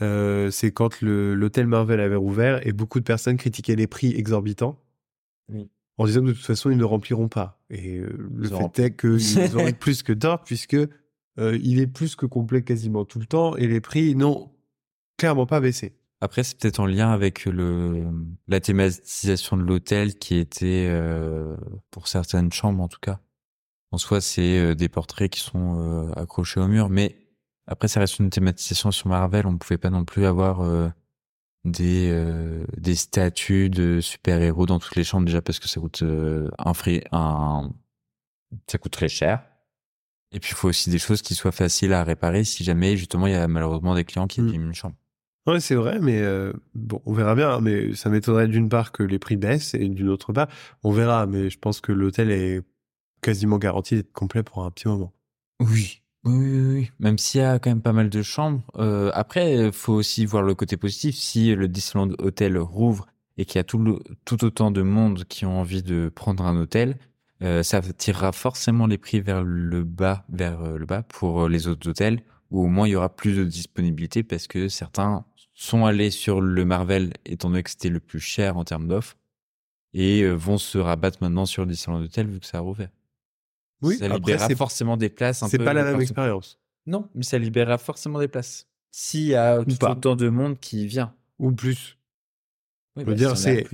euh, 0.00 0.50
c'est 0.50 0.70
quand 0.70 1.00
l'hôtel 1.02 1.66
Marvel 1.66 2.00
avait 2.00 2.16
rouvert 2.16 2.64
et 2.66 2.72
beaucoup 2.72 3.00
de 3.00 3.04
personnes 3.04 3.36
critiquaient 3.36 3.74
les 3.74 3.88
prix 3.88 4.14
exorbitants. 4.14 4.78
Oui. 5.48 5.68
En 5.98 6.06
disant 6.06 6.20
que 6.20 6.28
de 6.28 6.32
toute 6.32 6.44
façon, 6.44 6.70
ils 6.70 6.78
ne 6.78 6.84
rempliront 6.84 7.28
pas. 7.28 7.60
Et 7.68 7.98
euh, 7.98 8.16
le 8.32 8.48
fait 8.48 8.78
est 8.78 8.96
qu'ils 8.96 9.56
auront 9.56 9.72
plus 9.72 10.02
que 10.04 10.12
d'or, 10.12 10.42
puisque 10.44 10.76
il 11.38 11.80
est 11.80 11.86
plus 11.86 12.14
que 12.14 12.26
complet 12.26 12.62
quasiment 12.62 13.04
tout 13.04 13.18
le 13.18 13.26
temps, 13.26 13.56
et 13.56 13.66
les 13.66 13.80
prix 13.80 14.14
n'ont 14.14 14.51
clairement 15.22 15.46
pas 15.46 15.60
baissé. 15.60 15.94
Après, 16.20 16.42
c'est 16.44 16.58
peut-être 16.58 16.78
en 16.80 16.86
lien 16.86 17.10
avec 17.10 17.44
le 17.46 18.04
la 18.48 18.60
thématisation 18.60 19.56
de 19.56 19.62
l'hôtel 19.62 20.14
qui 20.18 20.36
était 20.36 20.86
euh, 20.88 21.56
pour 21.90 22.06
certaines 22.06 22.52
chambres 22.52 22.82
en 22.82 22.88
tout 22.88 23.00
cas. 23.00 23.18
En 23.90 23.98
soi, 23.98 24.20
c'est 24.20 24.58
euh, 24.58 24.74
des 24.74 24.88
portraits 24.88 25.30
qui 25.30 25.40
sont 25.40 25.78
euh, 25.78 26.12
accrochés 26.22 26.60
au 26.60 26.68
mur, 26.68 26.88
mais 26.88 27.16
après, 27.66 27.88
ça 27.88 28.00
reste 28.00 28.18
une 28.18 28.30
thématisation 28.30 28.90
sur 28.90 29.08
Marvel. 29.08 29.46
On 29.46 29.52
ne 29.52 29.58
pouvait 29.58 29.78
pas 29.78 29.90
non 29.90 30.04
plus 30.04 30.24
avoir 30.26 30.60
euh, 30.62 30.88
des 31.64 32.10
des 32.76 32.96
statues 32.96 33.70
de 33.70 34.00
super 34.00 34.40
héros 34.42 34.66
dans 34.66 34.78
toutes 34.80 34.96
les 34.96 35.04
chambres 35.04 35.26
déjà 35.26 35.40
parce 35.42 35.60
que 35.60 35.68
ça 35.68 35.80
coûte 35.80 36.02
un 36.58 36.74
fri- 36.74 37.04
un 37.12 37.70
ça 38.70 38.78
coûte 38.78 38.92
très 38.92 39.08
cher. 39.08 39.44
Et 40.34 40.40
puis, 40.40 40.52
il 40.52 40.56
faut 40.56 40.68
aussi 40.68 40.88
des 40.90 40.98
choses 40.98 41.20
qui 41.22 41.34
soient 41.34 41.52
faciles 41.52 41.92
à 41.92 42.02
réparer 42.04 42.42
si 42.44 42.64
jamais 42.64 42.96
justement 42.96 43.26
il 43.28 43.32
y 43.34 43.36
a 43.36 43.46
malheureusement 43.48 43.94
des 43.94 44.04
clients 44.04 44.26
qui 44.26 44.40
Mm. 44.40 44.48
abîment 44.48 44.66
une 44.68 44.74
chambre. 44.74 44.96
Ouais, 45.46 45.58
c'est 45.58 45.74
vrai, 45.74 45.98
mais 46.00 46.20
euh, 46.20 46.52
bon, 46.74 47.02
on 47.04 47.12
verra 47.12 47.34
bien. 47.34 47.50
hein, 47.54 47.60
Mais 47.60 47.94
ça 47.94 48.10
m'étonnerait 48.10 48.46
d'une 48.46 48.68
part 48.68 48.92
que 48.92 49.02
les 49.02 49.18
prix 49.18 49.36
baissent 49.36 49.74
et 49.74 49.88
d'une 49.88 50.08
autre 50.08 50.32
part, 50.32 50.48
on 50.84 50.92
verra. 50.92 51.26
Mais 51.26 51.50
je 51.50 51.58
pense 51.58 51.80
que 51.80 51.90
l'hôtel 51.90 52.30
est 52.30 52.62
quasiment 53.22 53.58
garanti 53.58 53.96
d'être 53.96 54.12
complet 54.12 54.42
pour 54.44 54.64
un 54.64 54.70
petit 54.70 54.88
moment. 54.88 55.12
Oui. 55.60 56.00
Oui, 56.24 56.34
oui, 56.36 56.60
oui. 56.74 56.90
Même 57.00 57.18
s'il 57.18 57.40
y 57.40 57.44
a 57.44 57.58
quand 57.58 57.70
même 57.70 57.82
pas 57.82 57.92
mal 57.92 58.08
de 58.08 58.22
chambres. 58.22 58.62
Euh, 58.76 59.10
après, 59.14 59.54
il 59.66 59.72
faut 59.72 59.94
aussi 59.94 60.24
voir 60.26 60.44
le 60.44 60.54
côté 60.54 60.76
positif. 60.76 61.16
Si 61.16 61.52
le 61.54 61.66
Disneyland 61.66 62.14
Hotel 62.20 62.56
rouvre 62.58 63.06
et 63.36 63.44
qu'il 63.44 63.58
y 63.58 63.60
a 63.60 63.64
tout, 63.64 63.98
tout 64.24 64.44
autant 64.44 64.70
de 64.70 64.82
monde 64.82 65.24
qui 65.24 65.44
ont 65.44 65.58
envie 65.60 65.82
de 65.82 66.08
prendre 66.14 66.44
un 66.46 66.56
hôtel, 66.56 66.98
euh, 67.42 67.64
ça 67.64 67.80
tirera 67.82 68.30
forcément 68.30 68.86
les 68.86 68.98
prix 68.98 69.20
vers 69.20 69.42
le 69.42 69.82
bas, 69.82 70.24
vers 70.28 70.62
le 70.78 70.86
bas 70.86 71.02
pour 71.02 71.48
les 71.48 71.66
autres 71.66 71.90
hôtels, 71.90 72.22
où 72.52 72.62
au 72.62 72.68
moins 72.68 72.86
il 72.86 72.92
y 72.92 72.96
aura 72.96 73.08
plus 73.08 73.36
de 73.36 73.42
disponibilité 73.44 74.22
parce 74.22 74.46
que 74.46 74.68
certains 74.68 75.24
sont 75.62 75.84
allés 75.86 76.10
sur 76.10 76.40
le 76.40 76.64
Marvel 76.64 77.12
étant 77.24 77.48
donné 77.48 77.62
que 77.62 77.70
c'était 77.70 77.88
le 77.88 78.00
plus 78.00 78.20
cher 78.20 78.56
en 78.56 78.64
termes 78.64 78.88
d'offres 78.88 79.16
et 79.94 80.22
euh, 80.22 80.32
vont 80.32 80.58
se 80.58 80.78
rabattre 80.78 81.18
maintenant 81.20 81.46
sur 81.46 81.66
Disneyland 81.66 82.02
Hotel 82.02 82.26
vu 82.26 82.40
que 82.40 82.46
ça 82.46 82.58
a 82.58 82.60
rouvert. 82.60 82.88
Oui, 83.82 83.96
ça 83.98 84.06
après, 84.06 84.18
libérera 84.18 84.48
forcément 84.50 84.96
des 84.96 85.08
places. 85.08 85.44
C'est 85.48 85.58
pas 85.58 85.72
la 85.74 85.84
même 85.84 86.00
expérience. 86.00 86.58
Non, 86.86 87.08
mais 87.14 87.22
ça 87.22 87.38
libérera 87.38 87.78
forcément 87.78 88.18
des 88.18 88.28
places. 88.28 88.66
S'il 88.90 89.24
y 89.24 89.34
a 89.34 89.64
tout 89.64 89.84
autant 89.84 90.16
de 90.16 90.28
monde 90.28 90.58
qui 90.58 90.86
vient. 90.86 91.14
Ou 91.38 91.52
plus. 91.52 91.96
Oui, 92.96 93.04
veux 93.04 93.14
dire, 93.14 93.36
c'est- 93.36 93.64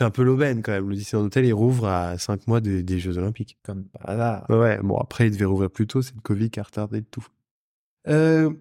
un 0.00 0.10
peu 0.10 0.22
l'aubaine 0.22 0.62
quand 0.62 0.72
même. 0.72 0.88
Le 0.88 0.96
Disneyland 0.96 1.26
Hotel, 1.26 1.44
il 1.46 1.52
rouvre 1.52 1.86
à 1.86 2.18
5 2.18 2.46
mois 2.48 2.60
des, 2.60 2.82
des 2.82 2.98
Jeux 2.98 3.18
Olympiques. 3.18 3.56
Comme 3.62 3.84
par 3.84 4.08
hasard. 4.08 4.46
Ouais, 4.50 4.56
Ouais, 4.56 4.80
bon, 4.82 4.96
après, 4.96 5.28
il 5.28 5.30
devait 5.32 5.44
rouvrir 5.44 5.70
plus 5.70 5.86
tôt. 5.86 6.02
C'est 6.02 6.14
le 6.14 6.20
Covid 6.20 6.50
qui 6.50 6.58
a 6.58 6.64
retardé 6.64 6.98
le 6.98 7.04
tout. 7.04 7.26
Euh, 8.08 8.52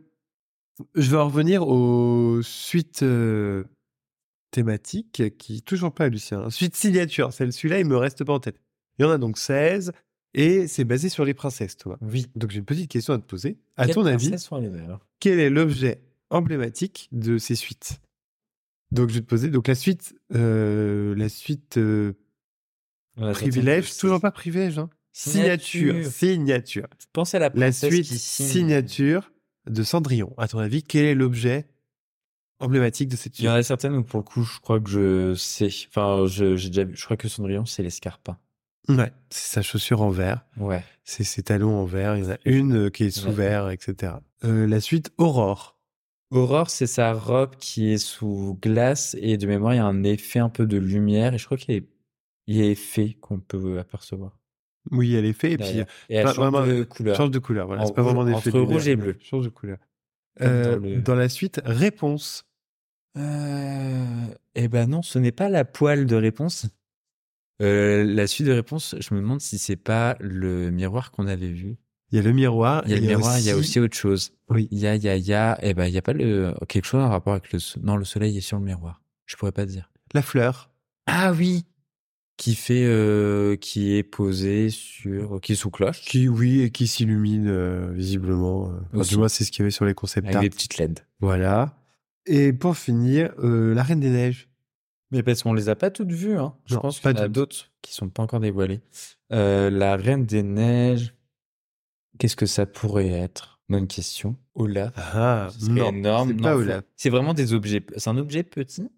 je 0.95 1.11
vais 1.11 1.17
en 1.17 1.25
revenir 1.27 1.67
aux 1.67 2.41
suites 2.41 3.03
euh, 3.03 3.63
thématiques 4.51 5.23
qui, 5.37 5.61
toujours 5.61 5.93
pas, 5.93 6.09
Lucien. 6.09 6.49
Suite 6.49 6.75
signature. 6.75 7.33
Celle- 7.33 7.53
Celui-là, 7.53 7.79
il 7.79 7.85
me 7.85 7.97
reste 7.97 8.23
pas 8.23 8.33
en 8.33 8.39
tête. 8.39 8.59
Il 8.99 9.03
y 9.03 9.05
en 9.05 9.11
a 9.11 9.17
donc 9.17 9.37
16 9.37 9.91
et 10.35 10.67
c'est 10.67 10.83
basé 10.83 11.09
sur 11.09 11.25
les 11.25 11.33
princesses, 11.33 11.77
toi. 11.77 11.97
Oui. 12.01 12.27
Donc, 12.35 12.51
j'ai 12.51 12.59
une 12.59 12.65
petite 12.65 12.89
question 12.89 13.13
à 13.13 13.17
te 13.19 13.25
poser. 13.25 13.57
À 13.77 13.87
ton 13.87 14.05
avis, 14.05 14.37
sont 14.39 14.57
les 14.57 14.71
quel 15.19 15.39
est 15.39 15.49
l'objet 15.49 16.01
emblématique 16.29 17.07
de 17.11 17.37
ces 17.37 17.55
suites? 17.55 17.99
Donc, 18.91 19.09
je 19.09 19.15
vais 19.15 19.21
te 19.21 19.25
poser. 19.25 19.49
Donc, 19.49 19.67
la 19.67 19.75
suite, 19.75 20.15
euh, 20.35 21.15
la 21.15 21.29
suite 21.29 21.77
euh, 21.77 22.13
privilège, 23.15 23.95
toujours 23.97 24.21
pas 24.21 24.31
privilège, 24.31 24.77
hein. 24.79 24.89
Signature. 25.15 25.93
Signature. 25.93 26.11
Signature. 26.11 26.87
Pensez 27.13 27.37
à 27.37 27.39
la 27.39 27.51
La 27.53 27.71
suite 27.71 28.05
qui 28.05 28.17
signe. 28.17 28.47
signature 28.47 29.31
de 29.67 29.83
Cendrillon. 29.83 30.33
À 30.37 30.47
ton 30.47 30.59
avis, 30.59 30.83
quel 30.83 31.05
est 31.05 31.15
l'objet 31.15 31.67
emblématique 32.59 33.09
de 33.09 33.15
cette 33.15 33.39
Il 33.39 33.45
y 33.45 33.49
en 33.49 33.53
a 33.53 33.63
certaines 33.63 33.95
où 33.95 34.03
pour 34.03 34.19
le 34.19 34.23
coup, 34.23 34.43
je 34.43 34.59
crois 34.59 34.79
que 34.79 34.89
je 34.89 35.35
sais. 35.35 35.69
Enfin, 35.89 36.25
je- 36.27 36.55
j'ai 36.55 36.69
déjà 36.69 36.83
vu. 36.83 36.95
Je 36.95 37.03
crois 37.05 37.17
que 37.17 37.27
Cendrillon, 37.27 37.65
c'est 37.65 37.83
l'escarpin. 37.83 38.37
Ouais, 38.89 39.11
c'est 39.29 39.53
sa 39.53 39.61
chaussure 39.61 40.01
en 40.01 40.09
verre. 40.09 40.45
Ouais. 40.57 40.83
C'est 41.05 41.23
ses 41.23 41.41
talons 41.43 41.77
en 41.77 41.85
verre. 41.85 42.17
Il 42.17 42.23
y 42.25 42.27
en 42.27 42.31
a 42.31 42.37
une 42.45 42.85
euh, 42.85 42.89
qui 42.89 43.05
est 43.05 43.11
sous 43.11 43.27
Ouais. 43.29 43.33
verre, 43.33 43.69
etc. 43.69 44.13
Euh, 44.43 44.67
la 44.67 44.81
suite, 44.81 45.11
Aurore. 45.17 45.77
Aurore, 46.31 46.69
c'est 46.69 46.87
sa 46.87 47.13
robe 47.13 47.55
qui 47.57 47.91
est 47.91 47.97
sous 47.97 48.57
glace 48.61 49.15
et 49.21 49.37
de 49.37 49.45
mémoire, 49.47 49.73
il 49.73 49.77
y 49.77 49.79
a 49.79 49.85
un 49.85 50.03
effet 50.03 50.39
un 50.39 50.49
peu 50.49 50.65
de 50.65 50.77
lumière 50.77 51.33
et 51.33 51.37
je 51.37 51.45
crois 51.45 51.57
qu'il 51.57 51.75
y 51.75 51.77
a, 51.77 51.81
il 52.47 52.57
y 52.57 52.61
a 52.61 52.65
effet 52.65 53.13
qu'on 53.21 53.39
peut 53.39 53.79
apercevoir. 53.79 54.37
Oui, 54.91 55.15
elle 55.15 55.25
est 55.25 55.33
faite. 55.33 55.53
Et 55.53 55.57
puis, 55.57 55.77
et 56.09 56.15
elle 56.15 56.23
pas 56.25 56.33
change 56.33 56.51
vraiment- 56.51 56.67
de 56.67 56.83
couleur. 56.83 57.15
change 57.15 57.31
de 57.31 57.39
couleur. 57.39 57.67
Voilà, 57.67 57.85
c'est 57.85 57.93
pas 57.95 58.01
vraiment 58.01 58.25
d'effet 58.25 58.49
entre 58.49 58.59
rouge 58.59 58.87
et 58.87 58.95
bleu. 58.95 59.15
Change 59.21 59.45
de 59.45 59.49
couleur. 59.49 59.77
Euh, 60.41 60.75
dans 60.77 60.81
le- 60.85 61.01
dans 61.01 61.15
la 61.15 61.29
suite, 61.29 61.61
réponse. 61.65 62.45
Euh, 63.17 64.05
eh 64.55 64.67
ben 64.67 64.87
non, 64.89 65.01
ce 65.01 65.19
n'est 65.19 65.31
pas 65.31 65.49
la 65.49 65.65
poêle 65.65 66.05
de 66.05 66.15
réponse. 66.15 66.65
Euh, 67.61 68.03
la 68.03 68.27
suite 68.27 68.47
de 68.47 68.51
réponse, 68.51 68.95
je 68.99 69.13
me 69.13 69.19
demande 69.21 69.39
si 69.41 69.57
c'est 69.57 69.75
pas 69.75 70.17
le 70.19 70.71
miroir 70.71 71.11
qu'on 71.11 71.27
avait 71.27 71.51
vu. 71.51 71.77
Il 72.11 72.15
y 72.17 72.19
a 72.19 72.21
le 72.23 72.31
miroir. 72.33 72.83
Il 72.85 72.91
y 72.91 72.95
a 72.95 72.99
le 72.99 73.07
miroir, 73.07 73.39
il 73.39 73.45
y 73.45 73.49
a 73.51 73.55
aussi 73.57 73.79
autre 73.79 73.95
chose. 73.95 74.33
Oui. 74.49 74.67
Il 74.71 74.79
y 74.79 74.87
a, 74.87 74.95
il 74.95 75.03
y 75.03 75.09
a, 75.09 75.15
il 75.15 75.25
y 75.25 75.33
a, 75.33 75.57
eh 75.61 75.73
ben, 75.73 75.85
il 75.85 75.93
y 75.93 75.97
a 75.97 76.01
pas 76.01 76.13
le, 76.13 76.53
quelque 76.67 76.85
chose 76.85 77.01
en 77.01 77.09
rapport 77.09 77.33
avec 77.33 77.51
le, 77.53 77.59
non, 77.81 77.95
le 77.95 78.05
soleil 78.05 78.37
est 78.37 78.41
sur 78.41 78.57
le 78.59 78.65
miroir. 78.65 79.01
Je 79.25 79.35
pourrais 79.35 79.51
pas 79.51 79.65
te 79.65 79.71
dire. 79.71 79.89
la 80.13 80.21
fleur. 80.21 80.69
Ah 81.07 81.33
oui! 81.33 81.65
Qui 82.35 82.55
fait, 82.55 82.83
euh, 82.85 83.55
qui 83.55 83.95
est 83.95 84.03
posé 84.03 84.69
sur, 84.71 85.39
qui 85.39 85.51
est 85.51 85.55
sous 85.55 85.69
cloche. 85.69 86.01
Qui, 86.01 86.27
oui, 86.27 86.61
et 86.61 86.71
qui 86.71 86.87
s'illumine 86.87 87.47
euh, 87.47 87.91
visiblement. 87.93 88.69
euh. 88.71 88.79
Enfin, 88.93 89.07
du 89.07 89.17
moins, 89.17 89.27
c'est 89.29 89.43
ce 89.43 89.51
qu'il 89.51 89.59
y 89.59 89.63
avait 89.63 89.71
sur 89.71 89.85
les 89.85 89.93
concept 89.93 90.25
Avec 90.25 90.35
art. 90.37 90.41
des 90.41 90.49
petites 90.49 90.77
LED. 90.77 91.01
Voilà. 91.19 91.75
Et 92.25 92.51
pour 92.51 92.75
finir, 92.75 93.33
euh, 93.39 93.75
la 93.75 93.83
Reine 93.83 93.99
des 93.99 94.09
Neiges. 94.09 94.49
Mais 95.11 95.21
parce 95.21 95.43
qu'on 95.43 95.53
les 95.53 95.69
a 95.69 95.75
pas 95.75 95.91
toutes 95.91 96.11
vues, 96.11 96.37
hein. 96.39 96.55
Je 96.65 96.73
Non, 96.73 96.81
pense 96.81 96.99
qu'il 96.99 97.11
y 97.11 97.13
en 97.13 97.17
a 97.17 97.27
d'autres 97.27 97.69
qui 97.83 97.93
sont 97.93 98.09
pas 98.09 98.23
encore 98.23 98.39
dévoilées. 98.39 98.81
Euh, 99.31 99.69
la 99.69 99.95
Reine 99.95 100.25
des 100.25 100.41
Neiges. 100.41 101.13
Qu'est-ce 102.17 102.35
que 102.35 102.47
ça 102.47 102.65
pourrait 102.65 103.09
être? 103.09 103.59
Bonne 103.69 103.87
question. 103.87 104.35
Olaf. 104.55 104.93
Ah, 104.97 105.49
énorme. 105.67 106.35
c'est 106.41 106.47
Olaf. 106.47 106.83
C'est 106.95 107.09
vraiment 107.09 107.33
des 107.35 107.53
objets. 107.53 107.85
C'est 107.97 108.09
un 108.09 108.17
objet 108.17 108.41
petit? 108.43 108.89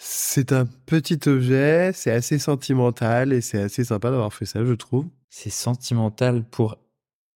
C'est 0.00 0.52
un 0.52 0.64
petit 0.86 1.18
objet, 1.28 1.90
c'est 1.92 2.12
assez 2.12 2.38
sentimental 2.38 3.32
et 3.32 3.40
c'est 3.40 3.60
assez 3.60 3.82
sympa 3.82 4.10
d'avoir 4.12 4.32
fait 4.32 4.46
ça, 4.46 4.64
je 4.64 4.72
trouve. 4.72 5.06
C'est 5.28 5.50
sentimental 5.50 6.44
pour 6.44 6.78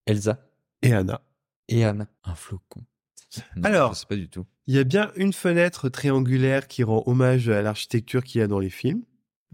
Elsa 0.06 0.38
Et 0.82 0.92
Anna. 0.92 1.20
et 1.68 1.84
Anna. 1.84 2.06
Un 2.22 2.36
flocon. 2.36 2.82
Non, 3.56 3.64
Alors. 3.64 3.94
je 3.94 4.06
pas 4.06 4.14
du 4.14 4.28
tout. 4.28 4.46
Il 4.68 4.74
y 4.76 4.78
a 4.78 4.84
bien 4.84 5.10
une 5.16 5.32
fenêtre 5.32 5.88
triangulaire 5.88 6.68
qui 6.68 6.84
rend 6.84 7.02
hommage 7.06 7.48
à 7.48 7.62
l'architecture 7.62 8.22
qu'il 8.22 8.40
y 8.40 8.44
a 8.44 8.46
dans 8.46 8.60
les 8.60 8.70
films 8.70 9.02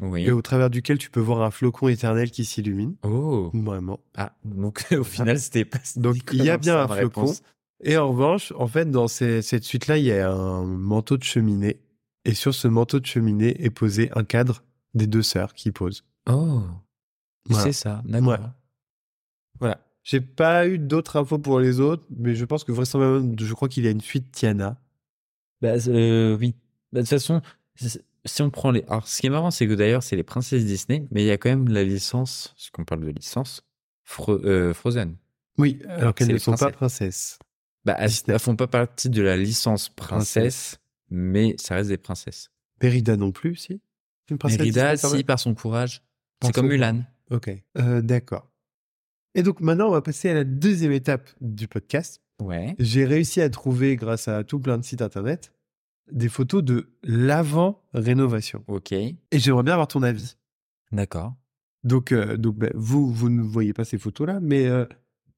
Oui. 0.01 0.25
et 0.27 0.31
au 0.31 0.43
travers 0.43 0.69
duquel 0.69 0.99
tu 0.99 1.09
peux 1.09 1.21
voir 1.21 1.41
un 1.43 1.51
flocon 1.51 1.89
éternel 1.89 2.31
qui 2.31 2.45
s'illumine. 2.45 2.95
Oh. 3.05 3.51
Vraiment. 3.55 4.01
Ah, 4.19 4.37
donc 4.45 4.85
au 4.93 5.05
final, 5.05 5.39
c'était 5.41 5.65
pas. 5.65 5.79
Donc, 5.97 6.17
il 6.33 6.45
y 6.45 6.51
a 6.51 6.59
bien 6.59 6.77
un 6.79 6.87
flocon. 6.89 7.23
réponse. 7.23 7.43
Et 7.83 7.97
en 7.97 8.09
revanche, 8.11 8.53
en 8.59 8.67
fait, 8.67 8.91
dans 8.91 9.09
ces- 9.09 9.41
cette 9.41 9.65
suite-là, 9.65 9.97
il 9.97 10.05
y 10.05 10.13
a 10.13 10.31
un 10.31 10.65
manteau 10.67 11.17
de 11.17 11.23
cheminée. 11.25 11.81
Et 12.29 12.35
sur 12.35 12.55
ce 12.55 12.69
manteau 12.69 13.01
de 13.01 13.07
cheminée 13.07 13.65
est 13.65 13.71
posé 13.71 14.11
un 14.15 14.23
cadre 14.23 14.63
des 14.95 15.07
deux 15.07 15.23
sœurs 15.23 15.55
qui 15.55 15.73
posent. 15.73 16.05
Oh. 16.29 16.63
Voilà. 17.47 17.65
C'est 17.65 17.73
ça. 17.73 18.03
D'accord. 18.05 18.29
Ouais. 18.29 18.39
Voilà. 19.61 19.81
J'ai 20.03 20.21
pas 20.21 20.67
eu 20.69 20.79
d'autres 20.79 21.17
infos 21.17 21.39
pour 21.39 21.59
les 21.59 21.81
autres, 21.81 22.05
mais 22.17 22.35
je 22.35 22.45
pense 22.45 22.65
que 22.65 22.73
vraisemblablement, 22.73 23.35
je 23.39 23.55
crois 23.55 23.69
qu'il 23.69 23.85
y 23.85 23.89
a 23.89 23.91
une 23.91 24.01
suite 24.01 24.31
Tiana. 24.31 24.79
Bah, 25.63 25.75
euh, 25.89 26.37
oui. 26.39 26.55
Bah, 26.93 27.01
de 27.01 27.07
toute 27.07 27.11
façon, 27.11 27.43
si 28.25 28.43
on 28.43 28.51
prend 28.51 28.71
les. 28.71 28.85
Alors, 28.89 29.09
ce 29.09 29.21
qui 29.21 29.27
est 29.27 29.31
marrant, 29.31 29.51
c'est 29.51 29.67
que 29.67 29.75
d'ailleurs, 29.75 30.03
c'est 30.03 30.17
les 30.17 30.23
princesses 30.23 30.65
Disney, 30.65 31.07
mais 31.11 31.23
il 31.23 31.27
y 31.27 31.31
a 31.31 31.39
quand 31.39 31.49
même 31.51 31.69
la 31.69 31.83
licence, 31.85 32.53
parce 32.57 32.71
qu'on 32.71 32.85
parle 32.85 33.05
de 33.05 33.11
licence, 33.11 33.63
Fro- 34.07 34.41
euh, 34.45 34.73
Frozen. 34.75 35.17
Oui, 35.59 35.81
alors 35.89 36.15
qu'elles 36.15 36.29
ne 36.33 36.39
sont 36.39 36.53
pas 36.53 36.71
princesses. 36.71 36.77
princesses. 36.77 37.39
Bah, 37.85 37.97
elles, 37.99 38.11
elles 38.29 38.39
font 38.39 38.57
pas 38.57 38.67
partie 38.67 39.11
de 39.11 39.23
la 39.23 39.37
licence 39.37 39.89
princesse, 39.89 40.79
mais 41.11 41.55
ça 41.59 41.75
reste 41.77 41.89
des 41.91 41.99
princesses. 41.99 42.51
Mérida 42.83 43.17
non 43.17 43.33
plus, 43.33 43.57
si? 43.57 43.81
Une 44.31 44.39
princesse 44.39 44.59
Mérida, 44.59 44.97
si, 44.97 45.25
par 45.25 45.39
son 45.39 45.55
courage. 45.55 46.03
C'est 46.45 46.53
comme 46.53 46.69
Mulan. 46.69 47.03
Ok, 47.31 47.51
Euh, 47.77 48.01
d'accord. 48.01 48.51
Et 49.35 49.43
donc 49.43 49.61
maintenant, 49.61 49.89
on 49.89 49.93
va 49.93 50.03
passer 50.03 50.31
à 50.31 50.35
la 50.35 50.45
deuxième 50.45 50.93
étape 50.93 51.29
du 51.41 51.69
podcast. 51.69 52.23
Ouais. 52.41 52.75
J'ai 52.79 53.05
réussi 53.05 53.41
à 53.41 53.51
trouver, 53.51 53.97
grâce 53.97 54.29
à 54.29 54.45
tout 54.45 54.61
plein 54.61 54.79
de 54.79 54.85
sites 54.85 55.03
internet, 55.03 55.53
des 56.11 56.29
photos 56.29 56.63
de 56.63 56.89
l'avant-rénovation. 57.03 58.65
Ok. 58.69 58.93
Et 58.93 59.17
j'aimerais 59.33 59.63
bien 59.63 59.75
avoir 59.75 59.89
ton 59.89 60.03
avis. 60.03 60.37
D'accord. 60.93 61.35
Donc, 61.85 62.13
euh, 62.13 62.37
donc 62.37 62.57
ben, 62.57 62.71
vous, 62.75 63.13
vous 63.13 63.29
ne 63.29 63.43
voyez 63.43 63.73
pas 63.73 63.85
ces 63.85 63.99
photos-là, 63.99 64.41
mais 64.41 64.67
euh, 64.67 64.87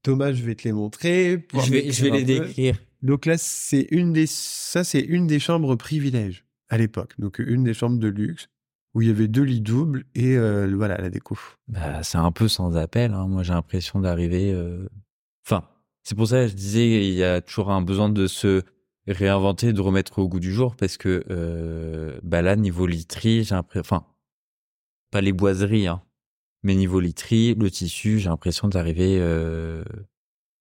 Thomas, 0.03 0.31
je 0.33 0.43
vais 0.43 0.55
te 0.55 0.63
les 0.63 0.71
montrer. 0.73 1.45
Je 1.53 1.71
vais, 1.71 1.91
je 1.91 2.03
vais 2.05 2.11
m'écrire 2.11 2.13
les 2.13 2.39
peu. 2.39 2.45
décrire. 2.45 2.77
Donc 3.01 3.25
là, 3.25 3.37
c'est 3.37 3.87
une 3.91 4.13
des, 4.13 4.27
ça, 4.27 4.83
c'est 4.83 4.99
une 5.01 5.27
des 5.27 5.39
chambres 5.39 5.75
privilèges 5.75 6.45
à 6.69 6.77
l'époque. 6.77 7.13
Donc, 7.19 7.39
une 7.39 7.63
des 7.63 7.73
chambres 7.73 7.97
de 7.99 8.07
luxe 8.07 8.47
où 8.93 9.01
il 9.01 9.07
y 9.07 9.11
avait 9.11 9.27
deux 9.27 9.43
lits 9.43 9.61
doubles 9.61 10.03
et 10.15 10.37
euh, 10.37 10.71
voilà 10.75 10.97
la 10.97 11.09
déco. 11.09 11.37
Bah, 11.67 12.03
c'est 12.03 12.17
un 12.17 12.31
peu 12.31 12.47
sans 12.47 12.75
appel. 12.77 13.13
Hein. 13.13 13.27
Moi, 13.27 13.43
j'ai 13.43 13.53
l'impression 13.53 13.99
d'arriver. 13.99 14.51
euh, 14.53 14.87
Enfin, 15.45 15.67
c'est 16.03 16.15
pour 16.15 16.27
ça 16.27 16.43
que 16.43 16.47
je 16.49 16.53
disais, 16.55 17.07
il 17.07 17.13
y 17.15 17.23
a 17.23 17.41
toujours 17.41 17.71
un 17.71 17.81
besoin 17.81 18.09
de 18.09 18.27
se 18.27 18.61
réinventer, 19.07 19.73
de 19.73 19.81
remettre 19.81 20.19
au 20.19 20.27
goût 20.27 20.39
du 20.39 20.51
jour, 20.53 20.75
parce 20.75 20.97
que 20.97 21.23
euh, 21.31 22.19
bah 22.23 22.41
là, 22.41 22.55
niveau 22.55 22.85
literie, 22.85 23.43
j'ai 23.43 23.55
l'impression. 23.55 23.81
Enfin, 23.81 24.05
pas 25.09 25.21
les 25.21 25.33
boiseries, 25.33 25.87
hein, 25.87 26.03
mais 26.63 26.75
niveau 26.75 26.99
literie, 26.99 27.55
le 27.55 27.71
tissu, 27.71 28.19
j'ai 28.19 28.29
l'impression 28.29 28.67
d'arriver. 28.67 29.17
euh, 29.19 29.83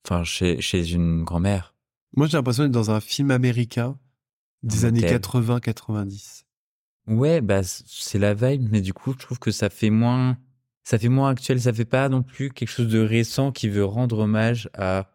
Enfin, 0.08 0.24
chez 0.24 0.92
une 0.92 1.24
grand-mère. 1.24 1.74
Moi, 2.16 2.26
j'ai 2.26 2.36
l'impression 2.36 2.64
d'être 2.64 2.72
dans 2.72 2.90
un 2.90 3.00
film 3.00 3.30
américain 3.30 3.96
des 4.62 4.84
années 4.84 5.04
hôtel. 5.04 5.20
80-90. 5.20 6.44
Ouais, 7.06 7.40
bah 7.40 7.62
c'est 7.62 8.18
la 8.18 8.34
vibe, 8.34 8.68
mais 8.70 8.82
du 8.82 8.92
coup, 8.92 9.12
je 9.12 9.18
trouve 9.18 9.38
que 9.38 9.50
ça 9.50 9.70
fait 9.70 9.90
moins, 9.90 10.36
ça 10.84 10.98
fait 10.98 11.08
moins 11.08 11.30
actuel. 11.30 11.60
Ça 11.60 11.72
fait 11.72 11.84
pas 11.84 12.08
non 12.08 12.22
plus 12.22 12.50
quelque 12.50 12.68
chose 12.68 12.86
de 12.88 13.00
récent 13.00 13.50
qui 13.52 13.68
veut 13.68 13.84
rendre 13.84 14.18
hommage 14.18 14.68
à 14.74 15.10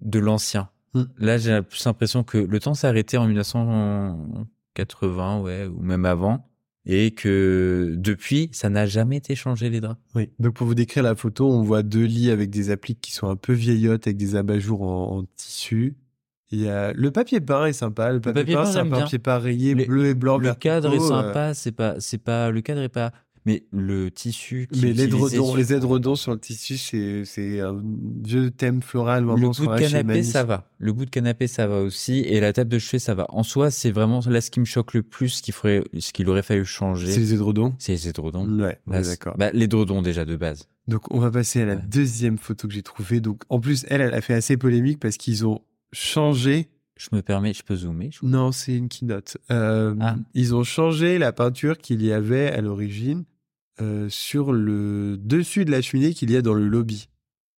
de 0.00 0.18
l'ancien. 0.18 0.70
Hmm. 0.94 1.04
Là, 1.18 1.38
j'ai 1.38 1.62
plus 1.62 1.84
l'impression 1.84 2.24
que 2.24 2.38
le 2.38 2.60
temps 2.60 2.74
s'est 2.74 2.88
arrêté 2.88 3.18
en 3.18 3.26
1980, 3.26 5.40
ouais, 5.40 5.66
ou 5.66 5.80
même 5.80 6.04
avant, 6.04 6.49
et 6.86 7.12
que 7.12 7.94
depuis, 7.96 8.48
ça 8.52 8.70
n'a 8.70 8.86
jamais 8.86 9.16
été 9.16 9.34
changé 9.34 9.70
les 9.70 9.80
draps. 9.80 10.00
Oui. 10.14 10.30
Donc, 10.38 10.54
pour 10.54 10.66
vous 10.66 10.74
décrire 10.74 11.02
la 11.02 11.14
photo, 11.14 11.50
on 11.50 11.62
voit 11.62 11.82
deux 11.82 12.04
lits 12.04 12.30
avec 12.30 12.50
des 12.50 12.70
appliques 12.70 13.00
qui 13.00 13.12
sont 13.12 13.28
un 13.28 13.36
peu 13.36 13.52
vieillottes, 13.52 14.06
avec 14.06 14.16
des 14.16 14.36
abat-jours 14.36 14.82
en, 14.82 15.18
en 15.18 15.24
tissu. 15.36 15.96
Il 16.52 16.60
y 16.60 16.68
a 16.68 16.92
le 16.92 17.10
papier 17.12 17.40
peint 17.40 17.66
est 17.66 17.72
sympa. 17.72 18.12
Le 18.12 18.20
papier, 18.20 18.42
papier 18.42 18.54
peint, 18.54 18.64
peint, 18.64 18.72
c'est 18.72 18.78
un 18.78 18.86
papier 18.88 19.18
peint 19.20 19.38
rayé 19.38 19.74
bleu 19.74 20.06
et 20.06 20.14
blanc. 20.14 20.36
le 20.36 20.44
verticaux, 20.44 20.68
cadre 20.68 20.94
est 20.94 20.98
euh, 20.98 21.08
sympa, 21.08 21.54
c'est 21.54 21.72
pas, 21.72 22.00
c'est 22.00 22.18
pas, 22.18 22.50
le 22.50 22.60
cadre 22.60 22.80
est 22.80 22.88
pas, 22.88 23.12
mais 23.50 23.62
le 23.72 24.10
tissu. 24.10 24.68
qui 24.72 24.80
Mais 24.82 24.92
l'édredon, 24.92 25.54
les 25.54 25.72
édredons 25.72 26.14
sur 26.14 26.32
le 26.32 26.38
tissu, 26.38 26.76
c'est, 26.76 27.24
c'est 27.24 27.60
un 27.60 27.82
vieux 28.24 28.50
thème 28.50 28.82
floral. 28.82 29.24
Le 29.24 29.34
bout 29.34 29.66
de 29.66 29.78
canapé, 29.78 30.22
ça 30.22 30.44
va. 30.44 30.68
Le 30.78 30.92
bout 30.92 31.04
de 31.04 31.10
canapé, 31.10 31.46
ça 31.46 31.66
va 31.66 31.80
aussi. 31.80 32.20
Et 32.20 32.40
la 32.40 32.52
table 32.52 32.70
de 32.70 32.78
chevet, 32.78 32.98
ça 32.98 33.14
va. 33.14 33.26
En 33.30 33.42
soi, 33.42 33.70
c'est 33.70 33.90
vraiment 33.90 34.20
là 34.28 34.40
ce 34.40 34.50
qui 34.50 34.60
me 34.60 34.64
choque 34.64 34.94
le 34.94 35.02
plus, 35.02 35.28
ce 35.28 35.42
qu'il 35.42 35.54
faudrait, 35.54 35.82
ce 35.98 36.12
qu'il 36.12 36.28
aurait 36.28 36.42
fallu 36.42 36.60
C'est 36.64 36.70
changer. 36.72 37.06
les 37.06 37.34
édredons? 37.34 37.74
C'est 37.78 37.92
les 37.92 38.08
édredons. 38.08 38.46
Ouais, 38.60 38.78
on 38.86 38.90
Bah, 38.92 39.02
c'est- 39.04 39.10
d'accord. 39.10 39.36
Bah, 39.36 39.50
l'édredon, 39.52 40.02
déjà, 40.02 40.24
de 40.24 40.36
base. 40.36 40.68
Donc, 40.88 41.12
on 41.14 41.18
va 41.20 41.30
passer 41.30 41.62
à 41.62 41.66
la 41.66 41.74
Ouais. 41.76 41.82
deuxième 41.88 42.38
photo 42.38 42.66
que 42.66 42.74
j'ai 42.74 42.82
trouvée. 42.82 43.20
Donc, 43.20 43.42
en 43.48 43.60
plus, 43.60 43.84
elle, 43.88 44.00
elle 44.00 44.14
a 44.14 44.20
fait 44.20 44.34
assez 44.34 44.56
polémique 44.56 44.98
parce 44.98 45.16
qu'ils 45.16 45.46
ont 45.46 45.60
changé. 45.92 46.68
Je 46.96 47.08
me 47.12 47.22
permets, 47.22 47.54
je 47.54 47.62
peux 47.62 47.76
zoomer. 47.76 48.10
je- 48.12 48.26
Non, 48.26 48.52
c'est 48.52 48.76
une 48.76 48.88
keynote. 48.88 49.38
Euh, 49.50 49.94
Ah. 50.00 50.16
Ils 50.34 50.54
ont 50.54 50.64
changé 50.64 51.18
la 51.18 51.32
peinture 51.32 51.78
qu'il 51.78 52.02
y 52.04 52.12
avait 52.12 52.48
à 52.48 52.60
l'origine 52.60 53.24
euh, 53.80 54.08
sur 54.08 54.52
le 54.52 55.16
dessus 55.18 55.64
de 55.64 55.70
la 55.70 55.82
cheminée 55.82 56.12
qu'il 56.14 56.30
y 56.30 56.36
a 56.36 56.42
dans 56.42 56.54
le 56.54 56.66
lobby. 56.68 57.08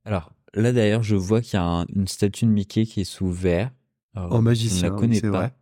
Alors, 0.05 0.33
là, 0.55 0.73
d'ailleurs, 0.73 1.03
je 1.03 1.16
vois 1.16 1.41
qu'il 1.41 1.55
y 1.55 1.57
a 1.59 1.64
un- 1.64 1.87
une 1.95 2.09
statue 2.09 2.45
de 2.47 2.51
Mickey 2.51 2.85
qui 2.87 3.01
est 3.01 3.05
sous 3.05 3.29
verre. 3.31 3.70
Alors, 4.14 4.33
En 4.35 4.39
je 4.39 4.43
magicien, 4.43 4.89
ne 4.89 4.93
la 4.95 4.99
connais 4.99 5.14
c'est 5.16 5.31
pas. 5.31 5.39
vrai. 5.39 5.55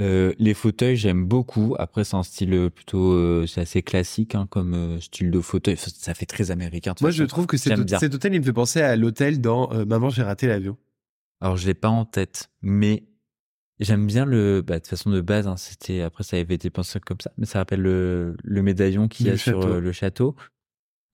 Euh, 0.00 0.32
les 0.38 0.54
fauteuils, 0.54 0.96
j'aime 0.96 1.26
beaucoup. 1.26 1.74
Après, 1.78 2.02
c'est 2.04 2.16
un 2.16 2.22
style 2.22 2.54
euh, 2.54 2.70
plutôt, 2.70 3.12
euh, 3.12 3.46
c'est 3.46 3.60
assez 3.60 3.82
classique, 3.82 4.34
hein, 4.34 4.46
comme 4.48 4.72
euh, 4.72 5.00
style 5.00 5.30
de 5.30 5.40
fauteuil. 5.40 5.76
Ça, 5.76 5.90
ça 5.94 6.14
fait 6.14 6.24
très 6.24 6.50
américain. 6.50 6.94
Moi, 7.02 7.10
je 7.10 7.24
trouve 7.24 7.46
que 7.46 7.58
cet, 7.58 7.76
cet 7.98 8.14
hôtel, 8.14 8.32
il 8.34 8.40
me 8.40 8.44
fait 8.44 8.54
penser 8.54 8.80
à 8.80 8.96
l'hôtel 8.96 9.40
dans 9.42 9.68
Maman, 9.84 10.08
j'ai 10.08 10.22
raté 10.22 10.46
l'avion. 10.46 10.78
Alors, 11.42 11.56
je 11.58 11.66
l'ai 11.66 11.74
pas 11.74 11.90
en 11.90 12.06
tête, 12.06 12.50
mais 12.62 13.04
J'aime 13.82 14.06
bien 14.06 14.24
le, 14.24 14.62
bah, 14.62 14.78
de 14.78 14.86
façon 14.86 15.10
de 15.10 15.20
base, 15.20 15.46
hein, 15.46 15.56
c'était, 15.56 16.00
après 16.02 16.24
ça 16.24 16.36
avait 16.36 16.54
été 16.54 16.70
pensé 16.70 16.98
comme 17.00 17.20
ça, 17.20 17.30
mais 17.36 17.46
ça 17.46 17.58
rappelle 17.58 17.82
le, 17.82 18.36
le 18.42 18.62
médaillon 18.62 19.08
qu'il 19.08 19.26
y 19.26 19.30
a 19.30 19.36
sur 19.36 19.60
euh, 19.66 19.80
le 19.80 19.92
château. 19.92 20.36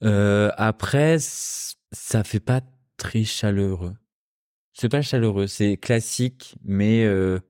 Euh, 0.04 0.50
après, 0.56 1.16
ça 1.18 2.24
fait 2.24 2.40
pas 2.40 2.60
très 2.96 3.24
chaleureux. 3.24 3.94
C'est 4.72 4.88
pas 4.88 5.02
chaleureux, 5.02 5.46
c'est 5.48 5.76
classique, 5.76 6.54
mais 6.64 7.04
euh, 7.04 7.40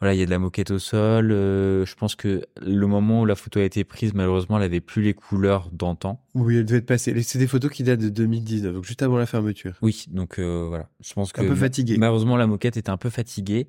voilà, 0.00 0.14
il 0.14 0.18
y 0.18 0.22
a 0.22 0.26
de 0.26 0.30
la 0.30 0.40
moquette 0.40 0.72
au 0.72 0.80
sol. 0.80 1.30
euh, 1.30 1.86
je 1.86 1.94
pense 1.94 2.16
que 2.16 2.44
le 2.60 2.86
moment 2.88 3.20
où 3.22 3.26
la 3.26 3.36
photo 3.36 3.60
a 3.60 3.62
été 3.62 3.84
prise, 3.84 4.12
malheureusement, 4.12 4.56
elle 4.56 4.64
avait 4.64 4.80
plus 4.80 5.02
les 5.02 5.14
couleurs 5.14 5.70
d'antan. 5.70 6.24
Oui, 6.34 6.56
elle 6.56 6.64
devait 6.64 6.78
être 6.78 6.86
passée. 6.86 7.22
C'est 7.22 7.38
des 7.38 7.46
photos 7.46 7.70
qui 7.70 7.84
datent 7.84 8.00
de 8.00 8.08
2019, 8.08 8.74
donc 8.74 8.84
juste 8.84 9.02
avant 9.02 9.16
la 9.18 9.26
fermeture. 9.26 9.76
Oui, 9.82 10.06
donc 10.10 10.40
euh, 10.40 10.64
voilà. 10.68 10.88
Je 11.00 11.12
pense 11.14 11.32
que 11.32 11.42
Un 11.42 11.46
peu 11.46 11.54
fatigué. 11.54 11.96
Malheureusement, 11.96 12.36
la 12.36 12.48
moquette 12.48 12.76
était 12.76 12.90
un 12.90 12.96
peu 12.96 13.10
fatiguée. 13.10 13.68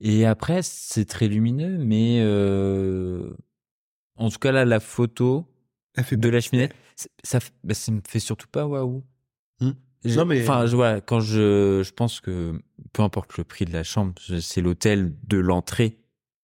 Et 0.00 0.24
après, 0.26 0.62
c'est 0.62 1.04
très 1.04 1.28
lumineux, 1.28 1.76
mais 1.78 2.20
euh, 2.22 3.30
en 4.16 4.30
tout 4.30 4.38
cas 4.38 4.52
là, 4.52 4.64
la 4.64 4.80
photo 4.80 5.46
Elle 5.96 6.04
fait 6.04 6.16
de 6.16 6.28
la 6.28 6.40
cheminée, 6.40 6.70
ça, 7.22 7.38
bah, 7.64 7.74
ça 7.74 7.92
me 7.92 8.00
fait 8.06 8.20
surtout 8.20 8.48
pas 8.48 8.66
waouh. 8.66 9.02
J'ai- 10.02 10.16
Non, 10.16 10.24
mais- 10.24 10.40
enfin, 10.42 10.64
je 10.64 10.74
vois 10.76 11.02
quand 11.02 11.20
je, 11.20 11.82
je 11.84 11.92
pense 11.92 12.20
que 12.20 12.58
peu 12.94 13.02
importe 13.02 13.36
le 13.36 13.44
prix 13.44 13.66
de 13.66 13.72
la 13.74 13.82
chambre, 13.84 14.14
c'est 14.40 14.62
l'hôtel 14.62 15.14
de 15.28 15.36
l'entrée 15.36 15.98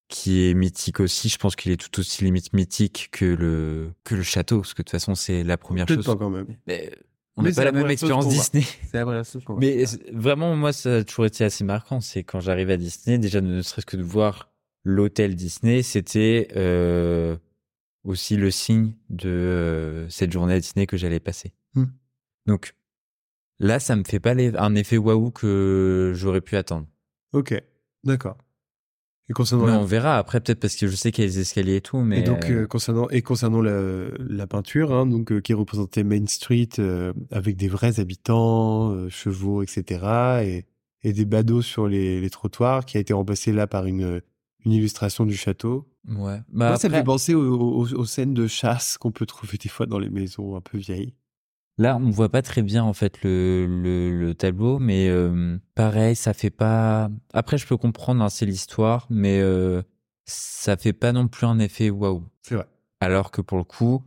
qui 0.09 0.43
est 0.47 0.53
mythique 0.53 0.99
aussi. 0.99 1.27
Je 1.27 1.39
pense 1.39 1.55
qu'il 1.55 1.71
est 1.71 1.77
tout 1.77 1.99
aussi 1.99 2.23
limite 2.23 2.53
mythique 2.53 3.09
que 3.11 3.25
le 3.25 3.89
que 4.03 4.13
le 4.13 4.21
château, 4.21 4.57
parce 4.61 4.75
que 4.75 4.83
de 4.83 4.85
toute 4.85 4.91
façon, 4.91 5.15
c'est 5.15 5.43
la 5.43 5.57
première 5.57 5.87
chose. 5.87 6.05
pas 6.05 6.15
quand 6.15 6.29
même. 6.29 6.55
Mais 6.67 6.91
on 7.37 7.43
Mais 7.43 7.49
n'a 7.49 7.55
pas 7.55 7.63
la 7.65 7.71
la 7.71 7.79
même 7.81 7.91
expérience. 7.91 8.27
Disney. 8.27 8.63
C'est 8.91 8.97
la 8.97 9.05
première 9.05 9.23
chose 9.25 9.43
qu'on 9.43 9.53
voit. 9.53 9.59
Mais 9.61 9.85
vraiment, 10.11 10.55
moi, 10.55 10.73
ça 10.73 10.95
a 10.97 11.03
toujours 11.03 11.25
été 11.25 11.43
assez 11.43 11.63
marquant. 11.63 12.01
C'est 12.01 12.23
quand 12.23 12.39
j'arrive 12.39 12.69
à 12.71 12.77
Disney, 12.77 13.17
déjà 13.19 13.41
ne 13.41 13.61
serait-ce 13.61 13.85
que 13.85 13.95
de 13.97 14.03
voir 14.03 14.51
l'hôtel 14.83 15.35
Disney, 15.35 15.83
c'était 15.83 16.47
euh, 16.55 17.37
aussi 18.03 18.37
le 18.37 18.51
signe 18.51 18.93
de 19.09 19.29
euh, 19.29 20.09
cette 20.09 20.31
journée 20.31 20.53
à 20.55 20.59
Disney 20.59 20.87
que 20.87 20.97
j'allais 20.97 21.19
passer. 21.19 21.53
Hmm. 21.75 21.85
Donc 22.45 22.73
là, 23.59 23.79
ça 23.79 23.95
me 23.95 24.03
fait 24.03 24.19
pas 24.19 24.33
les- 24.33 24.55
un 24.55 24.75
effet 24.75 24.97
waouh 24.97 25.31
que 25.31 26.13
j'aurais 26.15 26.41
pu 26.41 26.55
attendre. 26.55 26.87
Ok, 27.33 27.53
d'accord. 28.03 28.37
Et 29.29 29.33
concernant 29.33 29.65
Mais 29.65 29.71
la- 29.73 29.79
on 29.79 29.83
verra 29.85 30.17
après, 30.17 30.39
peut-être 30.39 30.59
parce 30.61 30.75
que 30.75 30.87
je 30.87 30.95
sais 30.95 31.11
qu'il 31.11 31.23
y 31.23 31.27
a 31.27 31.29
les 31.29 31.39
escaliers 31.39 31.75
et 31.77 31.81
tout. 31.81 31.99
Mais 31.99 32.19
Et 32.19 32.23
donc 32.23 32.49
euh, 32.49 32.65
concernant 32.65 33.09
et 33.09 33.21
concernant 33.21 33.61
la, 33.61 34.07
la 34.19 34.47
peinture, 34.47 34.93
hein, 34.93 35.05
donc 35.05 35.31
euh, 35.31 35.41
qui 35.41 35.53
représentait 35.53 36.03
Main 36.03 36.25
Street 36.27 36.69
euh, 36.79 37.11
avec 37.31 37.57
des 37.57 37.67
vrais 37.67 37.99
habitants, 37.99 38.91
euh, 38.93 39.09
chevaux, 39.09 39.63
etc. 39.63 40.43
Et, 40.45 40.65
et 41.03 41.13
des 41.13 41.25
badauds 41.25 41.61
sur 41.61 41.87
les, 41.87 42.21
les 42.21 42.29
trottoirs, 42.29 42.85
qui 42.85 42.97
a 42.97 42.99
été 43.01 43.13
remplacé 43.13 43.51
là 43.51 43.67
par 43.67 43.85
une, 43.85 44.21
une 44.65 44.71
illustration 44.71 45.25
du 45.25 45.35
château. 45.35 45.89
ouais. 46.07 46.39
Bah, 46.49 46.69
Moi, 46.69 46.77
ça 46.77 46.87
me 46.87 46.93
fait 46.93 47.03
penser 47.03 47.33
aux, 47.35 47.43
aux- 47.59 47.93
aux 47.93 48.05
scènes 48.05 48.33
de 48.33 48.47
chasse 48.47 48.97
qu'on 48.97 49.11
peut 49.11 49.25
trouver 49.25 49.57
des 49.57 49.69
fois 49.69 49.85
dans 49.87 49.99
les 49.99 50.09
maisons 50.09 50.55
un 50.55 50.61
peu 50.61 50.77
vieilles. 50.77 51.13
Là, 51.79 51.97
on 51.97 52.09
voit 52.09 52.29
pas 52.29 52.41
très 52.41 52.63
bien 52.63 52.83
en 52.83 52.93
fait 52.93 53.21
le, 53.23 53.67
le, 53.67 54.19
le 54.19 54.33
tableau, 54.33 54.79
mais 54.79 55.09
euh, 55.09 55.57
pareil, 55.75 56.15
ça 56.15 56.33
fait 56.33 56.49
pas. 56.49 57.09
Après, 57.33 57.57
je 57.57 57.67
peux 57.67 57.77
comprendre, 57.77 58.23
hein, 58.23 58.29
c'est 58.29 58.47
l'histoire, 58.47 59.05
mais 59.11 59.39
euh, 59.41 59.83
ça 60.25 60.75
fait 60.75 60.93
pas 60.93 61.11
non 61.11 61.27
plus 61.27 61.45
un 61.45 61.59
effet 61.59 61.89
waouh. 61.91 62.23
C'est 62.41 62.55
vrai. 62.55 62.65
Alors 62.99 63.29
que 63.29 63.41
pour 63.41 63.59
le 63.59 63.63
coup, 63.63 64.03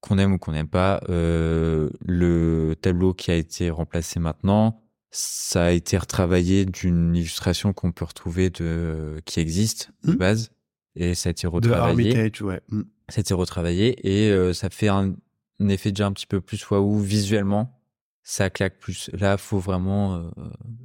qu'on 0.00 0.18
aime 0.18 0.32
ou 0.32 0.38
qu'on 0.38 0.52
n'aime 0.52 0.68
pas, 0.68 1.00
euh, 1.08 1.88
le 2.04 2.74
tableau 2.80 3.14
qui 3.14 3.30
a 3.30 3.36
été 3.36 3.70
remplacé 3.70 4.18
maintenant, 4.18 4.82
ça 5.12 5.66
a 5.66 5.70
été 5.70 5.96
retravaillé 5.96 6.64
d'une 6.66 7.14
illustration 7.14 7.72
qu'on 7.72 7.92
peut 7.92 8.04
retrouver 8.04 8.50
de 8.50 9.20
qui 9.24 9.38
existe 9.38 9.92
de 10.02 10.12
Hmm. 10.14 10.16
base, 10.16 10.50
et 10.96 11.14
ça 11.14 11.28
a 11.28 11.30
été 11.30 11.46
De 11.46 11.52
retravaillé 11.52 12.10
Armitage, 12.18 12.42
ouais. 12.42 12.60
Mm. 12.70 12.82
ça 13.08 13.18
a 13.18 13.20
été 13.20 13.34
retravaillé 13.34 13.96
et 14.26 14.30
euh, 14.32 14.52
ça 14.52 14.68
fait 14.70 14.88
un, 14.88 15.14
un 15.60 15.68
effet 15.68 15.90
déjà 15.92 16.06
un 16.06 16.12
petit 16.12 16.26
peu 16.26 16.40
plus 16.40 16.68
waouh 16.70 16.98
visuellement 16.98 17.80
ça 18.22 18.50
claque 18.50 18.78
plus 18.78 19.10
là 19.12 19.36
faut 19.36 19.58
vraiment 19.58 20.14
euh, 20.16 20.30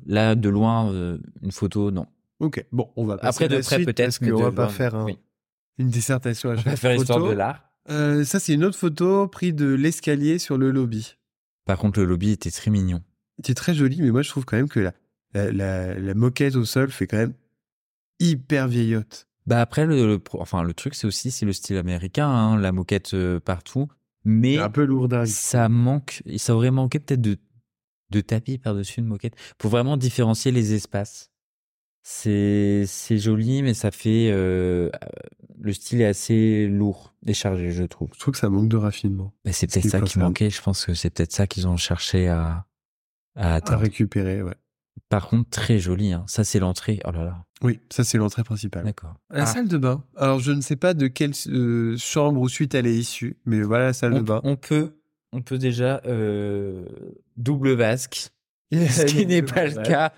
là 0.06 0.36
de 0.36 0.50
loin 0.50 0.92
euh, 0.92 1.18
une 1.42 1.52
photo 1.52 1.92
non 1.92 2.08
Ok, 2.42 2.66
bon, 2.72 2.90
on 2.96 3.06
va 3.06 3.18
passer 3.18 3.28
après 3.44 3.48
de 3.50 3.56
la 3.58 3.62
près 3.64 3.84
peut-être 3.84 4.20
qu'on 4.20 4.42
va 4.44 4.52
pas 4.52 4.64
loin, 4.66 4.72
faire 4.74 4.96
un- 4.96 5.04
oui. 5.06 5.18
une 5.78 5.90
dissertation 5.90 6.50
à 6.50 6.54
on 6.54 6.56
va 6.56 6.62
chaque 6.64 6.78
faire 6.78 6.92
photo. 6.92 7.02
histoire 7.04 7.28
de 7.28 7.34
l'art 7.34 7.64
Euh, 7.90 8.24
ça, 8.24 8.40
c'est 8.40 8.54
une 8.54 8.64
autre 8.64 8.78
photo 8.78 9.28
prise 9.28 9.56
de 9.56 9.66
l'escalier 9.74 10.38
sur 10.40 10.58
le 10.58 10.72
lobby. 10.72 11.18
par 11.66 11.78
contre 11.78 12.00
le 12.00 12.06
lobby 12.06 12.32
était 12.32 12.52
très 12.52 12.72
mignon 12.72 13.02
C'est 13.44 13.56
très 13.56 13.74
joli, 13.74 14.02
mais 14.02 14.12
moi, 14.12 14.22
je 14.22 14.30
trouve 14.30 14.46
quand 14.46 14.56
même 14.58 14.70
que 14.70 14.80
la, 14.80 14.94
la, 15.34 15.52
la, 15.52 16.00
la 16.00 16.14
moquette 16.14 16.56
au 16.56 16.64
sol 16.66 16.92
fait 16.92 17.08
quand 17.08 17.18
même 17.18 17.34
hyper 18.20 18.68
vieillotte. 18.68 19.28
bah 19.46 19.60
après 19.62 19.86
le, 19.86 20.20
enfin 20.34 20.64
le 20.64 20.74
truc 20.74 20.94
c'est 20.96 21.08
aussi 21.08 21.32
c'est 21.32 21.46
le 21.46 21.54
style 21.54 21.78
américain 21.78 22.28
hein, 22.30 22.58
la 22.58 22.72
moquette 22.72 23.14
euh, 23.14 23.40
partout 23.40 23.88
mais 24.26 24.56
C'est 24.56 24.62
un 24.62 24.70
peu 24.70 24.86
lourdingue. 24.86 25.26
ça 25.26 25.70
manque 25.70 26.22
ça 26.38 26.56
aurait 26.56 26.72
manqué 26.72 27.00
peut-être 27.00 27.22
de 27.22 27.38
de 28.12 28.22
tapis 28.22 28.58
par-dessus 28.58 29.00
une 29.02 29.06
moquette 29.06 29.36
pour 29.58 29.70
vraiment 29.70 29.96
différencier 29.98 30.52
les 30.52 30.74
espaces. 30.74 31.32
C'est 32.02 32.86
c'est 32.88 33.18
joli 33.18 33.62
mais 33.62 33.74
ça 33.74 33.92
fait 33.92 34.30
euh, 34.32 34.90
le 35.60 35.74
style 35.74 36.02
est 36.02 36.06
assez 36.06 36.68
lourd 36.68 37.14
et 37.28 37.34
chargé 37.34 37.72
je 37.72 37.84
trouve. 37.84 38.10
Je 38.14 38.20
trouve 38.20 38.34
que 38.34 38.40
ça 38.40 38.50
manque 38.50 38.70
de 38.70 38.78
raffinement 38.78 39.34
Mais 39.46 39.52
c'est 39.52 39.70
Ce 39.70 39.80
peut-être 39.80 39.92
ça 39.92 40.02
qui 40.02 40.18
manquait, 40.18 40.50
je 40.50 40.62
pense 40.62 40.86
que 40.86 40.94
c'est 40.94 41.10
peut-être 41.10 41.34
ça 41.34 41.46
qu'ils 41.46 41.68
ont 41.68 41.78
cherché 41.78 42.28
à 42.30 42.66
à 43.36 43.56
à 43.56 43.78
récupérer. 43.78 44.42
Ouais. 44.42 44.56
Par 45.10 45.28
contre 45.28 45.50
très 45.50 45.80
joli 45.80 46.14
hein. 46.14 46.24
Ça 46.28 46.44
c'est 46.44 46.60
l'entrée. 46.60 47.00
Oh 47.06 47.12
là 47.12 47.24
là. 47.24 47.44
Oui, 47.62 47.82
ça, 47.90 48.06
c'est 48.06 48.18
l'entrée 48.18 48.44
principale. 48.46 48.86
D'accord. 48.86 49.16
La 49.30 49.44
Ah, 49.44 49.46
salle 49.46 49.68
de 49.68 49.78
bain. 49.78 50.02
Alors, 50.16 50.40
je 50.40 50.54
ne 50.54 50.62
sais 50.62 50.78
pas 50.78 50.94
de 50.94 51.08
quelle 51.08 51.34
euh, 51.48 51.98
chambre 51.98 52.40
ou 52.40 52.48
suite 52.48 52.74
elle 52.74 52.88
est 52.88 52.96
issue, 52.96 53.38
mais 53.46 53.62
voilà 53.62 53.86
la 53.88 53.94
salle 53.94 54.14
de 54.14 54.22
bain. 54.22 54.40
on 54.46 54.56
peut 54.56 54.96
on 55.34 55.42
peut 55.42 55.58
déjà 55.58 56.02
euh, 56.06 56.86
double 57.36 57.74
vasque 57.74 58.30
ce 58.72 59.06
qui 59.06 59.26
n'est 59.26 59.42
pas 59.44 59.66
le 59.66 59.82
cas 59.84 60.14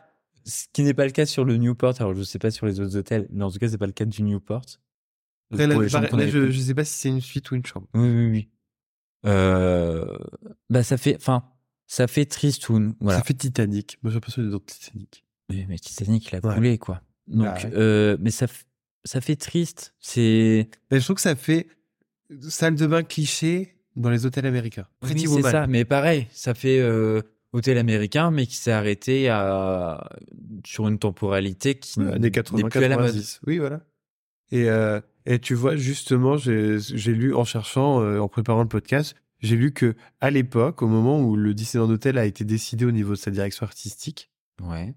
ce 0.46 0.66
qui 0.72 0.84
n'est 0.84 0.94
pas 0.94 1.06
le 1.06 1.12
cas 1.12 1.26
sur 1.26 1.44
le 1.46 1.58
Newport 1.58 1.96
alors 2.00 2.14
je 2.14 2.22
sais 2.24 2.40
pas 2.40 2.52
sur 2.52 2.66
les 2.66 2.80
autres 2.80 2.96
hôtels 2.98 3.28
mais 3.32 3.44
en 3.44 3.50
tout 3.52 3.58
cas 3.60 3.68
c'est 3.68 3.78
pas 3.78 3.88
le 3.88 3.92
cas 3.92 4.06
du 4.06 4.22
Newport 4.24 4.62
Après, 5.52 5.68
là, 5.68 5.76
là, 5.76 6.28
je 6.28 6.38
ne 6.40 6.52
sais 6.52 6.74
pas 6.76 6.86
si 6.86 6.94
c'est 6.94 7.10
une 7.10 7.22
suite 7.22 7.50
ou 7.52 7.56
une 7.56 7.66
chambre. 7.66 7.88
oui 7.94 8.08
oui 8.10 8.30
oui 8.32 8.50
euh, 9.26 10.18
bah 10.70 10.84
ça 10.84 10.98
fait 10.98 11.16
enfin 11.16 11.44
ça 11.94 12.08
fait 12.08 12.26
tristoun 12.26 12.96
voilà 13.02 13.20
Ça 13.20 13.26
fait 13.26 13.34
Titanic. 13.34 13.98
Moi, 14.02 14.12
j'ai 14.12 14.16
l'impression 14.16 14.42
d'être 14.44 14.66
Titanic. 14.66 15.26
Oui, 15.50 15.66
mais 15.68 15.78
Titanic 15.78 16.26
il 16.32 16.36
a 16.38 16.40
Ouais. 16.48 16.56
coulé 16.56 16.78
quoi 16.78 17.02
donc 17.28 17.46
Bah 17.46 17.54
ouais. 17.64 17.72
euh, 17.76 18.18
mais 18.22 18.32
ça 18.32 18.48
ça 19.04 19.20
fait 19.20 19.36
triste 19.36 19.94
c'est 20.00 20.70
je 20.90 20.98
trouve 21.00 21.18
que 21.18 21.22
ça 21.22 21.36
fait 21.36 21.68
salle 22.48 22.76
de 22.76 22.88
bain 22.88 23.04
cliché 23.04 23.76
dans 23.98 24.10
les 24.10 24.26
hôtels 24.26 24.46
américains. 24.46 24.88
Pretty 25.02 25.28
oui, 25.28 25.42
c'est 25.44 25.52
ça 25.52 25.68
mais 25.68 25.84
pareil 25.84 26.28
ça 26.32 26.54
fait 26.54 26.80
euh, 26.80 27.22
hôtel 27.52 27.78
américain 27.78 28.32
mais 28.32 28.46
qui 28.46 28.56
s'est 28.56 28.72
arrêté 28.72 29.28
à 29.28 30.10
sur 30.66 30.88
une 30.88 30.98
temporalité 30.98 31.76
qui 31.76 32.00
Ouais, 32.00 32.18
n'est 32.20 32.32
80, 32.32 32.70
plus 32.70 32.84
à 32.86 32.88
la 32.88 32.96
mode 32.96 33.06
90. 33.08 33.42
Oui, 33.48 33.58
voilà. 33.58 33.82
Et, 34.52 34.70
euh, 34.70 35.02
et 35.26 35.40
tu 35.40 35.56
vois, 35.56 35.76
justement, 35.76 36.36
j'ai 36.38 36.78
j'ai 36.80 37.14
lu 37.14 37.34
en 37.34 37.44
cherchant, 37.46 38.02
en 38.20 38.28
préparant 38.28 38.62
le 38.64 38.68
podcast, 38.68 39.16
j'ai 39.42 39.56
lu 39.56 39.72
que 39.74 39.96
à 40.20 40.30
l'époque, 40.32 40.82
au 40.82 40.88
moment 40.88 41.22
où 41.22 41.36
le 41.36 41.54
Disneyland 41.54 41.90
Hotel 41.90 42.18
a 42.18 42.26
été 42.26 42.44
décidé 42.46 42.86
au 42.86 42.92
niveau 42.92 43.12
de 43.12 43.20
sa 43.20 43.32
direction 43.32 43.66
artistique, 43.66 44.32
ouais 44.62 44.96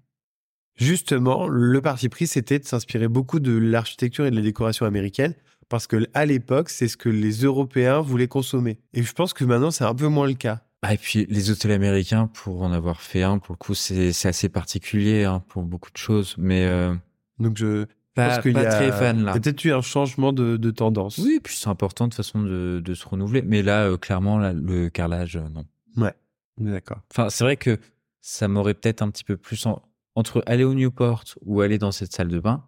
justement, 0.75 1.47
le 1.47 1.81
parti 1.81 2.09
pris, 2.09 2.27
c'était 2.27 2.59
de 2.59 2.65
s'inspirer 2.65 3.07
beaucoup 3.07 3.39
de 3.39 3.57
l'architecture 3.57 4.25
et 4.25 4.31
de 4.31 4.35
la 4.35 4.41
décoration 4.41 4.85
américaine, 4.85 5.33
parce 5.69 5.87
que 5.87 6.07
à 6.13 6.25
l'époque, 6.25 6.69
c'est 6.69 6.87
ce 6.87 6.97
que 6.97 7.09
les 7.09 7.43
Européens 7.43 8.01
voulaient 8.01 8.27
consommer. 8.27 8.79
Et 8.93 9.03
je 9.03 9.13
pense 9.13 9.33
que 9.33 9.43
maintenant, 9.43 9.71
c'est 9.71 9.83
un 9.83 9.95
peu 9.95 10.07
moins 10.07 10.27
le 10.27 10.33
cas. 10.33 10.61
Ah, 10.81 10.93
et 10.93 10.97
puis 10.97 11.25
les 11.29 11.49
hôtels 11.49 11.71
américains, 11.71 12.27
pour 12.27 12.61
en 12.61 12.71
avoir 12.71 13.01
fait 13.01 13.23
un, 13.23 13.39
pour 13.39 13.53
le 13.53 13.57
coup, 13.57 13.73
c'est 13.73 14.11
c'est 14.11 14.27
assez 14.27 14.49
particulier 14.49 15.23
hein, 15.23 15.43
pour 15.47 15.63
beaucoup 15.63 15.91
de 15.91 15.97
choses, 15.97 16.35
mais 16.37 16.65
euh, 16.65 16.93
Donc, 17.39 17.57
je 17.57 17.85
pas, 18.15 18.29
pense 18.29 18.41
qu'il 18.41 18.51
y 18.51 18.53
pas 18.55 18.61
a, 18.61 18.65
très 18.75 18.91
fan 18.91 19.23
là. 19.23 19.33
peut-être 19.33 19.63
eu 19.65 19.71
un 19.73 19.81
changement 19.81 20.33
de, 20.33 20.57
de 20.57 20.71
tendance. 20.71 21.17
Oui, 21.19 21.39
puis 21.43 21.55
c'est 21.55 21.67
important 21.69 22.07
de 22.07 22.13
façon 22.13 22.41
de, 22.41 22.81
de 22.83 22.93
se 22.93 23.07
renouveler, 23.07 23.41
mais 23.43 23.61
là, 23.61 23.85
euh, 23.85 23.97
clairement, 23.97 24.37
là, 24.39 24.53
le 24.53 24.89
carrelage, 24.89 25.35
euh, 25.35 25.47
non. 25.53 25.65
Ouais, 25.97 26.13
d'accord. 26.57 27.01
Enfin, 27.11 27.29
c'est 27.29 27.43
vrai 27.43 27.57
que 27.57 27.77
ça 28.21 28.47
m'aurait 28.47 28.73
peut-être 28.73 29.01
un 29.03 29.09
petit 29.11 29.23
peu 29.23 29.37
plus 29.37 29.65
en- 29.67 29.81
entre 30.15 30.41
aller 30.47 30.63
au 30.63 30.73
Newport 30.73 31.23
ou 31.45 31.61
aller 31.61 31.77
dans 31.77 31.91
cette 31.91 32.13
salle 32.13 32.29
de 32.29 32.39
bain. 32.39 32.63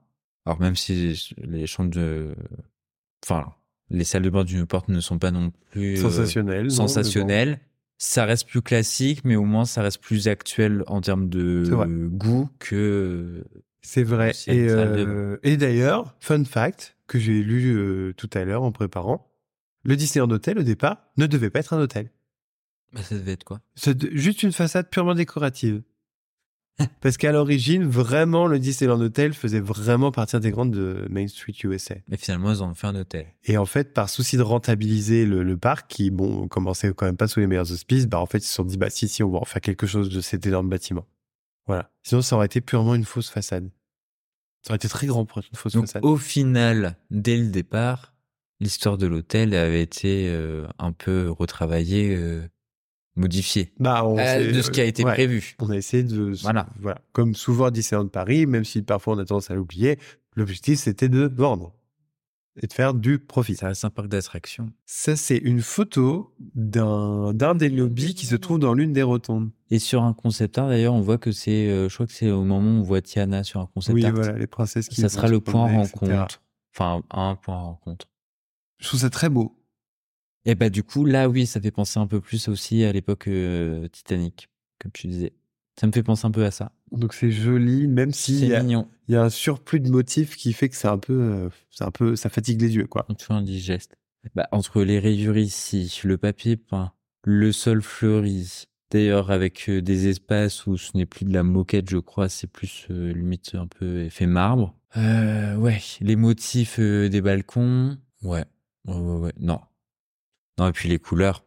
Alors 0.45 0.60
même 0.62 0.76
si 0.76 1.18
les 1.38 1.66
chambres 1.68 1.89
de, 1.91 2.36
enfin, 3.26 3.54
les 3.89 4.04
salles 4.04 4.22
de 4.24 4.30
bain 4.30 4.43
du 4.43 4.56
Newport 4.58 4.86
ne 4.89 5.00
sont 5.00 5.18
pas 5.18 5.32
non 5.32 5.52
plus 5.72 5.98
euh, 5.98 6.02
Sensationnel. 6.02 6.58
non, 6.58 6.64
mais 6.64 6.70
bon. 6.70 6.76
sensationnelles. 6.76 7.60
Ça 7.98 8.26
reste 8.26 8.48
plus 8.48 8.62
classique, 8.62 9.26
mais 9.26 9.36
au 9.36 9.43
moins 9.45 9.66
ça 9.66 9.82
reste 9.82 10.00
plus 10.02 10.28
actuel 10.28 10.84
en 10.88 11.02
termes 11.02 11.30
de 11.30 11.64
goût 12.12 12.48
que. 12.60 13.43
C'est 13.88 14.03
vrai. 14.03 14.33
Et, 14.47 14.67
euh, 14.69 15.38
et 15.43 15.55
d'ailleurs, 15.55 16.13
fun 16.19 16.43
fact 16.43 16.97
que 17.07 17.17
j'ai 17.19 17.41
lu 17.41 17.73
euh, 17.77 18.13
tout 18.17 18.29
à 18.33 18.43
l'heure 18.43 18.63
en 18.63 18.73
préparant, 18.73 19.31
le 19.85 19.95
Disneyland 19.95 20.29
Hotel 20.29 20.59
au 20.59 20.63
départ 20.63 20.97
ne 21.15 21.25
devait 21.25 21.49
pas 21.49 21.59
être 21.59 21.71
un 21.71 21.79
hôtel. 21.79 22.11
Bah, 22.91 23.01
ça 23.01 23.15
devait 23.15 23.31
être 23.31 23.45
quoi? 23.45 23.61
C'est 23.75 24.13
juste 24.13 24.43
une 24.43 24.51
façade 24.51 24.89
purement 24.89 25.15
décorative. 25.15 25.83
Parce 27.01 27.15
qu'à 27.15 27.31
l'origine, 27.31 27.85
vraiment, 27.85 28.47
le 28.47 28.59
Disneyland 28.59 28.99
Hotel 28.99 29.33
faisait 29.33 29.61
vraiment 29.61 30.11
partie 30.11 30.35
intégrante 30.35 30.71
de 30.71 31.07
Main 31.09 31.29
Street 31.29 31.55
USA. 31.63 31.95
Mais 32.09 32.17
finalement, 32.17 32.51
ils 32.51 32.61
ont 32.61 32.75
fait 32.75 32.88
un 32.88 32.95
hôtel. 32.95 33.27
Et 33.45 33.57
en 33.57 33.65
fait, 33.65 33.93
par 33.93 34.09
souci 34.09 34.35
de 34.35 34.41
rentabiliser 34.41 35.25
le, 35.25 35.43
le 35.43 35.55
parc, 35.55 35.89
qui, 35.89 36.11
bon, 36.11 36.49
commençait 36.49 36.91
quand 36.93 37.05
même 37.05 37.15
pas 37.15 37.29
sous 37.29 37.39
les 37.39 37.47
meilleurs 37.47 37.71
auspices, 37.71 38.05
bah, 38.05 38.19
en 38.19 38.25
fait, 38.25 38.39
ils 38.39 38.47
se 38.47 38.53
sont 38.53 38.65
dit, 38.65 38.75
bah, 38.75 38.89
si, 38.89 39.07
si, 39.07 39.23
on 39.23 39.29
va 39.29 39.39
en 39.39 39.45
faire 39.45 39.61
quelque 39.61 39.88
chose 39.88 40.09
de 40.09 40.19
cet 40.19 40.45
énorme 40.45 40.67
bâtiment. 40.67 41.05
Voilà. 41.67 41.89
Sinon, 42.03 42.21
ça 42.21 42.35
aurait 42.35 42.47
été 42.47 42.59
purement 42.59 42.93
une 42.93 43.05
fausse 43.05 43.29
façade. 43.29 43.69
Ça 44.68 44.72
aurait 44.72 44.76
été 44.76 44.89
très 44.89 45.07
grand 45.07 45.26
pour 45.26 45.38
être 45.39 45.47
une 45.49 45.55
fausse 45.57 45.74
Donc, 45.74 45.86
façade. 45.86 46.03
au 46.03 46.18
final, 46.18 46.97
dès 47.09 47.38
le 47.38 47.47
départ, 47.47 48.13
l'histoire 48.59 48.97
de 48.97 49.07
l'hôtel 49.07 49.55
avait 49.55 49.82
été 49.82 50.28
euh, 50.30 50.68
un 50.78 50.91
peu 50.91 51.30
retravaillée, 51.30 52.13
euh, 52.13 52.45
modifiée 53.15 53.74
Bah, 53.80 54.03
on 54.05 54.18
euh, 54.20 54.51
de 54.51 54.61
ce 54.61 54.70
qui 54.70 54.82
a 54.82 54.86
été 54.86 55.05
ouais. 55.05 55.13
prévu. 55.13 55.55
On 55.59 55.70
a 55.70 55.78
essayé 55.78 56.03
de, 56.03 56.34
Voilà. 56.41 56.68
voilà. 56.82 56.99
Comme 57.13 57.34
souvent 57.34 57.72
Disneyland 57.72 58.07
Paris, 58.09 58.45
même 58.45 58.65
si 58.65 58.82
parfois 58.82 59.13
on 59.15 59.20
a 59.20 59.26
tendance 59.26 59.49
à 59.49 59.55
l'oublier, 59.55 59.97
l'objectif 60.36 60.80
c'était 60.80 61.07
de 61.09 61.32
vendre 61.34 61.74
et 62.61 62.68
de 62.68 62.74
faire 62.74 62.93
du 62.93 63.20
profit. 63.20 63.55
Ça 63.55 63.68
reste 63.68 63.86
un 63.86 63.89
parc 63.91 64.07
d'attractions. 64.07 64.72
Ça, 64.86 65.15
c'est 65.15 65.38
une 65.38 65.61
photo 65.61 66.34
d'un, 66.55 67.32
d'un 67.34 67.53
des 67.55 67.70
lobbies 67.70 68.15
qui 68.15 68.26
se 68.26 68.36
trouve 68.36 68.59
dans 68.59 68.74
l'une 68.74 68.91
des 68.93 69.03
rotondes. 69.03 69.51
Et 69.70 69.80
sur 69.80 70.03
un 70.03 70.13
concept 70.13 70.57
art, 70.57 70.70
d'ailleurs, 70.70 70.93
on 70.93 71.01
voit 71.01 71.18
que 71.18 71.32
c'est, 71.32 71.68
euh, 71.68 71.89
je 71.89 71.93
crois 71.93 72.07
que 72.07 72.13
c'est 72.13 72.32
au 72.32 72.43
moment 72.43 72.72
où 72.78 72.80
on 72.80 72.84
voit 72.84 73.01
Tiana 73.01 73.43
sur 73.43 73.59
un 73.59 73.65
concept 73.68 73.95
oui, 73.95 74.05
art. 74.05 74.13
voilà, 74.13 74.38
les 74.38 74.47
princesses 74.47 74.88
qui 74.88 75.01
ça 75.01 75.09
sera 75.09 75.28
se 75.28 75.32
le 75.34 75.41
point 75.41 75.68
promener, 75.68 75.84
etc. 75.84 75.97
rencontre. 76.05 76.41
Enfin, 76.74 77.03
un 77.11 77.36
point 77.36 77.57
rencontre. 77.57 78.07
Je 78.80 78.88
trouve 78.88 78.99
ça 79.01 79.09
très 79.09 79.30
beau. 79.30 79.57
Et 80.45 80.55
bah 80.55 80.70
du 80.70 80.84
coup, 80.84 81.03
là, 81.03 81.28
oui, 81.28 81.45
ça 81.45 81.59
fait 81.59 81.72
penser 81.72 81.99
un 81.99 82.07
peu 82.07 82.22
plus 82.22 82.47
aussi 82.47 82.86
à 82.86 82.93
l'époque 82.93 83.28
euh, 83.28 83.88
Titanic, 83.89 84.47
comme 84.80 84.91
tu 84.93 85.07
disais. 85.07 85.34
Ça 85.80 85.86
me 85.88 85.91
fait 85.91 86.03
penser 86.03 86.26
un 86.26 86.32
peu 86.32 86.45
à 86.45 86.51
ça. 86.51 86.72
Donc 86.91 87.13
c'est 87.13 87.32
joli, 87.32 87.88
même 87.88 88.13
s'il 88.13 88.45
y 88.45 88.47
C'est 88.47 88.55
a, 88.55 88.63
mignon. 88.63 88.88
il 89.09 89.13
y 89.13 89.18
a 89.18 89.24
un 89.24 89.30
surplus 89.30 89.82
de 89.82 89.89
motifs 89.89 90.38
qui 90.38 90.53
fait 90.53 90.70
que 90.70 90.76
c'est 90.78 90.88
un 90.88 90.97
peu, 90.97 91.13
euh, 91.13 91.49
c'est 91.70 91.84
un 91.84 91.91
peu, 91.91 92.15
ça 92.15 92.30
fatigue 92.30 92.61
les 92.61 92.76
yeux, 92.76 92.88
quoi. 92.88 93.05
On 93.09 93.15
fait 93.15 93.34
un 93.34 93.41
digeste. 93.41 93.97
Bah, 94.36 94.47
entre 94.51 94.84
les 94.84 94.99
rayures 94.99 95.38
ici, 95.38 95.99
le 96.03 96.18
papier 96.18 96.55
peint, 96.55 96.93
le 97.24 97.51
sol 97.51 97.82
fleuri. 97.82 98.68
D'ailleurs, 98.89 99.31
avec 99.31 99.67
euh, 99.67 99.81
des 99.81 100.07
espaces 100.07 100.65
où 100.65 100.77
ce 100.77 100.95
n'est 100.95 101.05
plus 101.05 101.25
de 101.25 101.33
la 101.33 101.43
moquette, 101.43 101.89
je 101.89 101.97
crois, 101.97 102.29
c'est 102.29 102.47
plus 102.47 102.88
euh, 102.89 103.11
limite 103.11 103.53
un 103.55 103.67
peu 103.67 104.05
effet 104.05 104.27
marbre. 104.27 104.75
Euh, 104.95 105.55
ouais, 105.55 105.81
les 105.99 106.15
motifs 106.15 106.79
euh, 106.79 107.09
des 107.09 107.21
balcons. 107.21 107.97
Ouais. 108.23 108.45
ouais, 108.88 108.95
ouais, 108.95 109.19
ouais. 109.19 109.33
Non. 109.39 109.59
Non, 110.57 110.69
et 110.69 110.71
puis 110.71 110.88
les 110.89 110.99
couleurs. 110.99 111.43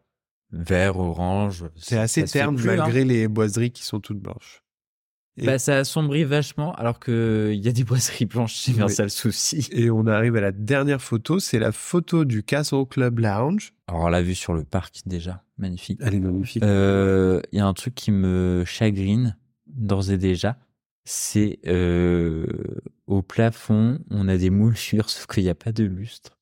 Vert, 0.53 0.99
orange. 0.99 1.65
C'est 1.77 1.97
assez 1.97 2.25
terne 2.25 2.59
hein. 2.59 2.77
malgré 2.77 3.05
les 3.05 3.29
boiseries 3.29 3.71
qui 3.71 3.85
sont 3.85 4.01
toutes 4.01 4.19
blanches. 4.19 4.63
Et- 5.41 5.47
Bah, 5.47 5.59
ça 5.59 5.79
assombrit 5.79 6.25
vachement, 6.25 6.75
alors 6.75 6.99
que 7.01 7.51
il 7.53 7.65
y 7.65 7.69
a 7.69 7.73
des 7.73 7.85
boiseries 7.85 8.27
blanches, 8.27 8.55
c'est 8.57 8.73
bien 8.73 8.87
Oui. 8.87 8.93
ça 8.93 9.03
le 9.05 9.09
souci. 9.09 9.69
Et 9.73 9.91
on 9.91 10.07
arrive 10.07 10.37
à 10.37 10.41
la 10.41 10.53
dernière 10.53 11.01
photo, 11.03 11.39
c'est 11.39 11.59
la 11.59 11.73
photo 11.73 12.25
du 12.25 12.43
Castle 12.43 12.85
Club 12.89 13.19
Lounge. 13.21 13.73
Alors, 13.89 14.03
on 14.03 14.09
l'a 14.09 14.23
vu 14.23 14.35
sur 14.35 14.55
le 14.55 14.65
parc 14.65 15.01
déjà, 15.07 15.43
magnifique. 15.59 15.99
Elle 16.03 16.15
est 16.15 16.21
magnifique. 16.21 16.63
Euh, 16.63 17.41
Il 17.53 17.59
y 17.59 17.61
a 17.61 17.67
un 17.67 17.75
truc 17.75 17.95
qui 17.95 18.11
me 18.13 18.63
chagrine 18.67 19.37
d'ores 19.67 20.11
et 20.11 20.19
déjà, 20.19 20.59
c'est 21.05 21.59
euh, 21.67 22.47
au 23.07 23.23
plafond, 23.23 23.99
on 24.11 24.29
a 24.29 24.37
des 24.37 24.51
moulures, 24.51 25.09
sauf 25.11 25.27
qu'il 25.27 25.43
n'y 25.45 25.49
a 25.51 25.55
pas 25.55 25.73
de 25.73 25.85
lustre. 25.85 26.37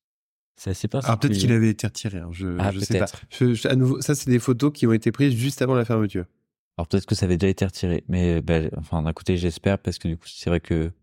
C'est 0.57 0.71
assez 0.71 0.89
particulier. 0.89 1.09
Alors 1.11 1.19
peut-être 1.19 1.37
qu'il 1.37 1.51
avait 1.53 1.69
été 1.69 1.87
retiré, 1.87 2.17
hein, 2.17 2.27
je, 2.33 2.47
Ah, 2.59 2.71
je 2.73 2.79
sais 2.81 2.99
pas. 2.99 3.05
peut-être. 3.05 3.21
Je- 3.29 3.53
je- 3.53 3.67
à 3.69 3.75
nouveau, 3.75 4.01
ça 4.01 4.13
c'est 4.13 4.29
des 4.29 4.39
photos 4.39 4.73
qui 4.73 4.85
ont 4.87 4.91
été 4.91 5.09
prises 5.13 5.33
juste 5.33 5.61
avant 5.61 5.73
la 5.75 5.85
fermeture. 5.85 6.25
Alors 6.79 6.87
peut-être 6.87 7.07
que 7.07 7.13
ça 7.13 7.25
avait 7.25 7.35
déjà 7.35 7.49
été 7.49 7.65
retiré, 7.65 8.05
mais 8.07 8.41
bah, 8.41 8.61
enfin 8.77 9.01
d'un 9.01 9.11
côté 9.11 9.35
j'espère 9.35 9.79
parce 9.79 9.99
que 9.99 10.07
du 10.07 10.15
coup 10.15 10.29
c'est 10.29 10.49
vrai 10.49 10.61
que 10.61 10.93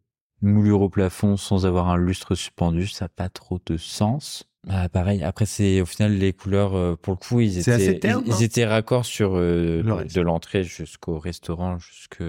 moulure 0.40 0.80
au 0.80 0.88
plafond 0.88 1.36
sans 1.36 1.66
avoir 1.66 1.90
un 1.90 1.98
lustre 1.98 2.34
suspendu, 2.34 2.86
ça 2.86 3.04
n'a 3.04 3.08
pas 3.10 3.28
trop 3.28 3.60
de 3.66 3.76
sens. 3.76 4.48
Ah, 4.66 4.88
pareil. 4.88 5.22
Après 5.22 5.44
c'est 5.44 5.82
au 5.82 5.84
final 5.84 6.16
les 6.16 6.32
couleurs 6.32 6.74
euh, 6.74 6.96
pour 6.96 7.12
le 7.12 7.18
coup 7.18 7.40
ils 7.40 7.58
étaient 7.58 7.98
ils, 8.02 8.10
hein 8.10 8.22
ils 8.24 8.42
étaient 8.42 8.64
raccords 8.64 9.04
sur 9.04 9.34
euh, 9.34 9.82
Le 9.82 10.06
de 10.06 10.20
l'entrée 10.22 10.64
jusqu'au 10.64 11.18
restaurant 11.18 11.78
jusque 11.78 12.24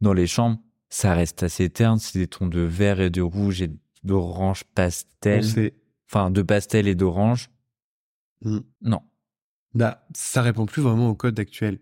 dans 0.00 0.12
les 0.12 0.26
chambres. 0.26 0.58
Ça 0.88 1.14
reste 1.14 1.44
assez 1.44 1.70
terne. 1.70 2.00
C'est 2.00 2.18
des 2.18 2.26
tons 2.26 2.48
de 2.48 2.62
vert 2.62 3.00
et 3.00 3.10
de 3.10 3.22
rouge 3.22 3.62
et 3.62 3.70
d'orange 4.02 4.64
pastel. 4.74 5.44
Enfin 6.10 6.32
de 6.32 6.42
pastel 6.42 6.88
et 6.88 6.96
d'orange. 6.96 7.48
Mm. 8.40 8.58
Non. 8.80 9.02
Bah, 9.72 10.04
ça 10.14 10.42
répond 10.42 10.66
plus 10.66 10.82
vraiment 10.82 11.10
au 11.10 11.14
code 11.14 11.38
actuel. 11.38 11.78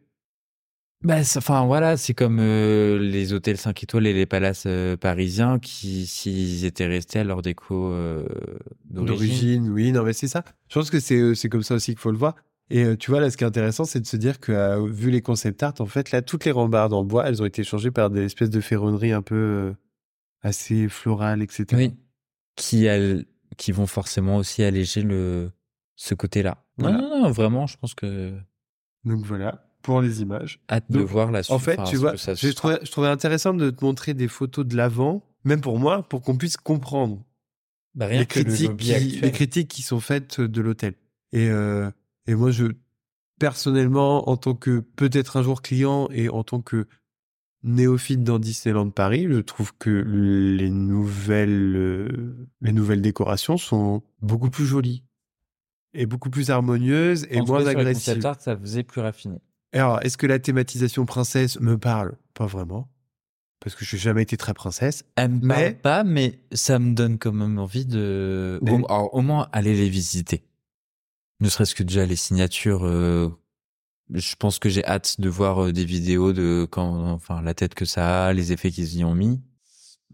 Bah, 1.03 1.21
enfin 1.37 1.65
voilà, 1.65 1.97
c'est 1.97 2.13
comme 2.13 2.39
euh, 2.41 2.99
les 2.99 3.33
hôtels 3.33 3.57
5 3.57 3.83
étoiles 3.83 4.07
et 4.07 4.13
les 4.13 4.27
palaces 4.27 4.65
euh, 4.67 4.99
parisiens 4.99 5.59
qui, 5.59 6.07
s'ils 6.07 6.67
étaient 6.67 6.87
restés 6.87 7.21
à 7.21 7.25
leur 7.25 7.41
déco 7.41 7.91
euh, 7.93 8.27
d'origine. 8.85 9.07
D'origine, 9.17 9.69
oui, 9.71 9.93
non 9.93 10.03
mais 10.03 10.13
c'est 10.13 10.29
ça. 10.29 10.45
Je 10.69 10.75
pense 10.75 10.91
que 10.91 11.01
c'est 11.01 11.35
c'est 11.35 11.49
comme 11.49 11.63
ça 11.63 11.75
aussi 11.75 11.93
qu'il 11.93 12.01
faut 12.01 12.11
le 12.13 12.19
voir. 12.19 12.35
Et 12.69 12.97
tu 12.99 13.11
vois, 13.11 13.19
là, 13.21 13.31
ce 13.31 13.37
qui 13.37 13.43
est 13.43 13.47
intéressant, 13.49 13.85
c'est 13.85 13.99
de 13.99 14.07
se 14.07 14.17
dire 14.17 14.39
que, 14.39 14.89
vu 14.89 15.11
les 15.11 15.23
concept 15.23 15.61
art, 15.65 15.75
en 15.81 15.87
fait, 15.87 16.13
là, 16.13 16.23
toutes 16.23 16.45
les 16.45 16.53
rambardes 16.53 16.93
en 16.93 17.03
bois, 17.03 17.27
elles 17.29 17.43
ont 17.43 17.47
été 17.47 17.65
changées 17.65 17.91
par 17.91 18.11
des 18.11 18.27
espèces 18.27 18.51
de 18.51 18.61
ferronneries 18.61 19.11
un 19.11 19.23
peu 19.23 19.75
assez 20.43 20.89
florales, 20.89 21.43
etc. 21.43 21.67
Oui. 21.73 21.95
Qui, 22.55 22.87
al- 22.89 23.25
qui 23.57 23.73
vont 23.73 23.87
forcément 23.89 24.37
aussi 24.37 24.63
alléger 24.63 25.03
le, 25.03 25.51
ce 25.97 26.15
côté-là. 26.15 26.63
Voilà. 26.79 26.99
Non, 26.99 27.09
non, 27.09 27.23
non, 27.23 27.31
vraiment, 27.33 27.67
je 27.67 27.77
pense 27.77 27.95
que 27.95 28.33
Donc 29.05 29.25
voilà, 29.25 29.69
pour 29.83 30.01
les 30.01 30.23
images. 30.23 30.61
hâte 30.71 30.91
de 30.91 31.01
voir 31.01 31.31
la 31.31 31.43
suite. 31.43 31.55
En 31.55 31.59
fait, 31.59 31.79
enfin, 31.79 31.91
tu 31.91 31.97
vois, 31.97 32.17
ça 32.17 32.37
sera. 32.37 32.53
trouvé, 32.53 32.77
je 32.83 32.91
trouvais 32.91 33.09
intéressant 33.09 33.55
de 33.55 33.71
te 33.71 33.85
montrer 33.85 34.15
des 34.15 34.29
photos 34.29 34.67
de 34.67 34.77
l'avant, 34.77 35.23
même 35.45 35.61
pour 35.61 35.79
moi, 35.79 36.03
pour 36.03 36.23
qu'on 36.23 36.37
puisse 36.37 36.57
comprendre 36.57 37.23
Bah, 37.95 38.07
rien 38.07 38.21
les 38.21 38.27
que 38.27 38.39
le 38.41 38.45
critiques, 38.45 38.77
qui, 38.77 38.93
actuel. 38.95 39.21
les 39.23 39.33
critiques 39.33 39.69
qui 39.69 39.83
sont 39.83 40.01
faites 40.01 40.41
de 40.41 40.61
l'hôtel. 40.61 40.95
Et, 41.33 41.49
euh, 41.49 41.91
et 42.27 42.35
moi, 42.35 42.51
je, 42.51 42.67
personnellement, 43.39 44.29
en 44.29 44.37
tant 44.37 44.55
que 44.55 44.81
peut-être 44.81 45.37
un 45.37 45.43
jour 45.43 45.63
client 45.63 46.09
et 46.13 46.29
en 46.29 46.45
tant 46.45 46.61
que 46.61 46.87
néophyte 47.63 48.23
dans 48.25 48.39
Disneyland 48.39 48.91
Paris, 48.91 49.27
je 49.29 49.39
trouve 49.39 49.73
que 49.79 49.91
les 49.91 50.71
nouvelles, 50.71 51.77
euh, 51.77 52.49
les 52.61 52.73
nouvelles 52.73 53.03
décorations 53.03 53.57
sont 53.59 54.03
beaucoup 54.23 54.51
plus 54.51 54.65
jolies 54.67 55.05
et 55.93 56.07
beaucoup 56.07 56.31
plus 56.31 56.51
harmonieuses 56.51 57.27
et 57.31 57.41
En 57.41 57.45
moins 57.45 57.59
cas, 57.59 57.71
sur 57.71 57.79
les 57.79 57.81
agressives. 57.81 58.15
concept 58.15 58.25
art, 58.25 58.41
ça 58.41 58.57
faisait 58.57 58.83
plus 58.83 59.01
raffiné. 59.01 59.41
Alors, 59.73 60.01
est-ce 60.03 60.17
que 60.19 60.27
la 60.27 60.39
thématisation 60.39 61.07
princesse 61.07 61.61
me 61.61 61.79
parle? 61.79 62.17
Pas 62.35 62.47
vraiment. 62.47 62.89
Parce 63.61 63.77
que 63.77 63.85
je 63.85 63.95
n'ai 63.97 64.01
jamais 64.01 64.23
été 64.23 64.37
très 64.37 64.55
princesse. 64.55 65.05
Elle 65.17 65.33
me 65.33 65.47
Mais- 65.47 65.55
parle 65.55 65.75
pas, 65.77 66.05
mais 66.05 66.41
ça 66.53 66.79
me 66.79 66.95
donne 66.95 67.19
quand 67.19 67.33
même 67.33 67.59
envie 67.59 67.85
de, 67.87 68.59
Mais- 68.63 68.73
au, 68.73 68.87
alors, 68.87 69.15
au 69.15 69.21
moins 69.21 69.49
aller 69.53 69.75
les 69.75 69.89
visiter. 69.91 70.43
Ne 71.41 71.49
serait-ce 71.49 71.75
que 71.75 71.83
déjà 71.83 72.07
les 72.07 72.17
signatures. 72.17 72.85
euh, 72.85 73.29
je 74.13 74.35
pense 74.35 74.59
que 74.59 74.69
j'ai 74.69 74.85
hâte 74.85 75.21
de 75.21 75.29
voir 75.29 75.65
euh, 75.67 75.73
des 75.73 75.85
vidéos 75.85 76.33
de 76.33 76.67
quand, 76.71 77.11
enfin, 77.13 77.43
la 77.43 77.55
tête 77.55 77.75
que 77.75 77.85
ça 77.85 78.27
a, 78.27 78.33
les 78.33 78.51
effets 78.53 78.71
qu'ils 78.71 78.97
y 78.97 79.05
ont 79.05 79.15
mis. 79.15 79.41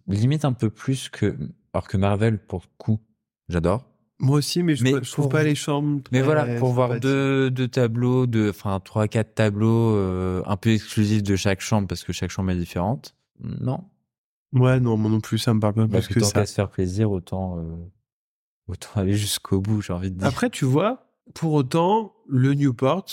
Limite 0.06 0.44
un 0.44 0.52
peu 0.52 0.68
plus 0.70 1.08
que, 1.08 1.36
alors 1.72 1.88
que 1.88 1.96
Marvel 1.96 2.38
pour 2.38 2.60
le 2.62 2.68
coup, 2.78 3.00
j'adore. 3.48 3.88
Moi 4.18 4.38
aussi, 4.38 4.62
mais 4.62 4.74
je, 4.76 4.82
Mais 4.84 4.92
trouve- 4.92 5.04
je 5.04 5.12
trouve 5.12 5.24
pour- 5.24 5.32
pas 5.32 5.42
les 5.42 5.54
chambres. 5.54 6.00
Mais 6.10 6.22
voilà, 6.22 6.58
pour 6.58 6.72
voir 6.72 6.98
deux, 7.00 7.50
deux 7.50 7.68
tableaux, 7.68 8.26
de, 8.26 8.48
enfin 8.50 8.80
trois, 8.80 9.08
quatre 9.08 9.34
tableaux 9.34 9.94
euh, 9.94 10.42
un 10.46 10.56
peu 10.56 10.70
exclusifs 10.70 11.22
de 11.22 11.36
chaque 11.36 11.60
chambre 11.60 11.86
parce 11.86 12.02
que 12.02 12.12
chaque 12.14 12.30
chambre 12.30 12.50
est 12.50 12.56
différente. 12.56 13.14
Non, 13.40 13.84
Ouais, 14.52 14.80
non, 14.80 14.96
moi 14.96 15.10
non 15.10 15.20
plus, 15.20 15.36
ça 15.38 15.52
me 15.52 15.60
parle 15.60 15.74
pas 15.74 15.86
Parce 15.88 16.06
plus 16.06 16.14
que 16.14 16.24
ça. 16.24 16.32
qu'à 16.32 16.46
se 16.46 16.54
faire 16.54 16.70
plaisir, 16.70 17.10
autant, 17.10 17.58
euh, 17.58 17.76
autant 18.68 18.88
aller 18.94 19.14
jusqu'au 19.14 19.60
bout, 19.60 19.82
j'ai 19.82 19.92
envie 19.92 20.10
de 20.10 20.16
dire. 20.18 20.26
Après, 20.26 20.48
tu 20.48 20.64
vois, 20.64 21.08
pour 21.34 21.52
autant, 21.52 22.14
le 22.26 22.54
Newport, 22.54 23.04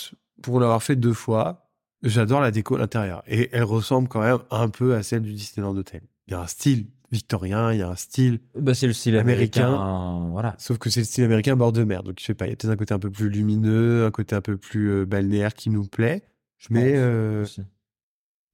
pour 0.42 0.58
l'avoir 0.60 0.82
fait 0.82 0.96
deux 0.96 1.12
fois, 1.12 1.68
j'adore 2.02 2.40
la 2.40 2.50
déco 2.50 2.76
à 2.76 2.78
l'intérieur. 2.78 3.22
Et 3.26 3.50
elle 3.52 3.64
ressemble 3.64 4.08
quand 4.08 4.20
même 4.20 4.38
un 4.50 4.68
peu 4.70 4.94
à 4.94 5.02
celle 5.02 5.20
du 5.22 5.34
Disneyland 5.34 5.76
Hotel. 5.76 6.02
Il 6.28 6.30
y 6.30 6.34
a 6.34 6.40
un 6.40 6.46
style 6.46 6.86
victorien, 7.14 7.72
il 7.72 7.78
y 7.78 7.82
a 7.82 7.88
un 7.88 7.96
style, 7.96 8.40
bah, 8.58 8.74
c'est 8.74 8.86
le 8.86 8.92
style 8.92 9.16
Américain. 9.16 9.66
américain. 9.66 10.28
Voilà. 10.32 10.54
sauf 10.58 10.78
que 10.78 10.90
c'est 10.90 11.00
le 11.00 11.06
style 11.06 11.24
américain 11.24 11.56
bord 11.56 11.72
de 11.72 11.84
mer. 11.84 12.02
Donc, 12.02 12.16
je 12.18 12.24
sais 12.24 12.34
pas, 12.34 12.46
il 12.46 12.50
y 12.50 12.52
a 12.52 12.56
peut-être 12.56 12.72
un 12.72 12.76
côté 12.76 12.94
un 12.94 12.98
peu 12.98 13.10
plus 13.10 13.28
lumineux, 13.30 14.04
un 14.04 14.10
côté 14.10 14.34
un 14.34 14.40
peu 14.40 14.56
plus 14.56 14.90
euh, 14.90 15.06
balnéaire 15.06 15.54
qui 15.54 15.70
nous 15.70 15.86
plaît. 15.86 16.22
Je 16.58 16.68
Mais, 16.70 16.92
pense 16.92 16.98
euh. 16.98 17.46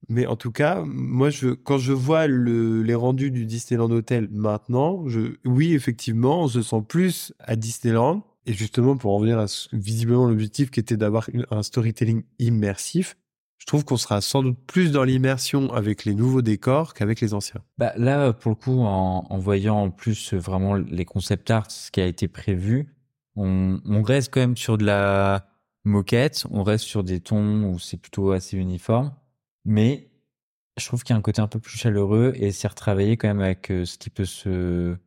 Mais 0.09 0.25
en 0.25 0.35
tout 0.35 0.51
cas, 0.51 0.83
moi, 0.85 1.29
je, 1.29 1.49
quand 1.49 1.77
je 1.77 1.93
vois 1.93 2.27
le, 2.27 2.81
les 2.81 2.95
rendus 2.95 3.31
du 3.31 3.45
Disneyland 3.45 3.91
Hotel 3.91 4.27
maintenant, 4.31 5.07
je, 5.07 5.35
oui, 5.45 5.73
effectivement, 5.73 6.43
on 6.43 6.47
se 6.47 6.61
sent 6.61 6.83
plus 6.87 7.33
à 7.39 7.55
Disneyland. 7.55 8.23
Et 8.47 8.53
justement, 8.53 8.97
pour 8.97 9.15
en 9.15 9.19
venir 9.19 9.37
à 9.37 9.45
visiblement 9.71 10.27
l'objectif 10.27 10.71
qui 10.71 10.79
était 10.79 10.97
d'avoir 10.97 11.29
un 11.51 11.61
storytelling 11.61 12.23
immersif, 12.39 13.15
je 13.61 13.67
trouve 13.67 13.85
qu'on 13.85 13.95
sera 13.95 14.21
sans 14.21 14.41
doute 14.41 14.57
plus 14.65 14.91
dans 14.91 15.03
l'immersion 15.03 15.71
avec 15.71 16.03
les 16.03 16.15
nouveaux 16.15 16.41
décors 16.41 16.95
qu'avec 16.95 17.21
les 17.21 17.35
anciens. 17.35 17.61
Bah, 17.77 17.93
là, 17.95 18.33
pour 18.33 18.49
le 18.49 18.55
coup, 18.55 18.81
en, 18.81 19.37
voyant 19.37 19.83
en 19.83 19.91
plus 19.91 20.33
euh, 20.33 20.37
vraiment 20.37 20.73
les 20.73 21.05
concept 21.05 21.51
art, 21.51 21.69
ce 21.69 21.91
qui 21.91 22.01
a 22.01 22.07
été 22.07 22.27
prévu, 22.27 22.95
on, 23.35 24.01
reste 24.01 24.33
quand 24.33 24.39
même 24.39 24.57
sur 24.57 24.79
de 24.79 24.83
la 24.83 25.45
moquette, 25.83 26.47
on 26.49 26.63
reste 26.63 26.85
sur 26.85 27.03
des 27.03 27.19
tons 27.19 27.65
où 27.65 27.77
c'est 27.77 27.97
plutôt 27.97 28.31
assez 28.31 28.57
uniforme, 28.57 29.13
mais 29.63 30.09
je 30.79 30.87
trouve 30.87 31.03
qu'il 31.03 31.13
y 31.13 31.15
a 31.15 31.19
un 31.19 31.21
côté 31.21 31.39
un 31.39 31.47
peu 31.47 31.59
plus 31.59 31.77
chaleureux 31.77 32.33
et 32.37 32.51
c'est 32.51 32.67
retravaillé 32.67 33.15
quand 33.15 33.27
même 33.27 33.41
avec 33.41 33.69
euh, 33.69 33.85
ce 33.85 33.99
qui 33.99 34.09
peut 34.09 34.25
se. 34.25 34.97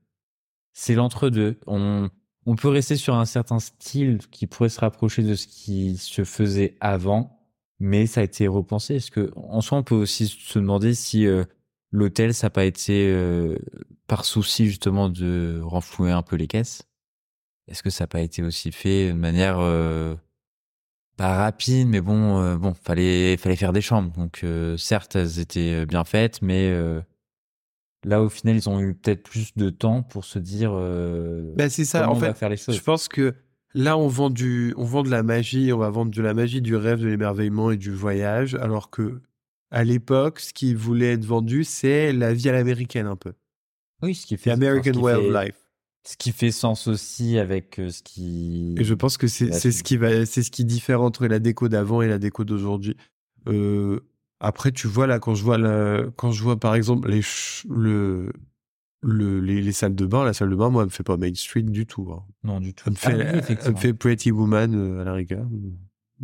C'est 0.75 0.95
l'entre-deux. 0.95 1.59
On 1.67 2.09
peut 2.57 2.69
rester 2.69 2.95
sur 2.95 3.17
un 3.17 3.25
certain 3.25 3.59
style 3.59 4.19
qui 4.31 4.47
pourrait 4.47 4.69
se 4.69 4.79
rapprocher 4.79 5.25
de 5.25 5.35
ce 5.35 5.49
qui 5.49 5.97
se 5.97 6.23
faisait 6.23 6.77
avant, 6.79 7.34
mais 7.81 8.07
ça 8.07 8.21
a 8.21 8.25
été 8.25 8.47
repensé. 8.49 8.97
Est-ce 8.97 9.11
que, 9.11 9.31
en 9.37 9.61
soi, 9.61 9.79
on 9.79 9.83
peut 9.83 9.95
aussi 9.95 10.27
se 10.27 10.59
demander 10.59 10.95
si 10.95 11.27
euh, 11.27 11.45
l'hôtel, 11.91 12.35
ça 12.35 12.47
n'a 12.47 12.51
pas 12.51 12.65
été 12.65 13.09
euh, 13.13 13.57
par 14.07 14.25
souci 14.25 14.67
justement 14.67 15.09
de 15.09 15.61
renflouer 15.63 16.11
un 16.11 16.23
peu 16.23 16.37
les 16.37 16.47
caisses? 16.47 16.83
Est-ce 17.69 17.83
que 17.83 17.91
ça 17.91 18.05
n'a 18.05 18.09
pas 18.09 18.21
été 18.21 18.43
aussi 18.43 18.73
fait 18.73 19.09
de 19.09 19.15
manière 19.15 19.59
pas 21.17 21.37
rapide, 21.37 21.89
mais 21.89 22.01
bon, 22.01 22.41
euh, 22.41 22.57
bon, 22.57 22.75
fallait 22.75 23.37
fallait 23.37 23.57
faire 23.57 23.73
des 23.73 23.81
chambres. 23.81 24.11
Donc 24.17 24.41
euh, 24.43 24.77
certes, 24.77 25.17
elles 25.17 25.39
étaient 25.39 25.83
euh, 25.83 25.87
bien 25.87 26.05
faites, 26.05 26.43
mais 26.43 26.75
là 28.05 28.21
au 28.21 28.29
final, 28.29 28.57
ils 28.57 28.69
ont 28.69 28.81
eu 28.81 28.95
peut-être 28.95 29.23
plus 29.23 29.55
de 29.57 29.71
temps 29.71 30.03
pour 30.03 30.25
se 30.25 30.39
dire. 30.39 30.73
Ben, 30.73 31.69
c'est 31.71 31.85
ça. 31.85 32.09
en 32.09 32.15
fait, 32.15 32.35
faire 32.35 32.49
les 32.49 32.57
choses. 32.57 32.77
je 32.77 32.83
pense 32.83 33.09
que 33.09 33.35
là, 33.75 33.99
on 33.99 34.09
vend 34.09 34.31
du, 34.31 34.73
on 34.77 34.85
vend 34.85 35.03
de 35.03 35.11
la 35.11 35.23
magie. 35.23 35.73
On 35.73 35.79
va 35.79 35.91
vendre 35.91 36.11
de 36.11 36.23
la 36.23 36.35
magie, 36.35 36.63
du 36.63 36.77
rêve, 36.77 37.01
de 37.01 37.09
l'émerveillement 37.09 37.71
et 37.71 37.77
du 37.77 37.91
voyage, 37.91 38.55
alors 38.55 38.91
que 38.91 39.21
à 39.71 39.83
l'époque, 39.85 40.41
ce 40.41 40.53
qui 40.53 40.73
voulait 40.73 41.13
être 41.15 41.25
vendu, 41.25 41.65
c'est 41.65 42.13
la 42.13 42.33
vie 42.33 42.49
à 42.49 42.53
l'américaine 42.53 43.07
un 43.07 43.17
peu. 43.17 43.33
Oui, 44.03 44.15
ce 44.15 44.27
qui 44.27 44.37
fait. 44.37 44.51
American 44.51 45.01
Way 45.01 45.15
of 45.15 45.35
Life. 45.35 45.57
Ce 46.07 46.17
qui 46.17 46.33
fait 46.33 46.51
sens 46.51 46.87
aussi 46.87 47.39
avec 47.39 47.81
euh, 47.81 47.89
ce 47.89 48.03
qui. 48.03 48.75
Et 48.79 48.85
je 48.85 48.95
pense 48.95 49.17
que 49.17 49.27
c'est 49.27 49.51
ce 49.51 49.83
qui 49.83 49.97
va, 49.97 50.27
c'est 50.27 50.43
ce 50.43 50.51
qui 50.51 50.65
diffère 50.65 51.01
entre 51.01 51.27
la 51.27 51.39
déco 51.39 51.69
d'avant 51.69 52.03
et 52.03 52.09
la 52.09 52.19
déco 52.19 52.45
d'aujourd'hui. 52.45 52.97
Euh, 53.49 54.01
après, 54.39 54.71
tu 54.71 54.87
vois 54.87 55.07
là, 55.07 55.19
quand 55.19 55.35
je 55.35 55.43
vois 55.43 55.57
la, 55.57 56.05
quand 56.17 56.31
je 56.31 56.43
vois 56.43 56.61
par 56.61 56.75
exemple 56.75 57.09
les 57.09 57.23
le, 57.69 58.33
le 59.05 59.41
les, 59.41 59.73
salles 59.73 59.95
de 59.95 60.07
bain, 60.07 60.25
la 60.25 60.33
salle 60.33 60.51
de 60.51 60.57
bain, 60.57 60.71
moi, 60.71 60.83
elle 60.83 60.89
me 60.89 60.93
fait 60.93 61.03
pas 61.03 61.17
Main 61.17 61.35
Street 61.35 61.63
du 61.63 61.87
tout. 61.87 62.11
Hein. 62.13 62.25
Non, 62.43 62.61
du 62.61 62.75
tout. 62.75 62.91
Elle 63.05 63.37
me 63.37 63.43
fait, 63.43 63.59
ah 63.65 63.75
fait 63.75 63.95
Pretty 63.95 64.31
Woman 64.31 64.75
euh, 64.75 65.01
à 65.03 65.05
la 65.05 65.13
rigueur. 65.13 65.47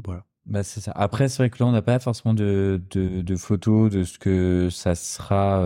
Voilà. 0.05 0.25
Bah 0.47 0.63
c'est 0.63 0.81
ça. 0.81 0.93
Après, 0.93 1.29
c'est 1.29 1.39
vrai 1.39 1.51
que 1.51 1.63
là, 1.63 1.67
on 1.67 1.73
n'a 1.73 1.83
pas 1.83 1.99
forcément 1.99 2.35
de, 2.35 2.83
de, 2.91 3.21
de, 3.21 3.37
photos 3.37 3.91
de 3.91 4.05
ce 4.05 4.19
que 4.19 4.69
ça 4.71 4.95
sera 4.95 5.65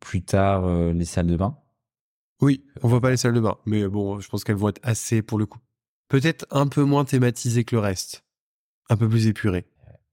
plus 0.00 0.22
tard 0.22 0.92
les 0.92 1.04
salles 1.04 1.28
de 1.28 1.36
bain. 1.36 1.56
Oui, 2.40 2.64
on 2.82 2.88
voit 2.88 3.00
pas 3.00 3.10
les 3.10 3.16
salles 3.16 3.34
de 3.34 3.40
bain, 3.40 3.56
mais 3.64 3.86
bon, 3.88 4.20
je 4.20 4.28
pense 4.28 4.44
qu'elles 4.44 4.56
vont 4.56 4.68
être 4.68 4.80
assez 4.82 5.22
pour 5.22 5.38
le 5.38 5.46
coup. 5.46 5.60
Peut-être 6.08 6.46
un 6.50 6.66
peu 6.66 6.82
moins 6.84 7.04
thématisées 7.04 7.64
que 7.64 7.76
le 7.76 7.80
reste, 7.80 8.24
un 8.90 8.96
peu 8.96 9.08
plus 9.08 9.26
épurées. 9.26 9.66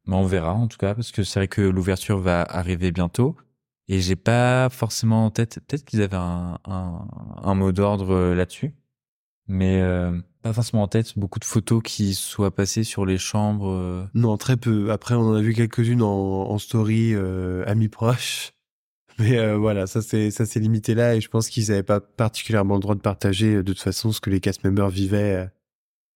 Mais 0.07 0.15
on 0.15 0.25
verra 0.25 0.53
en 0.53 0.67
tout 0.67 0.77
cas, 0.77 0.95
parce 0.95 1.11
que 1.11 1.23
c'est 1.23 1.39
vrai 1.39 1.47
que 1.47 1.61
l'ouverture 1.61 2.19
va 2.19 2.41
arriver 2.41 2.91
bientôt. 2.91 3.35
Et 3.87 4.01
j'ai 4.01 4.15
pas 4.15 4.69
forcément 4.69 5.25
en 5.25 5.31
tête, 5.31 5.59
peut-être 5.67 5.85
qu'ils 5.85 6.01
avaient 6.01 6.17
un, 6.17 7.53
mot 7.55 7.71
d'ordre 7.71 8.11
euh, 8.11 8.35
là-dessus, 8.35 8.73
mais 9.47 9.79
euh, 9.81 10.11
pas 10.41 10.53
forcément 10.53 10.83
en 10.83 10.87
tête 10.87 11.17
beaucoup 11.19 11.39
de 11.39 11.45
photos 11.45 11.83
qui 11.83 12.15
soient 12.15 12.53
passées 12.53 12.83
sur 12.83 13.05
les 13.05 13.19
chambres. 13.19 13.69
Euh. 13.69 14.05
Non, 14.15 14.37
très 14.37 14.57
peu. 14.57 14.91
Après, 14.91 15.13
on 15.13 15.21
en 15.21 15.35
a 15.35 15.41
vu 15.41 15.53
quelques-unes 15.53 16.01
en, 16.01 16.57
story 16.57 17.15
amis 17.67 17.89
proches. 17.89 18.53
Mais 19.19 19.55
voilà, 19.55 19.87
ça 19.87 20.01
c'est 20.01 20.29
ça 20.29 20.45
s'est 20.45 20.59
limité 20.59 20.93
là 20.93 21.15
et 21.15 21.21
je 21.21 21.29
pense 21.29 21.47
qu'ils 21.47 21.69
n'avaient 21.69 21.83
pas 21.83 22.01
particulièrement 22.01 22.73
le 22.73 22.81
droit 22.81 22.95
de 22.95 22.99
partager 22.99 23.55
de 23.55 23.61
toute 23.61 23.79
façon 23.79 24.11
ce 24.11 24.19
que 24.19 24.29
les 24.29 24.41
cast 24.41 24.65
members 24.65 24.89
vivaient 24.89 25.49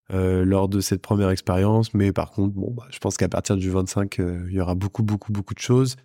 lors 0.09 0.67
de 0.67 0.81
cette 0.81 1.01
première 1.01 1.29
expérience. 1.29 1.93
Mais 1.93 2.11
par 2.11 2.31
contre, 2.31 2.55
bon, 2.55 2.71
bah, 2.71 2.87
je 2.89 2.99
pense 2.99 3.15
qu'à 3.15 3.29
partir 3.29 3.55
du 3.55 3.69
25, 3.69 4.17
il 4.17 4.51
y 4.51 4.59
aura 4.59 4.75
beaucoup 4.75 5.03
beaucoup 5.03 5.31
beaucoup 5.31 5.53
de 5.53 5.59
choses. 5.59 5.95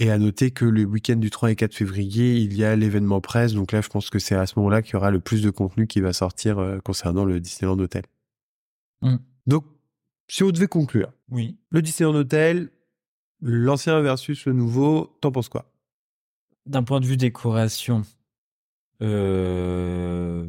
Et 0.00 0.12
à 0.12 0.18
noter 0.18 0.52
que 0.52 0.64
le 0.64 0.84
week-end 0.84 1.16
du 1.16 1.28
3 1.28 1.50
et 1.50 1.56
4 1.56 1.74
février, 1.74 2.36
il 2.36 2.56
y 2.56 2.62
a 2.62 2.76
l'événement 2.76 3.20
presse. 3.20 3.52
Donc 3.54 3.72
là, 3.72 3.80
je 3.80 3.88
pense 3.88 4.10
que 4.10 4.20
c'est 4.20 4.36
à 4.36 4.46
ce 4.46 4.56
moment-là 4.60 4.80
qu'il 4.80 4.92
y 4.92 4.96
aura 4.96 5.10
le 5.10 5.18
plus 5.18 5.42
de 5.42 5.50
contenu 5.50 5.88
qui 5.88 6.00
va 6.00 6.12
sortir 6.12 6.78
concernant 6.84 7.24
le 7.24 7.40
Disneyland 7.40 7.80
Hotel. 7.80 8.04
Mmh. 9.02 9.16
Donc, 9.48 9.64
si 10.28 10.44
on 10.44 10.52
devait 10.52 10.68
conclure, 10.68 11.12
oui. 11.30 11.56
le 11.70 11.82
Disneyland 11.82 12.14
Hotel, 12.14 12.70
l'ancien 13.40 14.00
versus 14.00 14.46
le 14.46 14.52
nouveau, 14.52 15.18
t'en 15.20 15.32
penses 15.32 15.48
quoi? 15.48 15.68
D'un 16.64 16.84
point 16.84 17.00
de 17.00 17.06
vue 17.06 17.16
décoration, 17.16 18.02
euh, 19.02 20.46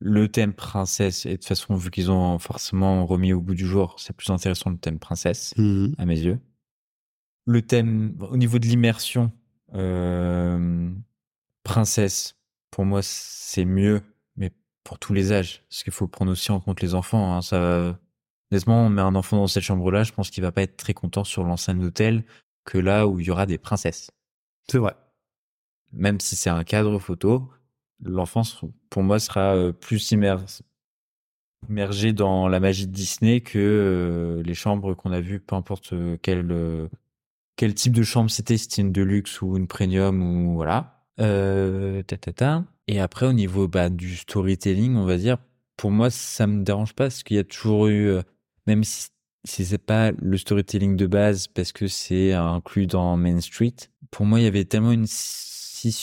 le 0.00 0.28
thème 0.28 0.54
princesse, 0.54 1.24
et 1.24 1.30
de 1.30 1.36
toute 1.36 1.44
façon, 1.44 1.76
vu 1.76 1.92
qu'ils 1.92 2.10
ont 2.10 2.40
forcément 2.40 3.06
remis 3.06 3.32
au 3.32 3.40
bout 3.40 3.54
du 3.54 3.66
jour, 3.66 3.94
c'est 3.98 4.16
plus 4.16 4.30
intéressant 4.30 4.70
le 4.70 4.78
thème 4.78 4.98
princesse, 4.98 5.54
mmh 5.56 5.92
à 5.98 6.04
mes 6.04 6.18
yeux. 6.18 6.40
Le 7.46 7.62
thème, 7.62 8.16
au 8.20 8.36
niveau 8.36 8.58
de 8.58 8.66
l'immersion, 8.66 9.32
euh, 9.74 10.90
princesse, 11.62 12.36
pour 12.70 12.84
moi, 12.84 13.00
c'est 13.02 13.64
mieux, 13.64 14.02
mais 14.36 14.50
pour 14.84 14.98
tous 14.98 15.14
les 15.14 15.32
âges. 15.32 15.64
Parce 15.68 15.84
qu'il 15.84 15.92
faut 15.92 16.08
prendre 16.08 16.32
aussi 16.32 16.50
en 16.50 16.60
compte 16.60 16.82
les 16.82 16.94
enfants. 16.94 17.36
Hein, 17.36 17.42
ça, 17.42 17.98
honnêtement, 18.50 18.86
on 18.86 18.90
met 18.90 19.02
un 19.02 19.14
enfant 19.14 19.36
dans 19.36 19.46
cette 19.46 19.62
chambre-là, 19.62 20.02
je 20.02 20.12
pense 20.12 20.30
qu'il 20.30 20.42
va 20.42 20.52
pas 20.52 20.62
être 20.62 20.76
très 20.76 20.94
content 20.94 21.24
sur 21.24 21.44
l'enceinte 21.44 21.78
d'hôtel 21.78 22.24
que 22.64 22.78
là 22.78 23.06
où 23.06 23.20
il 23.20 23.26
y 23.26 23.30
aura 23.30 23.46
des 23.46 23.58
princesses. 23.58 24.10
C'est 24.68 24.78
vrai 24.78 24.94
même 25.92 26.20
si 26.20 26.36
c'est 26.36 26.50
un 26.50 26.64
cadre 26.64 26.98
photo, 26.98 27.50
l'enfance, 28.02 28.60
pour 28.90 29.02
moi, 29.02 29.18
sera 29.18 29.56
euh, 29.56 29.72
plus 29.72 30.12
immergé 30.12 32.12
dans 32.12 32.48
la 32.48 32.60
magie 32.60 32.86
de 32.86 32.92
Disney 32.92 33.40
que 33.40 33.58
euh, 33.58 34.42
les 34.42 34.54
chambres 34.54 34.94
qu'on 34.94 35.12
a 35.12 35.20
vues, 35.20 35.40
peu 35.40 35.56
importe 35.56 35.94
quel, 36.22 36.88
quel 37.56 37.74
type 37.74 37.94
de 37.94 38.02
chambre 38.02 38.30
c'était, 38.30 38.56
c'était 38.56 38.82
une 38.82 38.92
deluxe 38.92 39.40
ou 39.42 39.56
une 39.56 39.66
premium 39.66 40.22
ou 40.22 40.54
voilà. 40.54 41.04
Euh, 41.20 42.02
Et 42.88 43.00
après, 43.00 43.26
au 43.26 43.32
niveau 43.32 43.68
bah, 43.68 43.88
du 43.88 44.16
storytelling, 44.16 44.96
on 44.96 45.04
va 45.04 45.16
dire, 45.16 45.38
pour 45.76 45.90
moi, 45.90 46.10
ça 46.10 46.46
me 46.46 46.62
dérange 46.62 46.94
pas 46.94 47.04
parce 47.04 47.22
qu'il 47.22 47.36
y 47.36 47.40
a 47.40 47.44
toujours 47.44 47.88
eu, 47.88 48.18
même 48.66 48.84
si, 48.84 49.08
si 49.44 49.64
c'est 49.64 49.78
pas 49.78 50.12
le 50.12 50.36
storytelling 50.36 50.96
de 50.96 51.06
base 51.06 51.48
parce 51.48 51.72
que 51.72 51.86
c'est 51.86 52.32
inclus 52.32 52.86
dans 52.86 53.16
Main 53.16 53.40
Street, 53.40 53.74
pour 54.10 54.26
moi, 54.26 54.40
il 54.40 54.44
y 54.44 54.46
avait 54.46 54.64
tellement 54.64 54.92
une 54.92 55.06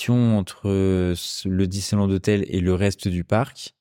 entre 0.10 0.70
euh, 0.70 1.16
le 1.45 1.68
Disneyland 1.68 2.10
Hotel 2.10 2.45
et 2.47 2.60
le 2.60 2.74
reste 2.74 3.08
du 3.08 3.24
parc 3.24 3.76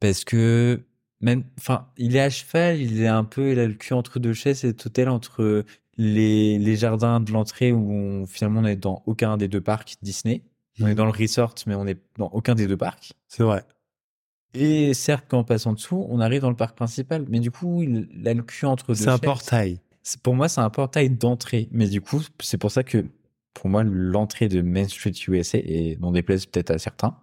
parce 0.00 0.24
que 0.24 0.80
même 1.20 1.44
enfin 1.58 1.88
il 1.96 2.16
est 2.16 2.20
à 2.20 2.30
cheval 2.30 2.80
il 2.80 3.02
est 3.02 3.08
un 3.08 3.24
peu 3.24 3.52
il 3.52 3.58
a 3.58 3.66
le 3.66 3.74
cul 3.74 3.92
entre 3.92 4.18
deux 4.18 4.32
chaises 4.32 4.60
cet 4.60 4.86
hôtel 4.86 5.08
entre 5.08 5.64
les, 5.96 6.58
les 6.58 6.76
jardins 6.76 7.20
de 7.20 7.32
l'entrée 7.32 7.72
où 7.72 7.92
on, 7.92 8.26
finalement 8.26 8.60
on 8.60 8.64
est 8.64 8.76
dans 8.76 9.02
aucun 9.06 9.36
des 9.36 9.48
deux 9.48 9.60
parcs 9.60 9.96
Disney. 10.02 10.42
On 10.80 10.86
est 10.86 10.92
mmh. 10.92 10.94
dans 10.94 11.04
le 11.04 11.12
resort 11.12 11.54
mais 11.66 11.74
on 11.74 11.86
est 11.86 11.98
dans 12.18 12.28
aucun 12.28 12.54
des 12.54 12.66
deux 12.66 12.76
parcs. 12.76 13.12
C'est 13.28 13.42
vrai. 13.42 13.64
Et 14.54 14.94
certes 14.94 15.26
quand 15.28 15.40
on 15.40 15.44
passe 15.44 15.66
en 15.66 15.72
dessous 15.72 16.06
on 16.08 16.20
arrive 16.20 16.42
dans 16.42 16.50
le 16.50 16.56
parc 16.56 16.76
principal. 16.76 17.26
Mais 17.28 17.40
du 17.40 17.50
coup 17.50 17.82
il 17.82 18.26
a 18.26 18.34
le 18.34 18.42
cul 18.42 18.66
entre 18.66 18.88
deux 18.88 18.94
c'est 18.94 19.08
un 19.08 19.18
portail. 19.18 19.80
pour 20.22 20.34
moi 20.34 20.48
c'est 20.48 20.60
un 20.60 20.70
portail 20.70 21.10
d'entrée. 21.10 21.68
Mais 21.72 21.88
du 21.88 22.00
coup 22.00 22.22
c'est 22.40 22.58
pour 22.58 22.70
ça 22.70 22.82
que 22.82 23.04
pour 23.54 23.68
moi, 23.68 23.82
l'entrée 23.84 24.48
de 24.48 24.62
Main 24.62 24.88
Street 24.88 25.12
USA, 25.28 25.58
et 25.58 25.96
n'en 26.00 26.12
déplaise 26.12 26.46
peut-être 26.46 26.70
à 26.70 26.78
certains, 26.78 27.16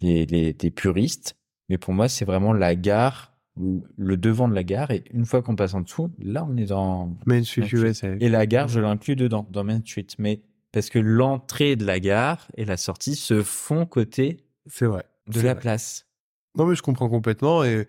les, 0.00 0.26
les, 0.26 0.70
puristes, 0.70 1.36
mais 1.68 1.78
pour 1.78 1.94
moi, 1.94 2.08
c'est 2.08 2.24
vraiment 2.24 2.52
la 2.52 2.74
gare, 2.74 3.31
le 3.56 4.16
devant 4.16 4.48
de 4.48 4.54
la 4.54 4.64
gare, 4.64 4.90
et 4.90 5.04
une 5.12 5.26
fois 5.26 5.42
qu'on 5.42 5.56
passe 5.56 5.74
en 5.74 5.82
dessous, 5.82 6.10
là, 6.18 6.46
on 6.48 6.56
est 6.56 6.66
dans 6.66 7.16
Main 7.26 7.44
Street, 7.44 7.68
USA. 7.72 8.08
Et 8.20 8.28
la 8.28 8.46
gare, 8.46 8.68
je 8.68 8.80
l'inclus 8.80 9.16
dedans, 9.16 9.46
dans 9.50 9.64
Main 9.64 9.80
Street, 9.84 10.06
mais 10.18 10.42
parce 10.72 10.88
que 10.88 10.98
l'entrée 10.98 11.76
de 11.76 11.84
la 11.84 12.00
gare 12.00 12.48
et 12.56 12.64
la 12.64 12.78
sortie 12.78 13.14
se 13.14 13.42
font 13.42 13.84
côté 13.84 14.38
c'est 14.66 14.86
vrai, 14.86 15.04
de 15.28 15.40
la 15.40 15.54
place. 15.54 16.06
Non, 16.56 16.66
mais 16.66 16.74
je 16.74 16.82
comprends 16.82 17.10
complètement, 17.10 17.62
et 17.62 17.88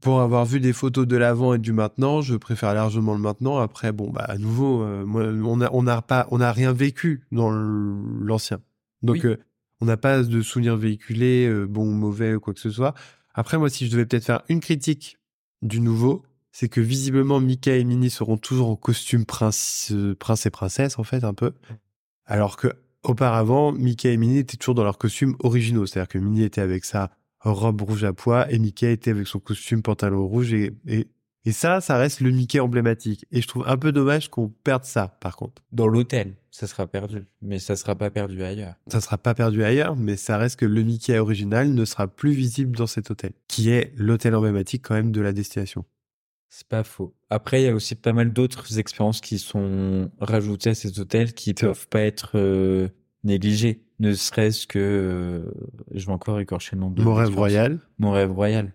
pour 0.00 0.20
avoir 0.20 0.44
vu 0.44 0.60
des 0.60 0.72
photos 0.72 1.06
de 1.06 1.16
l'avant 1.16 1.54
et 1.54 1.58
du 1.58 1.72
maintenant, 1.72 2.20
je 2.20 2.36
préfère 2.36 2.74
largement 2.74 3.14
le 3.14 3.20
maintenant. 3.20 3.58
Après, 3.58 3.92
bon, 3.92 4.10
bah, 4.10 4.24
à 4.26 4.38
nouveau, 4.38 4.82
euh, 4.82 5.04
on 5.04 5.56
n'a 5.56 5.70
on 5.72 5.86
a 5.86 6.02
pas, 6.02 6.26
on 6.30 6.40
a 6.40 6.52
rien 6.52 6.72
vécu 6.72 7.22
dans 7.32 7.50
l'ancien. 7.50 8.60
Donc, 9.02 9.24
euh, 9.26 9.38
on 9.80 9.86
n'a 9.86 9.96
pas 9.96 10.22
de 10.22 10.40
souvenirs 10.40 10.76
véhiculés, 10.76 11.46
euh, 11.46 11.66
bon 11.66 11.82
ou 11.82 11.92
mauvais 11.92 12.34
ou 12.34 12.40
quoi 12.40 12.54
que 12.54 12.60
ce 12.60 12.70
soit. 12.70 12.94
Après, 13.34 13.58
moi, 13.58 13.68
si 13.68 13.86
je 13.86 13.92
devais 13.92 14.06
peut-être 14.06 14.24
faire 14.24 14.42
une 14.48 14.60
critique 14.60 15.18
du 15.62 15.80
nouveau, 15.80 16.22
c'est 16.52 16.68
que 16.68 16.80
visiblement, 16.80 17.40
Mickey 17.40 17.80
et 17.80 17.84
Minnie 17.84 18.10
seront 18.10 18.36
toujours 18.36 18.68
en 18.68 18.76
costume 18.76 19.26
prince, 19.26 19.92
prince 20.18 20.46
et 20.46 20.50
princesse, 20.50 20.98
en 20.98 21.04
fait, 21.04 21.24
un 21.24 21.34
peu. 21.34 21.52
Alors 22.26 22.56
que, 22.56 22.68
auparavant, 23.02 23.72
Mickey 23.72 24.12
et 24.12 24.16
Minnie 24.16 24.38
étaient 24.38 24.56
toujours 24.56 24.76
dans 24.76 24.84
leurs 24.84 24.98
costumes 24.98 25.36
originaux. 25.40 25.86
C'est-à-dire 25.86 26.08
que 26.08 26.18
Minnie 26.18 26.44
était 26.44 26.60
avec 26.60 26.84
ça 26.84 27.10
robe 27.50 27.82
rouge 27.82 28.04
à 28.04 28.12
pois 28.12 28.50
et 28.50 28.58
Mickey 28.58 28.92
était 28.92 29.10
avec 29.10 29.26
son 29.26 29.38
costume 29.38 29.82
pantalon 29.82 30.26
rouge 30.26 30.52
et, 30.52 30.72
et 31.44 31.52
ça, 31.52 31.80
ça 31.80 31.96
reste 31.96 32.20
le 32.20 32.30
Mickey 32.30 32.60
emblématique. 32.60 33.26
Et 33.30 33.42
je 33.42 33.48
trouve 33.48 33.64
un 33.66 33.76
peu 33.76 33.92
dommage 33.92 34.28
qu'on 34.30 34.48
perde 34.48 34.84
ça, 34.84 35.08
par 35.20 35.36
contre. 35.36 35.62
Dans 35.72 35.86
l'hôtel, 35.86 36.34
ça 36.50 36.66
sera 36.66 36.86
perdu, 36.86 37.24
mais 37.42 37.58
ça 37.58 37.76
sera 37.76 37.94
pas 37.94 38.10
perdu 38.10 38.42
ailleurs. 38.42 38.74
Ça 38.86 39.00
sera 39.00 39.18
pas 39.18 39.34
perdu 39.34 39.62
ailleurs, 39.62 39.96
mais 39.96 40.16
ça 40.16 40.38
reste 40.38 40.58
que 40.58 40.66
le 40.66 40.82
Mickey 40.82 41.18
original 41.18 41.72
ne 41.72 41.84
sera 41.84 42.08
plus 42.08 42.32
visible 42.32 42.76
dans 42.76 42.86
cet 42.86 43.10
hôtel, 43.10 43.32
qui 43.48 43.70
est 43.70 43.92
l'hôtel 43.96 44.34
emblématique 44.34 44.82
quand 44.82 44.94
même 44.94 45.12
de 45.12 45.20
la 45.20 45.32
destination. 45.32 45.84
C'est 46.48 46.68
pas 46.68 46.84
faux. 46.84 47.14
Après, 47.30 47.62
il 47.62 47.64
y 47.64 47.68
a 47.68 47.74
aussi 47.74 47.96
pas 47.96 48.12
mal 48.12 48.32
d'autres 48.32 48.78
expériences 48.78 49.20
qui 49.20 49.40
sont 49.40 50.10
rajoutées 50.20 50.70
à 50.70 50.74
ces 50.74 51.00
hôtels 51.00 51.34
qui 51.34 51.52
peuvent 51.52 51.88
pas 51.88 52.02
être 52.02 52.32
euh, 52.36 52.88
négligées. 53.24 53.82
Ne 53.98 54.14
serait-ce 54.14 54.68
que, 54.68 54.78
euh, 54.78 55.50
je 55.92 56.06
vais 56.06 56.12
encore 56.12 56.38
écorcher 56.38 56.76
le 56.76 56.80
nom 56.80 56.90
de 56.90 57.02
Mon 57.02 57.14
rêve 57.14 57.34
royal. 57.34 57.80
Mon 57.98 58.12
rêve 58.12 58.32
royal. 58.32 58.72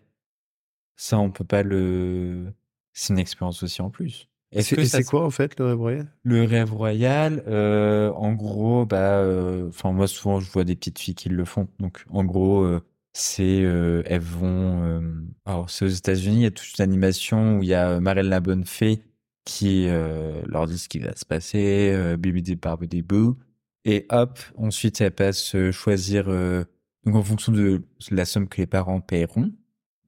Ça, 0.98 1.18
on 1.20 1.32
peut 1.32 1.46
pas 1.46 1.64
le. 1.64 2.52
C'est 3.00 3.14
une 3.14 3.20
expérience 3.20 3.64
aussi 3.64 3.82
en 3.82 3.90
plus. 3.90 4.28
Est-ce 4.52 4.70
C'est 4.70 4.76
que 4.76 4.82
et 4.82 4.86
c'est 4.86 5.04
quoi 5.06 5.26
en 5.26 5.30
fait 5.30 5.58
le 5.58 5.68
rêve 5.68 5.78
royal? 5.80 6.08
Le 6.24 6.44
rêve 6.44 6.74
royal, 6.74 7.44
euh, 7.48 8.12
en 8.12 8.34
gros, 8.34 8.86
bah, 8.86 9.20
euh, 9.20 9.70
enfin 9.70 9.94
moi 9.94 10.06
souvent 10.08 10.42
je 10.42 10.52
vois 10.52 10.66
des 10.66 10.76
petites 10.76 11.00
filles 11.00 11.16
qui 11.16 11.30
le 11.30 11.46
font. 11.46 11.70
Donc 11.80 12.04
en 12.10 12.26
gros, 12.26 12.64
euh, 12.64 12.82
c'est 13.14 13.60
elles 14.06 14.20
vont. 14.20 15.02
alors 15.46 15.70
c'est 15.70 15.86
aux 15.86 15.90
États-Unis, 15.90 16.36
il 16.36 16.42
y 16.42 16.46
a 16.46 16.52
toute 16.52 16.78
une 16.78 16.84
animation 16.84 17.60
où 17.60 17.64
il 17.64 17.70
y 17.70 17.74
a 17.74 18.02
Marelle 18.02 18.28
la 18.28 18.42
bonne 18.42 18.66
fée 18.66 19.02
qui 19.46 19.88
leur 19.88 20.68
dit 20.68 20.78
ce 20.78 20.90
qui 20.90 21.00
va 21.00 21.16
se 21.16 21.26
passer, 21.26 21.92
euh, 21.94 22.18
bibidi 22.18 22.56
barbidi 22.58 23.02
boo, 23.02 23.38
et 23.86 24.08
hop, 24.10 24.40
ensuite 24.58 25.00
elles 25.00 25.12
passent 25.12 25.56
choisir 25.72 26.26
donc 26.26 27.16
en 27.16 27.24
fonction 27.24 27.54
de 27.54 27.82
la 28.12 28.26
somme 28.26 28.50
que 28.50 28.58
les 28.58 28.68
parents 28.68 29.00
paieront. 29.00 29.54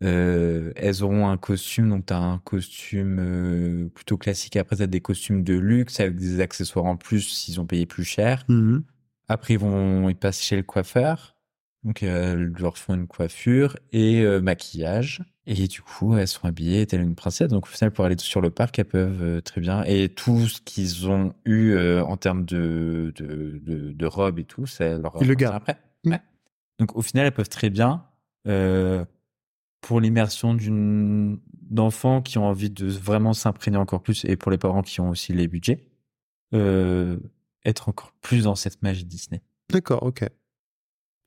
Euh, 0.04 0.72
elles 0.76 1.04
auront 1.04 1.28
un 1.30 1.38
costume, 1.38 1.89
donc 1.89 2.08
t'as 2.08 2.18
un 2.18 2.39
costume 2.39 3.18
euh, 3.20 3.88
plutôt 3.89 4.18
classique. 4.18 4.56
Après, 4.58 4.76
t'as 4.78 4.88
des 4.88 5.02
costumes 5.02 5.43
de 5.43 5.54
luxe 5.54 5.99
avec 5.99 6.16
des 6.16 6.39
accessoires 6.39 6.86
en 6.86 6.97
plus 6.97 7.22
s'ils 7.22 7.60
ont 7.62 7.66
payé 7.66 7.86
plus 7.86 8.04
cher. 8.04 8.43
Mhm. 8.47 8.84
Après, 9.28 9.54
ils 9.54 9.60
vont, 9.60 10.10
ils 10.10 10.16
passent 10.16 10.41
chez 10.41 10.56
le 10.56 10.64
coiffeur. 10.64 11.36
Donc, 11.84 12.04
euh, 12.04 12.34
elles 12.34 12.54
leur 12.60 12.78
font 12.78 12.93
une 12.93 13.08
coiffure 13.08 13.76
et 13.91 14.22
euh, 14.22 14.39
maquillage. 14.41 15.24
Et 15.47 15.68
du 15.68 15.82
coup, 15.82 16.16
elles 16.16 16.28
sont 16.28 16.45
habillées 16.45 16.86
telle 16.86 17.02
une 17.02 17.16
princesse. 17.16 17.47
Donc, 17.47 17.66
au 17.66 17.70
final, 17.70 17.91
pour 17.91 18.06
aller 18.06 18.16
sur 18.20 18.41
le 18.41 18.52
parc, 18.52 18.78
elles 18.78 18.86
peuvent 18.86 19.24
euh, 19.24 19.41
très 19.41 19.62
bien. 19.62 19.84
Et 19.86 20.10
tout 20.10 20.47
ce 20.47 20.62
qu'ils 20.62 21.10
ont 21.10 21.34
eu 21.45 21.72
euh, 21.72 22.04
en 22.04 22.18
termes 22.18 22.45
de, 22.45 23.12
de, 23.16 23.60
de, 23.64 23.91
de 23.93 24.06
robes 24.06 24.38
et 24.38 24.43
tout, 24.43 24.68
ça 24.68 24.97
leur 24.97 25.16
Ils 25.22 25.28
le 25.28 25.34
gardent. 25.34 25.56
après. 25.56 25.78
Mm. 26.06 26.12
Ouais. 26.12 26.22
Donc, 26.80 26.95
au 26.95 27.02
final, 27.02 27.26
elles 27.26 27.32
peuvent 27.32 27.49
très 27.49 27.72
bien, 27.72 28.04
euh, 28.47 29.04
pour 29.82 29.99
l'immersion 29.99 30.53
d'une 30.53 31.39
d'enfants 31.69 32.21
qui 32.21 32.38
ont 32.38 32.45
envie 32.45 32.69
de 32.69 32.88
vraiment 32.88 33.34
s'imprégner 33.34 33.77
encore 33.77 34.01
plus 34.01 34.25
et 34.25 34.36
pour 34.36 34.51
les 34.51 34.57
parents 34.57 34.82
qui 34.82 34.99
ont 34.99 35.09
aussi 35.09 35.32
les 35.32 35.47
budgets, 35.47 35.88
euh, 36.53 37.17
être 37.65 37.88
encore 37.88 38.13
plus 38.21 38.43
dans 38.43 38.55
cette 38.55 38.82
magie 38.82 39.05
Disney. 39.05 39.41
D'accord, 39.69 40.03
ok. 40.03 40.25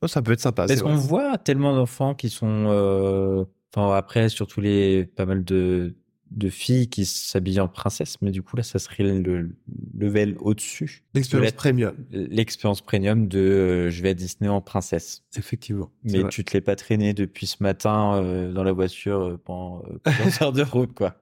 Oh, 0.02 0.06
ça 0.06 0.20
peut 0.20 0.32
être 0.32 0.40
sympa. 0.40 0.66
Parce 0.66 0.82
qu'on 0.82 0.96
voit 0.96 1.38
tellement 1.38 1.74
d'enfants 1.74 2.14
qui 2.14 2.28
sont, 2.28 2.66
euh, 2.68 3.44
après 3.74 4.28
surtout 4.28 4.60
les 4.60 5.06
pas 5.06 5.24
mal 5.24 5.44
de 5.44 5.96
de 6.30 6.48
filles 6.48 6.88
qui 6.88 7.04
s'habillent 7.04 7.60
en 7.60 7.68
princesse, 7.68 8.20
mais 8.22 8.30
du 8.30 8.42
coup 8.42 8.56
là 8.56 8.62
ça 8.62 8.78
serait 8.78 9.04
le 9.04 9.50
level 9.96 10.36
au-dessus. 10.40 11.04
L'expérience 11.14 11.52
premium, 11.52 11.94
L'expérience 12.10 12.80
premium 12.80 13.28
de 13.28 13.38
euh, 13.38 13.90
je 13.90 14.02
vais 14.02 14.10
à 14.10 14.14
Disney 14.14 14.48
en 14.48 14.60
princesse. 14.60 15.22
effectivement. 15.36 15.90
Mais 16.02 16.20
vrai. 16.20 16.30
tu 16.30 16.44
te 16.44 16.52
l'es 16.54 16.60
pas 16.60 16.76
traîné 16.76 17.14
depuis 17.14 17.46
ce 17.46 17.62
matin 17.62 18.16
euh, 18.16 18.52
dans 18.52 18.64
la 18.64 18.72
voiture 18.72 19.20
euh, 19.20 19.36
pendant 19.36 19.82
plusieurs 20.02 20.42
heures 20.42 20.52
de 20.52 20.62
route, 20.70 20.94
quoi. 20.94 21.16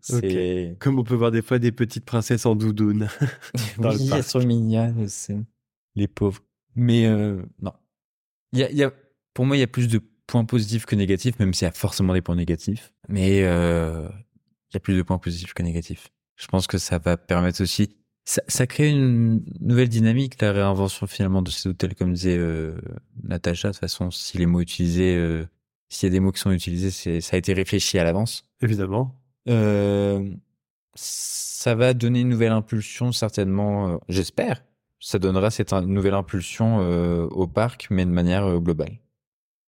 C'est. 0.00 0.76
Comme 0.80 0.98
on 0.98 1.04
peut 1.04 1.14
voir 1.14 1.30
des 1.30 1.42
fois 1.42 1.58
des 1.58 1.72
petites 1.72 2.04
princesses 2.04 2.46
en 2.46 2.56
doudoune. 2.56 3.08
dans 3.78 3.94
oui, 3.94 4.10
elles 4.12 4.22
sont 4.22 4.44
mignonnes, 4.44 5.08
c'est 5.08 5.36
les 5.94 6.08
pauvres. 6.08 6.42
Mais 6.74 7.06
euh, 7.06 7.42
non. 7.60 7.72
Y 8.52 8.62
a, 8.62 8.70
y 8.70 8.82
a, 8.82 8.92
pour 9.34 9.46
moi, 9.46 9.56
il 9.56 9.60
y 9.60 9.62
a 9.62 9.68
plus 9.68 9.88
de 9.88 10.00
points 10.26 10.44
positifs 10.44 10.86
que 10.86 10.96
négatifs, 10.96 11.38
même 11.38 11.54
s'il 11.54 11.66
y 11.66 11.68
a 11.68 11.72
forcément 11.72 12.12
des 12.12 12.20
points 12.20 12.36
négatifs. 12.36 12.92
Mais 13.08 13.42
y 14.76 14.78
a 14.78 14.80
plus 14.80 14.96
de 14.96 15.02
points 15.02 15.18
positifs 15.18 15.54
que 15.54 15.62
négatifs. 15.62 16.08
Je 16.36 16.46
pense 16.46 16.66
que 16.66 16.78
ça 16.78 16.98
va 16.98 17.16
permettre 17.16 17.62
aussi. 17.62 17.96
Ça, 18.24 18.42
ça 18.48 18.66
crée 18.66 18.90
une 18.90 19.44
nouvelle 19.60 19.88
dynamique, 19.88 20.40
la 20.42 20.52
réinvention 20.52 21.06
finalement 21.06 21.42
de 21.42 21.50
ces 21.50 21.68
hôtels, 21.68 21.94
comme 21.94 22.12
disait 22.12 22.36
euh, 22.36 22.76
Natacha. 23.22 23.68
De 23.68 23.72
toute 23.72 23.80
façon, 23.80 24.10
si 24.10 24.36
les 24.36 24.46
mots 24.46 24.60
utilisés, 24.60 25.16
euh, 25.16 25.46
s'il 25.88 26.08
y 26.08 26.10
a 26.10 26.12
des 26.12 26.20
mots 26.20 26.32
qui 26.32 26.40
sont 26.40 26.50
utilisés, 26.50 26.90
c'est, 26.90 27.20
ça 27.20 27.36
a 27.36 27.38
été 27.38 27.52
réfléchi 27.52 27.98
à 27.98 28.04
l'avance. 28.04 28.44
Évidemment. 28.60 29.18
Euh, 29.48 30.28
ça 30.94 31.74
va 31.74 31.94
donner 31.94 32.20
une 32.20 32.28
nouvelle 32.28 32.52
impulsion, 32.52 33.12
certainement, 33.12 33.88
euh, 33.88 33.96
j'espère. 34.08 34.64
Ça 34.98 35.18
donnera 35.18 35.50
cette 35.50 35.72
nouvelle 35.72 36.14
impulsion 36.14 36.78
au 37.28 37.46
parc, 37.46 37.86
mais 37.90 38.06
de 38.06 38.10
manière 38.10 38.58
globale. 38.60 38.98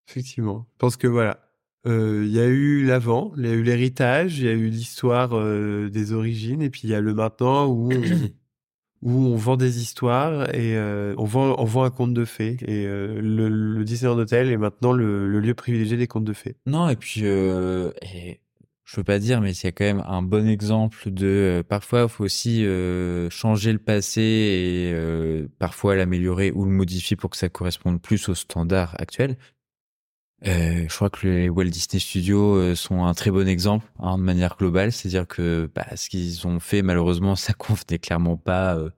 Effectivement. 0.09 0.67
Je 0.73 0.79
pense 0.79 0.97
que 0.97 1.07
voilà. 1.07 1.48
Euh, 1.87 2.25
Il 2.27 2.33
y 2.33 2.41
a 2.41 2.47
eu 2.47 2.85
l'avant, 2.85 3.33
il 3.37 3.47
y 3.47 3.49
a 3.49 3.53
eu 3.53 3.63
l'héritage, 3.63 4.39
il 4.39 4.47
y 4.47 4.49
a 4.49 4.53
eu 4.53 4.69
l'histoire 4.69 5.31
euh, 5.37 5.89
des 5.89 6.13
origines, 6.13 6.61
et 6.63 6.71
puis 6.71 6.83
il 6.85 6.91
y 6.91 6.95
a 6.95 7.01
le 7.01 7.15
maintenant 7.15 7.67
où 7.67 7.91
on, 7.93 8.03
où 9.03 9.13
on 9.13 9.37
vend 9.37 9.57
des 9.57 9.81
histoires 9.81 10.53
et 10.55 10.77
euh, 10.77 11.15
on, 11.19 11.25
vend, 11.25 11.55
on 11.59 11.65
vend 11.65 11.85
un 11.85 11.91
conte 11.91 12.15
de 12.15 12.25
fées. 12.25 12.57
Et 12.63 12.87
euh, 12.87 13.21
le, 13.21 13.49
le 13.49 13.85
Disneyland 13.85 14.19
Hotel 14.19 14.51
est 14.51 14.57
maintenant 14.57 14.93
le, 14.93 15.29
le 15.29 15.41
lieu 15.41 15.55
privilégié 15.55 15.97
des 15.97 16.09
contes 16.09 16.25
de 16.25 16.33
fées. 16.33 16.57
Non, 16.67 16.89
et 16.89 16.97
puis, 16.97 17.21
euh, 17.25 17.91
et 18.03 18.41
je 18.85 18.97
veux 18.97 19.05
pas 19.05 19.19
dire, 19.21 19.41
mais 19.41 19.55
c'est 19.55 19.71
quand 19.71 19.85
même 19.85 20.03
un 20.07 20.23
bon 20.23 20.49
exemple 20.49 21.11
de. 21.11 21.63
parfois, 21.69 22.03
il 22.03 22.09
faut 22.09 22.25
aussi 22.25 22.65
changer 23.31 23.73
le 23.73 23.79
passé 23.79 24.23
et 24.23 25.47
parfois 25.59 25.95
l'améliorer 25.95 26.53
ou 26.53 26.65
le 26.65 26.71
modifier 26.71 27.15
pour 27.15 27.29
que 27.29 27.37
ça 27.37 27.51
corresponde 27.51 28.01
plus 28.01 28.29
aux 28.31 28.35
standards 28.35 28.97
actuels. 28.99 29.37
Euh, 30.47 30.87
je 30.89 30.95
crois 30.95 31.11
que 31.11 31.27
les 31.27 31.49
Walt 31.49 31.65
Disney 31.65 31.99
Studios 31.99 32.55
euh, 32.57 32.75
sont 32.77 33.05
un 33.05 33.13
très 33.15 33.31
bon 33.33 33.49
exemple 33.49 33.85
hein, 33.99 34.19
de 34.19 34.23
manière 34.23 34.57
globale, 34.57 34.93
c'est-à-dire 34.93 35.27
que 35.27 35.69
bah, 35.75 35.97
ce 35.97 36.09
qu'ils 36.09 36.47
ont 36.47 36.61
fait 36.61 36.83
malheureusement 36.83 37.35
ça 37.37 37.55
convenait 37.55 37.99
clairement 37.99 38.37
pas 38.37 38.77
euh, 38.77 38.91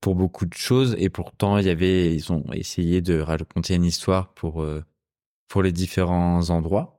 pour 0.00 0.14
beaucoup 0.16 0.46
de 0.46 0.54
choses. 0.54 0.96
Et 0.98 1.10
pourtant 1.10 1.58
il 1.58 1.66
y 1.66 1.70
avait 1.70 2.14
ils 2.14 2.32
ont 2.32 2.44
essayé 2.52 3.02
de 3.02 3.20
raconter 3.20 3.74
une 3.74 3.84
histoire 3.84 4.32
pour 4.34 4.62
euh, 4.62 4.84
pour 5.48 5.62
les 5.62 5.72
différents 5.72 6.50
endroits. 6.50 6.94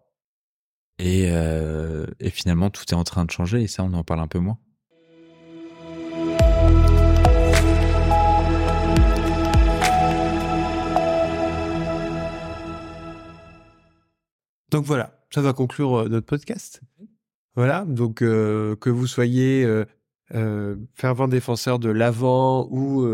Et, 1.00 1.30
euh, 1.32 2.08
et 2.20 2.30
finalement 2.32 2.70
tout 2.70 2.84
est 2.90 2.94
en 2.96 3.04
train 3.04 3.26
de 3.26 3.32
changer. 3.32 3.64
Et 3.64 3.68
ça 3.68 3.84
on 3.84 3.94
en 3.94 4.04
parle 4.04 4.22
un 4.22 4.28
peu 4.28 4.40
moins. 4.40 4.60
Donc 14.70 14.86
voilà, 14.86 15.18
ça 15.34 15.42
va 15.42 15.54
conclure 15.54 16.00
euh, 16.00 16.10
notre 16.10 16.26
podcast. 16.26 16.82
Voilà, 17.56 17.86
donc 17.86 18.22
euh, 18.22 18.76
que 18.76 18.90
vous 18.90 19.08
soyez 19.08 19.66
euh, 19.66 20.76
fervent 20.94 21.28
défenseur 21.28 21.80
de 21.80 21.90
l'avant 21.90 22.68
ou 22.70 23.08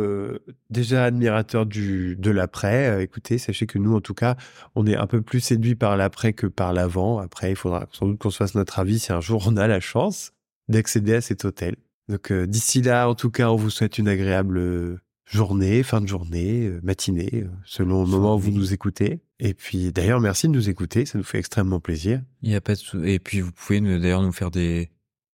déjà 0.70 1.06
admirateur 1.06 1.66
du 1.66 2.16
de 2.18 2.32
l'après, 2.32 3.04
écoutez, 3.04 3.38
sachez 3.38 3.68
que 3.68 3.78
nous, 3.78 3.96
en 3.96 4.02
tout 4.02 4.16
cas, 4.16 4.36
on 4.76 4.86
est 4.86 4.98
un 4.98 5.08
peu 5.08 5.22
plus 5.22 5.40
séduit 5.40 5.76
par 5.76 5.96
l'après 5.96 6.34
que 6.34 6.48
par 6.48 6.74
l'avant. 6.74 7.20
Après, 7.20 7.52
il 7.52 7.56
faudra 7.56 7.88
sans 7.92 8.08
doute 8.08 8.18
qu'on 8.18 8.32
se 8.32 8.38
fasse 8.38 8.56
notre 8.56 8.80
avis 8.80 9.00
si 9.00 9.14
un 9.14 9.22
jour 9.22 9.46
on 9.48 9.56
a 9.56 9.68
la 9.68 9.80
chance 9.80 10.34
d'accéder 10.68 11.16
à 11.16 11.22
cet 11.22 11.46
hôtel. 11.46 11.76
Donc 12.10 12.34
d'ici 12.34 12.82
là, 12.82 13.08
en 13.08 13.16
tout 13.16 13.30
cas, 13.30 13.50
on 13.50 13.56
vous 13.56 13.70
souhaite 13.70 13.98
une 13.98 14.10
agréable 14.10 15.00
journée, 15.26 15.84
fin 15.84 16.02
de 16.02 16.08
journée, 16.08 16.68
euh, 16.68 16.80
matinée, 16.84 17.30
euh, 17.34 17.50
selon 17.66 18.04
le 18.04 18.10
moment 18.10 18.36
où 18.36 18.40
vous 18.40 18.52
nous 18.52 18.74
écoutez. 18.74 19.22
Et 19.40 19.54
puis 19.54 19.92
d'ailleurs, 19.92 20.20
merci 20.20 20.48
de 20.48 20.54
nous 20.54 20.70
écouter, 20.70 21.06
ça 21.06 21.18
nous 21.18 21.24
fait 21.24 21.40
extrêmement 21.40 21.80
plaisir. 21.80 22.22
Il 22.42 22.52
y 22.52 22.56
a 22.56 22.62
pas 22.62 22.76
de 22.76 23.06
et 23.06 23.20
puis 23.20 23.42
vous 23.42 23.52
pouvez 23.52 23.80
d'ailleurs 23.82 24.22
nous 24.22 24.32
faire 24.32 24.52
des 24.52 24.90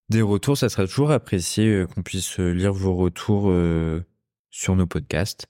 des 0.09 0.23
retours, 0.23 0.57
ça 0.57 0.69
sera 0.71 0.87
toujours 0.87 1.11
apprécié 1.11 1.67
euh, 1.67 1.87
qu'on 1.87 2.03
puisse 2.03 2.39
lire 2.39 2.73
vos 2.73 2.95
retours 2.95 3.51
euh, 3.51 4.03
sur 4.51 4.75
nos 4.75 4.87
podcasts. 4.87 5.47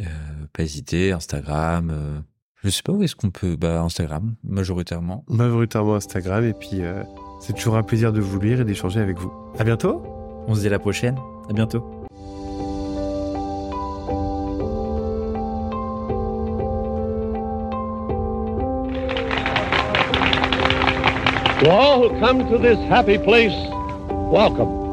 Euh, 0.00 0.04
pas 0.52 0.62
hésiter, 0.64 1.12
Instagram. 1.12 1.90
euh, 1.90 2.20
je 2.62 2.68
sais 2.68 2.82
pas 2.82 2.92
où 2.92 3.02
est-ce 3.02 3.16
qu'on 3.16 3.30
peut. 3.30 3.56
Bah 3.56 3.80
Instagram 3.82 4.34
majoritairement. 4.42 5.24
Majoritairement 5.28 5.94
Instagram, 5.94 6.44
et 6.44 6.52
puis 6.54 6.80
c'est 7.40 7.52
toujours 7.54 7.76
un 7.76 7.82
plaisir 7.82 8.12
de 8.12 8.20
vous 8.20 8.40
lire 8.40 8.60
et 8.60 8.64
d'échanger 8.64 9.00
avec 9.00 9.18
vous. 9.18 9.32
À 9.58 9.64
bientôt! 9.64 10.02
On 10.46 10.54
se 10.54 10.60
dit 10.60 10.66
à 10.66 10.70
la 10.70 10.78
prochaine. 10.78 11.16
À 11.48 11.52
bientôt. 11.52 12.03
To 21.64 21.70
all 21.70 22.06
who 22.06 22.20
come 22.20 22.46
to 22.50 22.58
this 22.58 22.78
happy 22.90 23.16
place, 23.16 23.54
welcome. 24.30 24.83